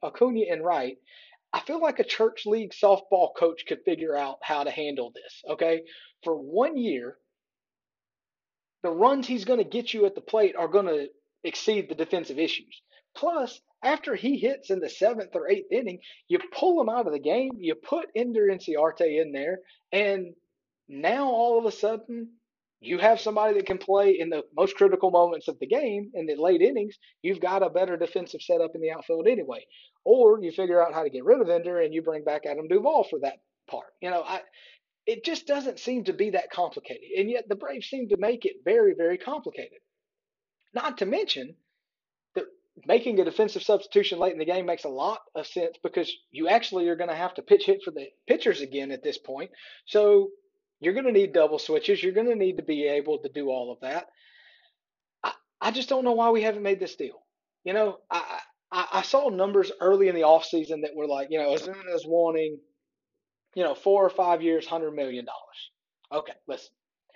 Acuna 0.03 0.41
in 0.49 0.63
right, 0.63 0.99
I 1.57 1.61
feel 1.61 1.81
like 1.81 2.01
a 2.01 2.05
church 2.05 2.45
league 2.45 2.73
softball 2.73 3.35
coach 3.35 3.65
could 3.67 3.83
figure 3.83 4.15
out 4.15 4.37
how 4.43 4.63
to 4.65 4.71
handle 4.71 5.11
this. 5.15 5.43
Okay. 5.49 5.85
For 6.23 6.37
one 6.37 6.77
year, 6.77 7.17
the 8.83 8.91
runs 8.91 9.27
he's 9.27 9.47
going 9.47 9.61
to 9.61 9.65
get 9.65 9.95
you 9.95 10.05
at 10.05 10.15
the 10.15 10.21
plate 10.21 10.55
are 10.55 10.69
going 10.69 10.85
to 10.85 11.09
exceed 11.45 11.89
the 11.89 11.95
defensive 11.95 12.39
issues. 12.39 12.83
Plus, 13.15 13.59
after 13.83 14.15
he 14.15 14.37
hits 14.37 14.69
in 14.69 14.81
the 14.81 14.91
seventh 14.91 15.35
or 15.35 15.49
eighth 15.49 15.73
inning, 15.73 16.01
you 16.29 16.41
pull 16.53 16.79
him 16.79 16.91
out 16.91 17.07
of 17.07 17.15
the 17.15 17.19
game, 17.19 17.53
you 17.57 17.75
put 17.75 18.11
Ender 18.15 18.49
Inciarte 18.49 19.19
in 19.23 19.33
there, 19.33 19.61
and 19.91 20.35
now 20.89 21.31
all 21.31 21.59
of 21.59 21.65
a 21.65 21.73
sudden 21.73 22.33
you 22.81 22.99
have 22.99 23.21
somebody 23.21 23.55
that 23.55 23.67
can 23.67 23.79
play 23.79 24.19
in 24.19 24.29
the 24.29 24.43
most 24.57 24.77
critical 24.77 25.11
moments 25.11 25.49
of 25.49 25.59
the 25.59 25.67
game 25.67 26.11
in 26.15 26.27
the 26.27 26.37
late 26.37 26.61
innings, 26.61 26.97
you've 27.23 27.41
got 27.41 27.63
a 27.63 27.71
better 27.71 27.97
defensive 27.97 28.43
setup 28.43 28.73
in 28.75 28.81
the 28.81 28.91
outfield 28.91 29.27
anyway. 29.27 29.65
Or 30.05 30.41
you 30.41 30.53
figure 30.53 30.85
out 30.85 30.95
how 30.95 31.03
to 31.03 31.11
get 31.11 31.25
rid 31.25 31.41
of 31.41 31.49
Ender 31.49 31.81
and 31.81 31.95
you 31.95 32.03
bring 32.03 32.25
back 32.25 32.43
Adam 32.47 32.69
Duvall 32.69 33.05
for 33.05 33.19
that 33.21 33.39
part. 33.69 33.87
You 34.01 34.11
know, 34.11 34.23
I 34.23 34.43
it 35.07 35.25
just 35.25 35.47
doesn't 35.47 35.79
seem 35.79 36.05
to 36.05 36.13
be 36.13 36.31
that 36.31 36.51
complicated. 36.51 37.09
And 37.17 37.31
yet 37.31 37.49
the 37.49 37.55
Braves 37.55 37.87
seem 37.87 38.09
to 38.09 38.17
make 38.19 38.45
it 38.45 38.57
very, 38.65 38.95
very 38.95 39.19
complicated. 39.19 39.79
Not 40.75 40.99
to 40.99 41.07
mention 41.07 41.55
that 42.35 42.45
making 42.85 43.21
a 43.21 43.25
defensive 43.25 43.63
substitution 43.63 44.19
late 44.19 44.33
in 44.33 44.39
the 44.39 44.45
game 44.45 44.67
makes 44.67 44.85
a 44.85 44.89
lot 44.89 45.21
of 45.35 45.47
sense 45.47 45.77
because 45.83 46.13
you 46.33 46.49
actually 46.49 46.89
are 46.89 46.97
going 46.97 47.09
to 47.09 47.17
have 47.17 47.35
to 47.35 47.43
pitch 47.43 47.67
hit 47.67 47.83
for 47.85 47.93
the 47.93 48.07
pitchers 48.27 48.61
again 48.61 48.91
at 48.91 49.05
this 49.05 49.17
point. 49.17 49.51
So 49.87 50.31
you're 50.81 50.95
going 50.95 51.07
to 51.07 51.13
need 51.13 51.33
double 51.33 51.59
switches. 51.59 52.03
You're 52.03 52.13
going 52.13 52.29
to 52.29 52.35
need 52.35 52.59
to 52.59 52.63
be 52.63 52.87
able 52.87 53.19
to 53.19 53.29
do 53.29 53.49
all 53.49 53.73
of 53.73 53.81
that. 53.81 54.07
I, 55.23 55.33
I 55.61 55.71
just 55.71 55.89
don't 55.89 56.05
know 56.05 56.13
why 56.13 56.31
we 56.31 56.43
haven't 56.43 56.63
made 56.63 56.81
this 56.81 56.97
deal. 56.97 57.23
You 57.65 57.73
know, 57.73 57.99
I, 58.11 58.41
I, 58.71 58.87
I 58.95 59.03
saw 59.03 59.29
numbers 59.29 59.73
early 59.81 60.09
in 60.09 60.15
the 60.15 60.23
offseason 60.23 60.83
that 60.83 60.95
were 60.95 61.07
like, 61.07 61.29
you 61.31 61.39
know, 61.39 61.55
Ozuna's 61.55 62.05
wanting, 62.07 62.59
you 63.55 63.65
know, 63.65 63.75
four 63.75 64.05
or 64.05 64.11
five 64.11 64.43
years, 64.43 64.67
$100 64.67 64.95
million. 64.95 65.27
Okay, 66.13 66.35
listen. 66.47 66.71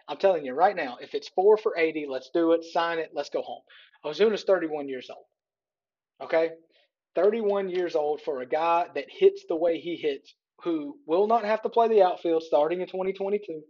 I'm 0.09 0.17
telling 0.17 0.45
you 0.45 0.55
right 0.55 0.75
now, 0.75 0.99
if 1.01 1.15
it's 1.15 1.29
four 1.29 1.57
for 1.57 1.77
80, 1.77 2.07
let's 2.11 2.31
do 2.35 2.53
it. 2.53 2.65
Sign 2.65 2.99
it. 2.99 3.11
Let's 3.15 3.31
go 3.31 3.43
home. 3.43 3.63
Ozuna's 4.05 4.43
31 4.43 4.89
years 4.89 5.09
old. 5.09 5.27
Okay? 6.21 6.51
31 7.15 7.69
years 7.69 7.95
old 7.95 8.21
for 8.23 8.41
a 8.41 8.47
guy 8.47 8.87
that 8.95 9.05
hits 9.09 9.45
the 9.49 9.57
way 9.57 9.79
he 9.79 9.97
hits 9.97 10.35
who 10.63 10.97
will 11.07 11.27
not 11.27 11.45
have 11.45 11.63
to 11.63 11.69
play 11.69 11.89
the 11.89 12.03
outfield 12.03 12.43
starting 12.43 12.81
in 12.81 12.87
2022, 12.87 13.63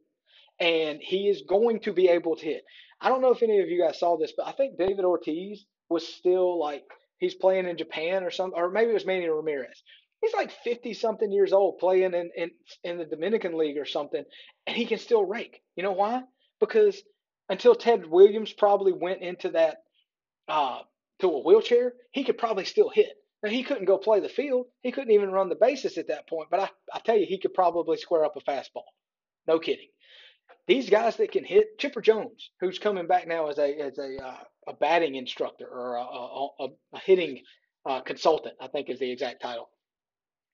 and 0.58 1.00
he 1.00 1.28
is 1.28 1.42
going 1.48 1.80
to 1.80 1.92
be 1.92 2.08
able 2.08 2.36
to 2.36 2.44
hit. 2.44 2.64
I 3.00 3.08
don't 3.08 3.22
know 3.22 3.32
if 3.32 3.42
any 3.42 3.60
of 3.60 3.68
you 3.68 3.82
guys 3.82 3.98
saw 3.98 4.16
this, 4.16 4.32
but 4.36 4.46
I 4.46 4.52
think 4.52 4.76
David 4.76 5.04
Ortiz 5.04 5.64
was 5.88 6.06
still 6.06 6.58
like 6.58 6.84
he's 7.18 7.34
playing 7.34 7.66
in 7.66 7.76
Japan 7.76 8.24
or 8.24 8.30
something, 8.30 8.58
or 8.58 8.70
maybe 8.70 8.90
it 8.90 8.94
was 8.94 9.06
Manny 9.06 9.28
Ramirez. 9.28 9.82
He's 10.20 10.34
like 10.34 10.50
50 10.64 10.92
something 10.94 11.32
years 11.32 11.52
old 11.52 11.78
playing 11.78 12.12
in, 12.12 12.30
in, 12.36 12.50
in 12.84 12.98
the 12.98 13.06
Dominican 13.06 13.56
League 13.56 13.78
or 13.78 13.86
something, 13.86 14.22
and 14.66 14.76
he 14.76 14.84
can 14.84 14.98
still 14.98 15.24
rake. 15.24 15.62
You 15.76 15.82
know 15.82 15.92
why? 15.92 16.22
Because 16.60 17.02
until 17.48 17.74
Ted 17.74 18.06
Williams 18.06 18.52
probably 18.52 18.92
went 18.92 19.22
into 19.22 19.50
that 19.50 19.78
uh, 20.46 20.80
to 21.20 21.28
a 21.28 21.42
wheelchair, 21.42 21.94
he 22.12 22.24
could 22.24 22.36
probably 22.36 22.64
still 22.64 22.90
hit. 22.90 23.08
Now, 23.42 23.50
he 23.50 23.62
couldn't 23.62 23.86
go 23.86 23.96
play 23.98 24.20
the 24.20 24.28
field. 24.28 24.66
He 24.82 24.92
couldn't 24.92 25.12
even 25.12 25.30
run 25.30 25.48
the 25.48 25.54
bases 25.54 25.96
at 25.96 26.08
that 26.08 26.28
point. 26.28 26.48
But 26.50 26.60
I, 26.60 26.70
I 26.94 26.98
tell 27.00 27.16
you, 27.16 27.26
he 27.26 27.38
could 27.38 27.54
probably 27.54 27.96
square 27.96 28.24
up 28.24 28.36
a 28.36 28.40
fastball. 28.40 28.84
No 29.46 29.58
kidding. 29.58 29.88
These 30.66 30.90
guys 30.90 31.16
that 31.16 31.32
can 31.32 31.44
hit, 31.44 31.78
Chipper 31.78 32.00
Jones, 32.00 32.50
who's 32.60 32.78
coming 32.78 33.06
back 33.06 33.26
now 33.26 33.48
as 33.48 33.58
a 33.58 33.74
as 33.80 33.98
a 33.98 34.16
uh, 34.22 34.36
a 34.68 34.74
batting 34.74 35.14
instructor 35.14 35.66
or 35.66 35.96
a, 35.96 36.02
a, 36.02 36.68
a 36.94 36.98
hitting 37.00 37.42
uh, 37.86 38.00
consultant, 38.02 38.54
I 38.60 38.68
think 38.68 38.88
is 38.90 38.98
the 38.98 39.10
exact 39.10 39.42
title. 39.42 39.70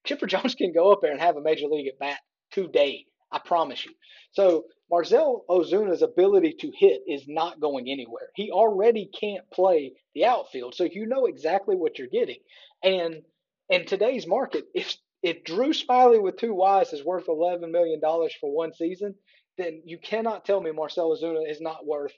Chipper 0.05 0.27
Jones 0.27 0.55
can 0.55 0.73
go 0.73 0.93
up 0.93 1.01
there 1.03 1.13
and 1.13 1.21
have 1.21 1.37
a 1.37 1.43
major 1.43 1.67
league 1.67 1.89
at 1.89 1.99
bat 1.99 2.19
today. 2.53 3.05
I 3.37 3.41
promise 3.47 3.85
you. 3.85 3.93
So 4.33 4.65
Marcell 4.91 5.45
Ozuna's 5.51 6.03
ability 6.03 6.55
to 6.61 6.73
hit 6.75 7.03
is 7.07 7.25
not 7.29 7.61
going 7.61 7.91
anywhere. 7.91 8.29
He 8.35 8.51
already 8.51 9.11
can't 9.21 9.49
play 9.53 9.93
the 10.15 10.25
outfield, 10.25 10.75
so 10.75 10.85
you 10.85 11.07
know 11.07 11.27
exactly 11.27 11.77
what 11.77 11.99
you're 11.99 12.09
getting. 12.09 12.39
And 12.83 13.23
in 13.69 13.85
today's 13.85 14.27
market, 14.27 14.65
if 14.75 14.97
if 15.23 15.45
Drew 15.45 15.73
Smyly 15.73 16.23
with 16.23 16.37
two 16.39 16.57
Ys 16.63 16.93
is 16.93 17.05
worth 17.05 17.29
eleven 17.29 17.73
million 17.73 18.01
dollars 18.01 18.35
for 18.41 18.51
one 18.55 18.73
season, 18.73 19.15
then 19.59 19.83
you 19.85 19.99
cannot 19.99 20.45
tell 20.45 20.61
me 20.61 20.71
Marcell 20.73 21.17
Ozuna 21.17 21.51
is 21.51 21.61
not 21.61 21.87
worth 21.87 22.13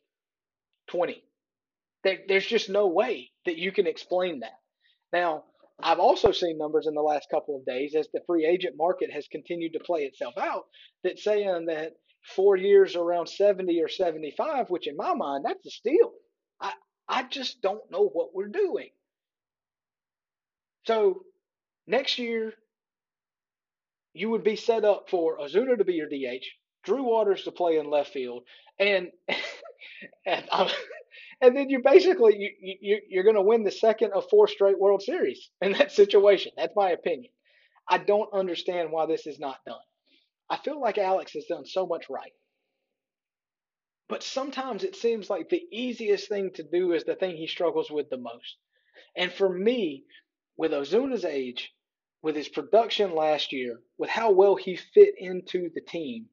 twenty. 0.88 1.24
There, 2.04 2.18
there's 2.28 2.46
just 2.46 2.68
no 2.68 2.86
way 2.86 3.30
that 3.44 3.58
you 3.58 3.72
can 3.72 3.88
explain 3.88 4.40
that. 4.40 4.58
Now, 5.12 5.44
I've 5.80 6.00
also 6.00 6.32
seen 6.32 6.58
numbers 6.58 6.86
in 6.86 6.94
the 6.94 7.02
last 7.02 7.28
couple 7.30 7.56
of 7.56 7.64
days 7.64 7.94
as 7.94 8.08
the 8.12 8.20
free 8.26 8.46
agent 8.46 8.76
market 8.76 9.12
has 9.12 9.28
continued 9.28 9.74
to 9.74 9.80
play 9.80 10.02
itself 10.02 10.34
out 10.36 10.64
that 11.04 11.18
saying 11.18 11.66
that 11.66 11.92
four 12.34 12.56
years 12.56 12.96
around 12.96 13.28
70 13.28 13.80
or 13.80 13.88
75, 13.88 14.70
which 14.70 14.88
in 14.88 14.96
my 14.96 15.14
mind, 15.14 15.44
that's 15.44 15.66
a 15.66 15.70
steal. 15.70 16.12
I, 16.60 16.72
I 17.08 17.22
just 17.24 17.62
don't 17.62 17.90
know 17.90 18.08
what 18.08 18.34
we're 18.34 18.48
doing. 18.48 18.90
So 20.86 21.22
next 21.86 22.18
year, 22.18 22.52
you 24.14 24.30
would 24.30 24.44
be 24.44 24.56
set 24.56 24.84
up 24.84 25.08
for 25.10 25.38
Ozuna 25.38 25.78
to 25.78 25.84
be 25.84 25.94
your 25.94 26.08
DH, 26.08 26.44
Drew 26.84 27.04
Waters 27.04 27.44
to 27.44 27.52
play 27.52 27.78
in 27.78 27.88
left 27.88 28.12
field, 28.12 28.42
and 28.80 29.08
and, 30.26 30.44
and 31.40 31.56
then 31.56 31.70
you're 31.70 31.82
basically 31.82 32.36
you, 32.36 32.76
you 32.80 33.00
you're 33.08 33.24
going 33.24 33.36
to 33.36 33.42
win 33.42 33.64
the 33.64 33.70
second 33.70 34.12
of 34.12 34.28
four 34.28 34.48
straight 34.48 34.78
World 34.78 35.02
Series 35.02 35.50
in 35.60 35.72
that 35.72 35.92
situation. 36.00 36.52
That's 36.56 36.74
my 36.76 36.90
opinion. 36.90 37.30
I 37.88 37.98
don't 37.98 38.32
understand 38.32 38.90
why 38.90 39.06
this 39.06 39.26
is 39.26 39.38
not 39.38 39.58
done. 39.66 39.76
I 40.50 40.56
feel 40.58 40.80
like 40.80 40.98
Alex 40.98 41.32
has 41.32 41.44
done 41.46 41.66
so 41.66 41.86
much 41.86 42.10
right. 42.10 42.32
But 44.08 44.22
sometimes 44.22 44.84
it 44.84 44.96
seems 44.96 45.28
like 45.28 45.48
the 45.48 45.64
easiest 45.70 46.28
thing 46.28 46.50
to 46.54 46.62
do 46.62 46.92
is 46.92 47.04
the 47.04 47.14
thing 47.14 47.36
he 47.36 47.46
struggles 47.46 47.90
with 47.90 48.08
the 48.08 48.16
most. 48.16 48.56
And 49.16 49.30
for 49.32 49.48
me, 49.48 50.04
with 50.56 50.72
Ozuna's 50.72 51.24
age, 51.24 51.72
with 52.22 52.34
his 52.34 52.48
production 52.48 53.14
last 53.14 53.52
year, 53.52 53.80
with 53.98 54.10
how 54.10 54.30
well 54.32 54.56
he 54.56 54.76
fit 54.76 55.14
into 55.18 55.70
the 55.74 55.82
team, 55.82 56.26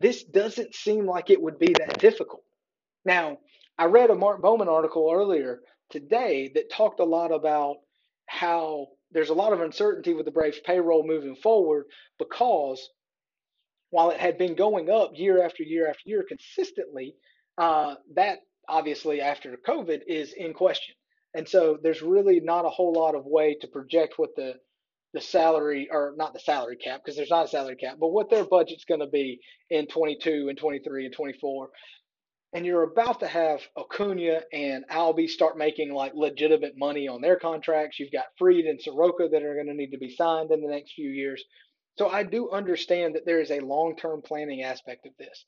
this 0.00 0.24
doesn't 0.24 0.74
seem 0.74 1.06
like 1.06 1.28
it 1.28 1.40
would 1.40 1.58
be 1.58 1.74
that 1.78 1.98
difficult. 1.98 2.42
Now, 3.04 3.38
I 3.80 3.86
read 3.86 4.10
a 4.10 4.14
Mark 4.14 4.42
Bowman 4.42 4.68
article 4.68 5.10
earlier 5.10 5.60
today 5.88 6.50
that 6.54 6.70
talked 6.70 7.00
a 7.00 7.04
lot 7.04 7.32
about 7.32 7.76
how 8.26 8.88
there's 9.10 9.30
a 9.30 9.34
lot 9.34 9.54
of 9.54 9.62
uncertainty 9.62 10.12
with 10.12 10.26
the 10.26 10.30
Braves 10.30 10.60
payroll 10.66 11.02
moving 11.02 11.34
forward 11.34 11.86
because 12.18 12.90
while 13.88 14.10
it 14.10 14.20
had 14.20 14.36
been 14.36 14.54
going 14.54 14.90
up 14.90 15.12
year 15.14 15.42
after 15.42 15.62
year 15.62 15.88
after 15.88 16.02
year 16.04 16.26
consistently, 16.28 17.14
uh, 17.56 17.94
that 18.16 18.40
obviously 18.68 19.22
after 19.22 19.56
COVID 19.66 20.00
is 20.06 20.34
in 20.36 20.52
question. 20.52 20.94
And 21.34 21.48
so 21.48 21.78
there's 21.82 22.02
really 22.02 22.38
not 22.40 22.66
a 22.66 22.70
whole 22.70 22.92
lot 22.92 23.14
of 23.14 23.24
way 23.24 23.56
to 23.62 23.66
project 23.66 24.18
what 24.18 24.36
the 24.36 24.56
the 25.12 25.20
salary 25.20 25.88
or 25.90 26.14
not 26.16 26.32
the 26.34 26.38
salary 26.38 26.76
cap 26.76 27.00
because 27.02 27.16
there's 27.16 27.30
not 27.30 27.46
a 27.46 27.48
salary 27.48 27.76
cap, 27.76 27.96
but 27.98 28.10
what 28.10 28.30
their 28.30 28.44
budget's 28.44 28.84
going 28.84 29.00
to 29.00 29.08
be 29.08 29.40
in 29.68 29.86
22 29.86 30.46
and 30.48 30.58
23 30.58 31.06
and 31.06 31.14
24. 31.14 31.70
And 32.52 32.66
you're 32.66 32.82
about 32.82 33.20
to 33.20 33.28
have 33.28 33.60
Acuna 33.78 34.40
and 34.52 34.84
Albi 34.88 35.28
start 35.28 35.56
making 35.56 35.92
like 35.92 36.14
legitimate 36.14 36.76
money 36.76 37.06
on 37.06 37.20
their 37.20 37.36
contracts. 37.36 38.00
You've 38.00 38.12
got 38.12 38.26
Fried 38.38 38.64
and 38.64 38.80
Soroka 38.80 39.28
that 39.30 39.42
are 39.42 39.54
going 39.54 39.68
to 39.68 39.74
need 39.74 39.92
to 39.92 39.98
be 39.98 40.14
signed 40.14 40.50
in 40.50 40.60
the 40.60 40.68
next 40.68 40.94
few 40.94 41.10
years. 41.10 41.44
So 41.98 42.08
I 42.08 42.24
do 42.24 42.50
understand 42.50 43.14
that 43.14 43.24
there 43.24 43.40
is 43.40 43.50
a 43.50 43.60
long 43.60 43.94
term 43.96 44.22
planning 44.22 44.62
aspect 44.62 45.06
of 45.06 45.12
this. 45.18 45.44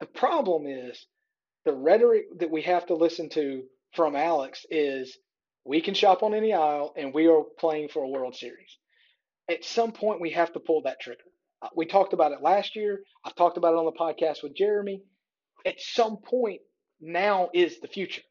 The 0.00 0.06
problem 0.06 0.66
is 0.66 1.06
the 1.64 1.74
rhetoric 1.74 2.24
that 2.38 2.50
we 2.50 2.62
have 2.62 2.86
to 2.86 2.94
listen 2.94 3.28
to 3.30 3.62
from 3.94 4.16
Alex 4.16 4.66
is 4.70 5.16
we 5.64 5.80
can 5.80 5.94
shop 5.94 6.22
on 6.22 6.34
any 6.34 6.52
aisle 6.52 6.92
and 6.96 7.14
we 7.14 7.28
are 7.28 7.44
playing 7.58 7.88
for 7.88 8.02
a 8.02 8.08
World 8.08 8.34
Series. 8.34 8.78
At 9.48 9.64
some 9.64 9.92
point, 9.92 10.20
we 10.20 10.30
have 10.30 10.52
to 10.54 10.60
pull 10.60 10.82
that 10.82 11.00
trigger. 11.00 11.20
Uh, 11.60 11.68
we 11.76 11.86
talked 11.86 12.12
about 12.12 12.32
it 12.32 12.42
last 12.42 12.74
year. 12.74 13.00
I've 13.24 13.36
talked 13.36 13.58
about 13.58 13.74
it 13.74 13.78
on 13.78 13.84
the 13.84 13.92
podcast 13.92 14.42
with 14.42 14.56
Jeremy. 14.56 15.02
At 15.66 15.80
some 15.80 16.18
point, 16.18 16.60
now 17.00 17.50
is 17.54 17.80
the 17.80 17.88
future. 17.88 18.22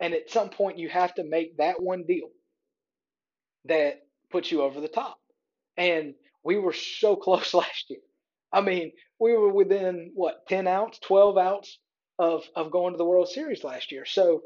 And 0.00 0.14
at 0.14 0.30
some 0.30 0.50
point, 0.50 0.78
you 0.78 0.88
have 0.88 1.14
to 1.16 1.24
make 1.24 1.56
that 1.58 1.80
one 1.82 2.04
deal 2.06 2.28
that 3.66 4.00
puts 4.30 4.50
you 4.50 4.62
over 4.62 4.80
the 4.80 4.88
top. 4.88 5.18
And 5.76 6.14
we 6.44 6.56
were 6.58 6.72
so 6.72 7.16
close 7.16 7.54
last 7.54 7.90
year. 7.90 8.00
I 8.52 8.60
mean, 8.62 8.92
we 9.18 9.32
were 9.36 9.52
within 9.52 10.12
what, 10.14 10.46
10 10.48 10.66
outs, 10.66 10.98
12 11.00 11.38
outs 11.38 11.78
of, 12.18 12.44
of 12.56 12.70
going 12.70 12.94
to 12.94 12.98
the 12.98 13.04
World 13.04 13.28
Series 13.28 13.64
last 13.64 13.92
year. 13.92 14.04
So 14.04 14.42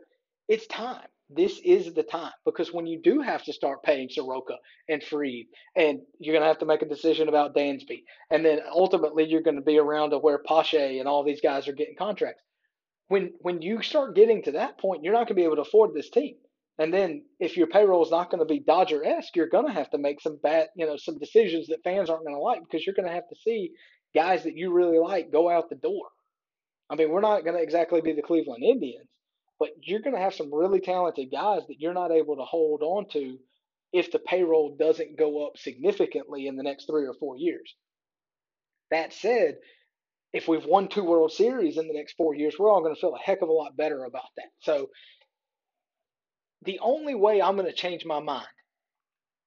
it's 0.49 0.67
time. 0.67 1.07
This 1.31 1.59
is 1.65 1.95
the 1.95 2.03
time 2.03 2.33
because 2.45 2.73
when 2.73 2.87
you 2.87 3.01
do 3.03 3.21
have 3.21 3.43
to 3.45 3.53
start 3.53 3.83
paying 3.83 4.09
Soroka 4.11 4.57
and 4.89 5.03
Fried, 5.03 5.47
and 5.75 6.01
you're 6.19 6.35
going 6.35 6.43
to 6.43 6.49
have 6.49 6.59
to 6.59 6.67
make 6.67 6.83
a 6.83 6.89
decision 6.89 7.29
about 7.29 7.55
Dansby, 7.55 8.05
and 8.31 8.45
then 8.45 8.61
ultimately 8.71 9.25
you're 9.25 9.43
going 9.43 9.57
to 9.57 9.63
be 9.63 9.79
around 9.79 10.11
to 10.11 10.19
where 10.19 10.39
Pache 10.47 10.99
and 10.99 11.09
all 11.09 11.25
these 11.25 11.41
guys 11.41 11.67
are 11.67 11.73
getting 11.73 11.97
contracts. 11.97 12.43
When 13.09 13.33
when 13.41 13.63
you 13.63 13.83
start 13.83 14.15
getting 14.15 14.43
to 14.43 14.53
that 14.53 14.79
point, 14.79 15.03
you're 15.03 15.13
not 15.13 15.27
going 15.27 15.29
to 15.29 15.35
be 15.35 15.45
able 15.45 15.57
to 15.57 15.63
afford 15.63 15.95
this 15.95 16.11
team. 16.11 16.37
And 16.79 16.93
then 16.93 17.25
if 17.39 17.57
your 17.57 17.69
payroll 17.69 18.05
is 18.05 18.11
not 18.11 18.31
going 18.31 18.41
to 18.41 18.53
be 18.53 18.61
Dodger 18.61 19.05
esque, 19.05 19.37
you're 19.37 19.49
going 19.49 19.67
to 19.67 19.73
have 19.73 19.91
to 19.91 19.99
make 19.99 20.21
some 20.21 20.39
bad, 20.43 20.69
you 20.77 20.87
know, 20.87 20.97
some 20.97 21.19
decisions 21.19 21.69
that 21.69 21.85
fans 21.85 22.11
aren't 22.11 22.25
going 22.25 22.35
to 22.35 22.41
like 22.41 22.61
because 22.63 22.85
you're 22.85 22.97
going 22.97 23.09
to 23.09 23.15
have 23.15 23.29
to 23.29 23.37
see 23.37 23.71
guys 24.15 24.43
that 24.45 24.57
you 24.57 24.73
really 24.73 24.99
like 24.99 25.31
go 25.31 25.49
out 25.49 25.69
the 25.71 25.77
door. 25.77 26.07
I 26.91 26.97
mean, 26.97 27.11
we're 27.11 27.21
not 27.21 27.45
going 27.45 27.57
to 27.57 27.63
exactly 27.63 28.01
be 28.01 28.13
the 28.13 28.23
Cleveland 28.23 28.65
Indians, 28.65 29.09
but 29.59 29.71
you're 29.83 30.01
going 30.01 30.15
to 30.17 30.23
have 30.23 30.35
some 30.35 30.55
really 30.55 30.81
talented 30.81 31.31
guys 31.31 31.63
that 31.69 31.81
you're 31.81 31.95
not 31.95 32.13
able 32.13 32.37
to 32.37 32.43
hold 32.43 32.83
on 32.83 33.09
to 33.11 33.39
if 33.93 34.11
the 34.11 34.19
payroll 34.19 34.77
doesn't 34.77 35.17
go 35.17 35.47
up 35.47 35.57
significantly 35.57 36.47
in 36.47 36.57
the 36.57 36.63
next 36.63 36.87
three 36.87 37.07
or 37.07 37.15
four 37.15 37.37
years. 37.37 37.75
That 38.91 39.13
said, 39.13 39.59
if 40.33 40.49
we've 40.49 40.65
won 40.65 40.89
two 40.89 41.05
World 41.05 41.33
Series 41.33 41.79
in 41.79 41.87
the 41.87 41.95
next 41.95 42.17
four 42.17 42.35
years, 42.35 42.57
we're 42.59 42.71
all 42.71 42.83
going 42.83 42.95
to 42.95 43.01
feel 43.01 43.15
a 43.15 43.25
heck 43.25 43.41
of 43.41 43.49
a 43.49 43.53
lot 43.53 43.77
better 43.77 44.05
about 44.05 44.31
that. 44.37 44.49
So 44.61 44.91
the 46.65 46.81
only 46.81 47.15
way 47.15 47.41
I'm 47.41 47.57
going 47.57 47.71
to 47.71 47.73
change 47.73 48.05
my 48.05 48.21
mind 48.21 48.47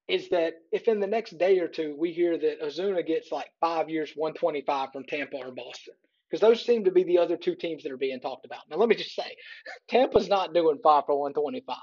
is 0.08 0.30
that 0.30 0.54
if 0.72 0.88
in 0.88 1.02
the 1.02 1.08
next 1.08 1.38
day 1.38 1.60
or 1.60 1.68
two 1.68 1.96
we 2.00 2.14
hear 2.14 2.38
that 2.38 2.62
Ozuna 2.62 3.06
gets 3.06 3.32
like 3.32 3.50
five 3.60 3.90
years, 3.90 4.14
125 4.16 4.90
from 4.94 5.04
Tampa 5.04 5.38
or 5.38 5.52
Boston, 5.52 5.96
because 6.30 6.42
those 6.42 6.66
seem 6.66 6.86
to 6.86 6.92
be 6.92 7.04
the 7.04 7.18
other 7.20 7.38
two 7.38 7.56
teams 7.56 7.84
that 7.84 7.92
are 7.92 7.98
being 7.98 8.20
talked 8.20 8.46
about. 8.46 8.62
Now, 8.70 8.78
let 8.78 8.90
me 8.90 8.96
just 8.96 9.16
say, 9.16 9.36
Tampa's 9.90 10.30
not 10.30 10.54
doing 10.54 10.80
five 10.84 11.06
for 11.06 11.20
125, 11.20 11.78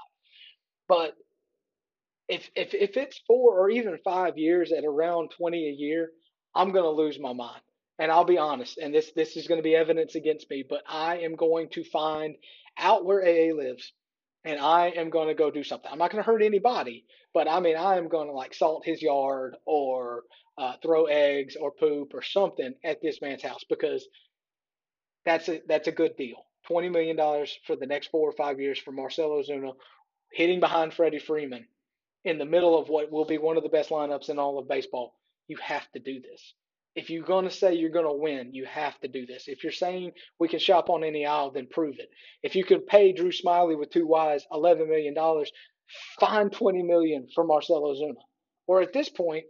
but 0.87 1.13
if 2.27 2.49
if 2.55 2.73
if 2.73 2.97
it's 2.97 3.21
four 3.27 3.59
or 3.59 3.69
even 3.69 3.97
five 4.03 4.37
years 4.37 4.71
at 4.71 4.83
around 4.83 5.31
20 5.37 5.57
a 5.57 5.71
year, 5.71 6.09
I'm 6.55 6.71
going 6.71 6.85
to 6.85 6.89
lose 6.89 7.19
my 7.19 7.33
mind. 7.33 7.61
And 7.97 8.11
I'll 8.11 8.25
be 8.25 8.37
honest, 8.37 8.77
and 8.77 8.93
this 8.93 9.11
this 9.15 9.37
is 9.37 9.47
going 9.47 9.59
to 9.59 9.63
be 9.63 9.75
evidence 9.75 10.15
against 10.15 10.49
me, 10.49 10.65
but 10.67 10.81
I 10.87 11.19
am 11.19 11.35
going 11.35 11.69
to 11.71 11.83
find 11.83 12.35
out 12.77 13.05
where 13.05 13.21
AA 13.21 13.53
lives 13.53 13.93
and 14.43 14.59
I 14.59 14.89
am 14.89 15.09
going 15.09 15.27
to 15.27 15.33
go 15.33 15.49
do 15.49 15.63
something. 15.63 15.89
I'm 15.91 15.97
not 15.97 16.11
going 16.11 16.23
to 16.23 16.29
hurt 16.29 16.43
anybody, 16.43 17.05
but 17.33 17.49
I 17.49 17.59
mean, 17.59 17.75
I 17.75 17.97
am 17.97 18.07
going 18.07 18.27
to 18.27 18.33
like 18.33 18.53
salt 18.53 18.85
his 18.85 19.01
yard 19.01 19.55
or 19.65 20.23
uh, 20.57 20.73
throw 20.81 21.05
eggs 21.05 21.55
or 21.59 21.71
poop 21.71 22.13
or 22.13 22.21
something 22.21 22.73
at 22.83 23.01
this 23.01 23.21
man's 23.21 23.43
house 23.43 23.63
because 23.67 24.07
that's 25.25 25.49
a 25.49 25.61
that's 25.67 25.87
a 25.87 25.91
good 25.91 26.15
deal. 26.17 26.45
Twenty 26.67 26.89
million 26.89 27.15
dollars 27.15 27.57
for 27.65 27.75
the 27.75 27.85
next 27.85 28.07
four 28.07 28.29
or 28.29 28.33
five 28.33 28.59
years 28.59 28.79
for 28.79 28.91
Marcell 28.91 29.29
Ozuna, 29.29 29.73
hitting 30.31 30.59
behind 30.59 30.93
Freddie 30.93 31.19
Freeman 31.19 31.67
in 32.25 32.37
the 32.37 32.45
middle 32.45 32.77
of 32.77 32.89
what 32.89 33.11
will 33.11 33.25
be 33.25 33.37
one 33.37 33.57
of 33.57 33.63
the 33.63 33.69
best 33.69 33.89
lineups 33.89 34.29
in 34.29 34.39
all 34.39 34.57
of 34.59 34.67
baseball. 34.67 35.15
You 35.47 35.57
have 35.61 35.89
to 35.93 35.99
do 35.99 36.21
this. 36.21 36.53
If 36.95 37.09
you're 37.09 37.25
going 37.25 37.45
to 37.45 37.51
say 37.51 37.73
you're 37.75 37.91
going 37.91 38.05
to 38.05 38.13
win, 38.13 38.53
you 38.53 38.65
have 38.65 38.99
to 39.01 39.07
do 39.07 39.25
this. 39.25 39.45
If 39.47 39.63
you're 39.63 39.73
saying 39.73 40.11
we 40.39 40.47
can 40.47 40.59
shop 40.59 40.89
on 40.89 41.03
any 41.03 41.25
aisle, 41.25 41.51
then 41.51 41.67
prove 41.69 41.95
it. 41.99 42.09
If 42.41 42.55
you 42.55 42.63
can 42.63 42.81
pay 42.81 43.11
Drew 43.11 43.31
Smyly 43.31 43.77
with 43.77 43.91
two 43.91 44.07
Ys 44.15 44.45
$11 44.51 44.87
million, 44.87 45.13
find 46.19 46.51
20 46.51 46.83
million 46.83 47.27
for 47.35 47.43
Marcell 47.43 47.83
Ozuna. 47.83 48.21
Or 48.65 48.81
at 48.81 48.93
this 48.93 49.09
point, 49.09 49.43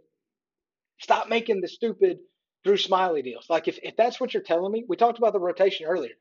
stop 0.98 1.28
making 1.28 1.60
the 1.60 1.68
stupid 1.68 2.18
Drew 2.66 2.76
Smyly 2.76 3.22
deals. 3.22 3.48
Like 3.48 3.68
if, 3.68 3.78
if 3.82 3.96
that's 3.96 4.20
what 4.20 4.34
you're 4.34 4.42
telling 4.42 4.72
me, 4.72 4.84
we 4.88 4.96
talked 4.96 5.18
about 5.18 5.32
the 5.32 5.38
rotation 5.38 5.86
earlier. 5.86 6.14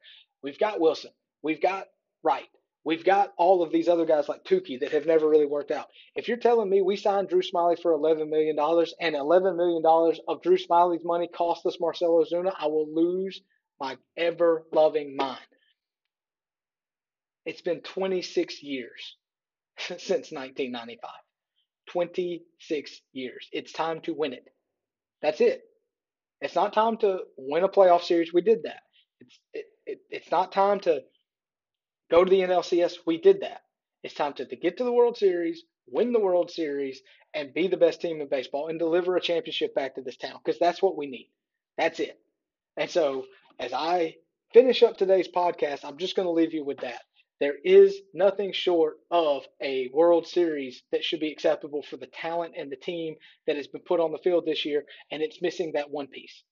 We've 0.43 0.59
got 0.59 0.79
Wilson. 0.79 1.09
We've 1.41 1.61
got 1.61 1.87
Wright. 2.23 2.47
We've 2.83 3.03
got 3.03 3.33
all 3.35 3.63
of 3.63 3.71
these 3.71 3.87
other 3.87 4.05
guys 4.05 4.29
like 4.29 4.43
Touki 4.43 4.79
that 4.79 4.91
have 4.91 5.07
never 5.07 5.27
really 5.27 5.47
worked 5.47 5.71
out. 5.71 5.87
If 6.15 6.27
you're 6.27 6.37
telling 6.37 6.69
me 6.69 6.83
we 6.83 6.97
signed 6.97 7.29
Drew 7.29 7.41
Smyly 7.41 7.81
for 7.81 7.93
$11 7.93 8.29
million 8.29 8.55
and 8.59 9.15
$11 9.15 9.57
million 9.57 10.21
of 10.27 10.43
Drew 10.43 10.55
Smyly's 10.55 11.03
money 11.03 11.27
cost 11.27 11.65
us 11.65 11.79
Marcell 11.79 12.23
Ozuna, 12.23 12.53
I 12.59 12.67
will 12.67 12.87
lose 12.93 13.41
my 13.79 13.97
ever 14.15 14.65
loving 14.71 15.15
mind. 15.15 15.39
It's 17.47 17.61
been 17.61 17.81
26 17.81 18.61
years 18.61 19.17
since 19.79 20.31
1995. 20.31 21.09
26 21.87 23.01
years. 23.13 23.49
It's 23.51 23.71
time 23.71 24.01
to 24.01 24.13
win 24.13 24.33
it. 24.33 24.45
That's 25.23 25.41
it. 25.41 25.63
It's 26.45 26.55
not 26.55 26.73
time 26.73 26.97
to 26.97 27.21
win 27.37 27.63
a 27.63 27.69
playoff 27.69 28.03
series. 28.03 28.33
We 28.33 28.41
did 28.41 28.59
that. 28.63 28.81
It's 29.19 29.39
it, 29.53 29.65
it, 29.85 29.99
it's 30.11 30.31
not 30.31 30.51
time 30.51 30.79
to 30.81 31.01
go 32.11 32.23
to 32.23 32.29
the 32.29 32.41
NLCS. 32.41 32.97
We 33.05 33.19
did 33.19 33.41
that. 33.41 33.61
It's 34.03 34.13
time 34.13 34.33
to, 34.33 34.45
to 34.45 34.55
get 34.55 34.77
to 34.77 34.83
the 34.83 34.93
World 34.93 35.17
Series, 35.17 35.63
win 35.87 36.13
the 36.13 36.19
World 36.19 36.51
Series, 36.51 37.01
and 37.33 37.53
be 37.53 37.67
the 37.67 37.77
best 37.77 37.99
team 37.99 38.21
in 38.21 38.29
baseball 38.29 38.67
and 38.67 38.77
deliver 38.77 39.15
a 39.15 39.21
championship 39.21 39.73
back 39.73 39.95
to 39.95 40.01
this 40.01 40.17
town 40.17 40.39
because 40.43 40.59
that's 40.59 40.81
what 40.81 40.95
we 40.95 41.07
need. 41.07 41.31
That's 41.79 41.99
it. 41.99 42.19
And 42.77 42.89
so, 42.89 43.25
as 43.59 43.73
I 43.73 44.15
finish 44.53 44.83
up 44.83 44.97
today's 44.97 45.27
podcast, 45.27 45.83
I'm 45.83 45.97
just 45.97 46.15
going 46.15 46.27
to 46.27 46.31
leave 46.31 46.53
you 46.53 46.63
with 46.63 46.79
that. 46.81 47.01
There 47.39 47.55
is 47.63 47.99
nothing 48.13 48.53
short 48.53 48.97
of 49.11 49.45
a 49.61 49.89
World 49.93 50.25
Series 50.25 50.83
that 50.91 51.03
should 51.03 51.19
be 51.19 51.31
acceptable 51.31 51.83
for 51.83 51.97
the 51.97 52.07
talent 52.07 52.53
and 52.57 52.71
the 52.71 52.77
team 52.77 53.15
that 53.45 53.57
has 53.57 53.67
been 53.67 53.81
put 53.81 53.99
on 53.99 54.11
the 54.11 54.19
field 54.19 54.45
this 54.45 54.63
year, 54.63 54.85
and 55.11 55.21
it's 55.21 55.41
missing 55.41 55.73
that 55.73 55.89
one 55.89 56.07
piece. 56.07 56.43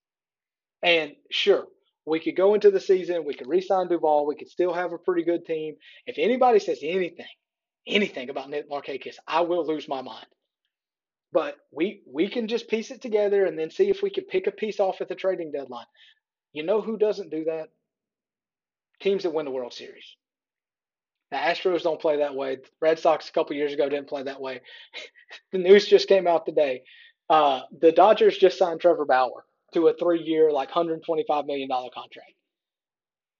And 0.81 1.15
sure, 1.31 1.67
we 2.05 2.19
could 2.19 2.35
go 2.35 2.53
into 2.53 2.69
the 2.69 2.81
season, 2.81 3.23
we 3.23 3.33
could 3.33 3.47
re-sign 3.47 3.87
Duvall, 3.87 4.25
we 4.25 4.35
could 4.35 4.49
still 4.49 4.73
have 4.73 4.91
a 4.91 4.97
pretty 4.97 5.23
good 5.23 5.45
team. 5.45 5.75
If 6.05 6.17
anybody 6.17 6.59
says 6.59 6.79
anything, 6.83 7.25
anything 7.87 8.29
about 8.29 8.49
Nick 8.49 8.69
Markakis, 8.69 9.15
I 9.25 9.41
will 9.41 9.65
lose 9.65 9.87
my 9.87 10.01
mind. 10.01 10.27
But 11.31 11.55
we 11.71 12.03
we 12.05 12.27
can 12.27 12.47
just 12.47 12.67
piece 12.67 12.91
it 12.91 13.01
together 13.01 13.45
and 13.45 13.57
then 13.57 13.71
see 13.71 13.89
if 13.89 14.03
we 14.03 14.11
can 14.11 14.25
pick 14.25 14.47
a 14.47 14.51
piece 14.51 14.79
off 14.79 15.01
at 15.01 15.07
the 15.07 15.15
trading 15.15 15.51
deadline. 15.51 15.87
You 16.51 16.63
know 16.63 16.81
who 16.81 16.97
doesn't 16.97 17.31
do 17.31 17.45
that? 17.45 17.69
Teams 18.99 19.23
that 19.23 19.33
win 19.33 19.45
the 19.45 19.51
World 19.51 19.73
Series. 19.73 20.15
The 21.33 21.39
Astros 21.39 21.81
don't 21.81 21.99
play 21.99 22.17
that 22.17 22.35
way. 22.35 22.57
The 22.57 22.69
Red 22.79 22.99
Sox 22.99 23.27
a 23.27 23.31
couple 23.31 23.55
years 23.55 23.73
ago 23.73 23.89
didn't 23.89 24.07
play 24.07 24.21
that 24.21 24.39
way. 24.39 24.61
the 25.51 25.57
news 25.57 25.87
just 25.87 26.07
came 26.07 26.27
out 26.27 26.45
today. 26.45 26.83
Uh, 27.27 27.61
the 27.81 27.91
Dodgers 27.91 28.37
just 28.37 28.59
signed 28.59 28.79
Trevor 28.79 29.05
Bauer 29.05 29.43
to 29.73 29.87
a 29.87 29.95
three 29.95 30.21
year, 30.21 30.51
like 30.51 30.69
$125 30.69 31.47
million 31.47 31.67
contract. 31.67 32.33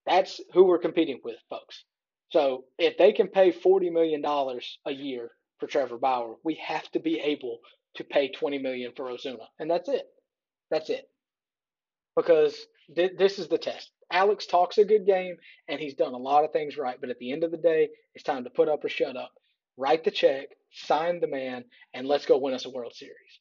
That's 0.08 0.41
who 0.56 0.64
we're 0.64 0.80
competing 0.80 1.20
with, 1.24 1.36
folks. 1.52 1.84
So 2.32 2.64
if 2.80 2.98
they 2.98 3.12
can 3.12 3.28
pay 3.28 3.52
$40 3.52 3.91
million 3.91 4.26
a 4.26 4.91
year 4.91 5.30
for 5.60 5.68
Trevor 5.68 6.00
Bauer, 6.00 6.38
we 6.44 6.56
have 6.66 6.89
to 6.94 7.00
be 7.00 7.20
able 7.20 7.60
to 7.98 8.04
pay 8.04 8.32
20 8.32 8.58
million 8.58 8.94
for 8.98 9.06
Ozuna. 9.06 9.46
And 9.60 9.70
that's 9.70 9.88
it. 9.88 10.08
That's 10.72 10.89
it. 10.89 11.08
Because 12.16 12.56
th- 12.96 13.18
this 13.20 13.38
is 13.38 13.50
the 13.50 13.60
test. 13.60 13.91
Alex 14.14 14.45
talks 14.45 14.78
a 14.78 14.86
good 14.86 15.05
game 15.05 15.36
and 15.68 15.80
he's 15.80 15.95
done 15.95 16.14
a 16.14 16.18
lot 16.18 16.45
of 16.45 16.53
things 16.53 16.78
right. 16.78 16.97
But 17.01 17.09
at 17.09 17.18
the 17.20 17.32
end 17.32 17.43
of 17.43 17.51
the 17.51 17.57
day, 17.57 17.89
it's 18.14 18.24
time 18.24 18.43
to 18.45 18.49
put 18.49 18.70
up 18.70 18.86
or 18.86 18.89
shut 18.89 19.18
up. 19.18 19.32
Write 19.76 20.03
the 20.03 20.11
check, 20.11 20.47
sign 20.72 21.20
the 21.20 21.28
man, 21.28 21.66
and 21.93 22.07
let's 22.07 22.28
go 22.28 22.38
win 22.38 22.53
us 22.53 22.66
a 22.66 22.70
World 22.70 22.93
Series. 22.93 23.39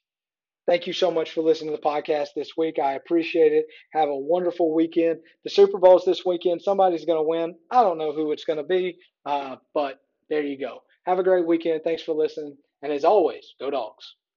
Thank 0.67 0.87
you 0.87 0.93
so 0.93 1.11
much 1.11 1.33
for 1.33 1.43
listening 1.43 1.75
to 1.75 1.77
the 1.77 1.89
podcast 1.89 2.29
this 2.35 2.57
week. 2.57 2.79
I 2.79 2.93
appreciate 2.95 3.53
it. 3.53 3.67
Have 3.93 4.09
a 4.09 4.17
wonderful 4.17 4.73
weekend. 4.75 5.19
The 5.45 5.51
Super 5.51 5.79
Bowl's 5.79 6.05
this 6.05 6.25
weekend. 6.25 6.63
Somebody's 6.63 7.05
going 7.05 7.19
to 7.19 7.29
win. 7.29 7.55
I 7.71 7.83
don't 7.83 7.99
know 7.99 8.13
who 8.13 8.33
it's 8.33 8.45
going 8.45 8.59
to 8.59 8.63
be, 8.65 8.97
uh, 9.27 9.57
but 9.75 9.99
there 10.31 10.43
you 10.43 10.59
go. 10.59 10.79
Have 11.05 11.19
a 11.19 11.25
great 11.25 11.47
weekend. 11.47 11.83
Thanks 11.83 12.03
for 12.03 12.15
listening. 12.15 12.57
And 12.81 12.93
as 12.93 13.05
always, 13.05 13.55
go 13.61 13.71
dogs. 13.71 14.15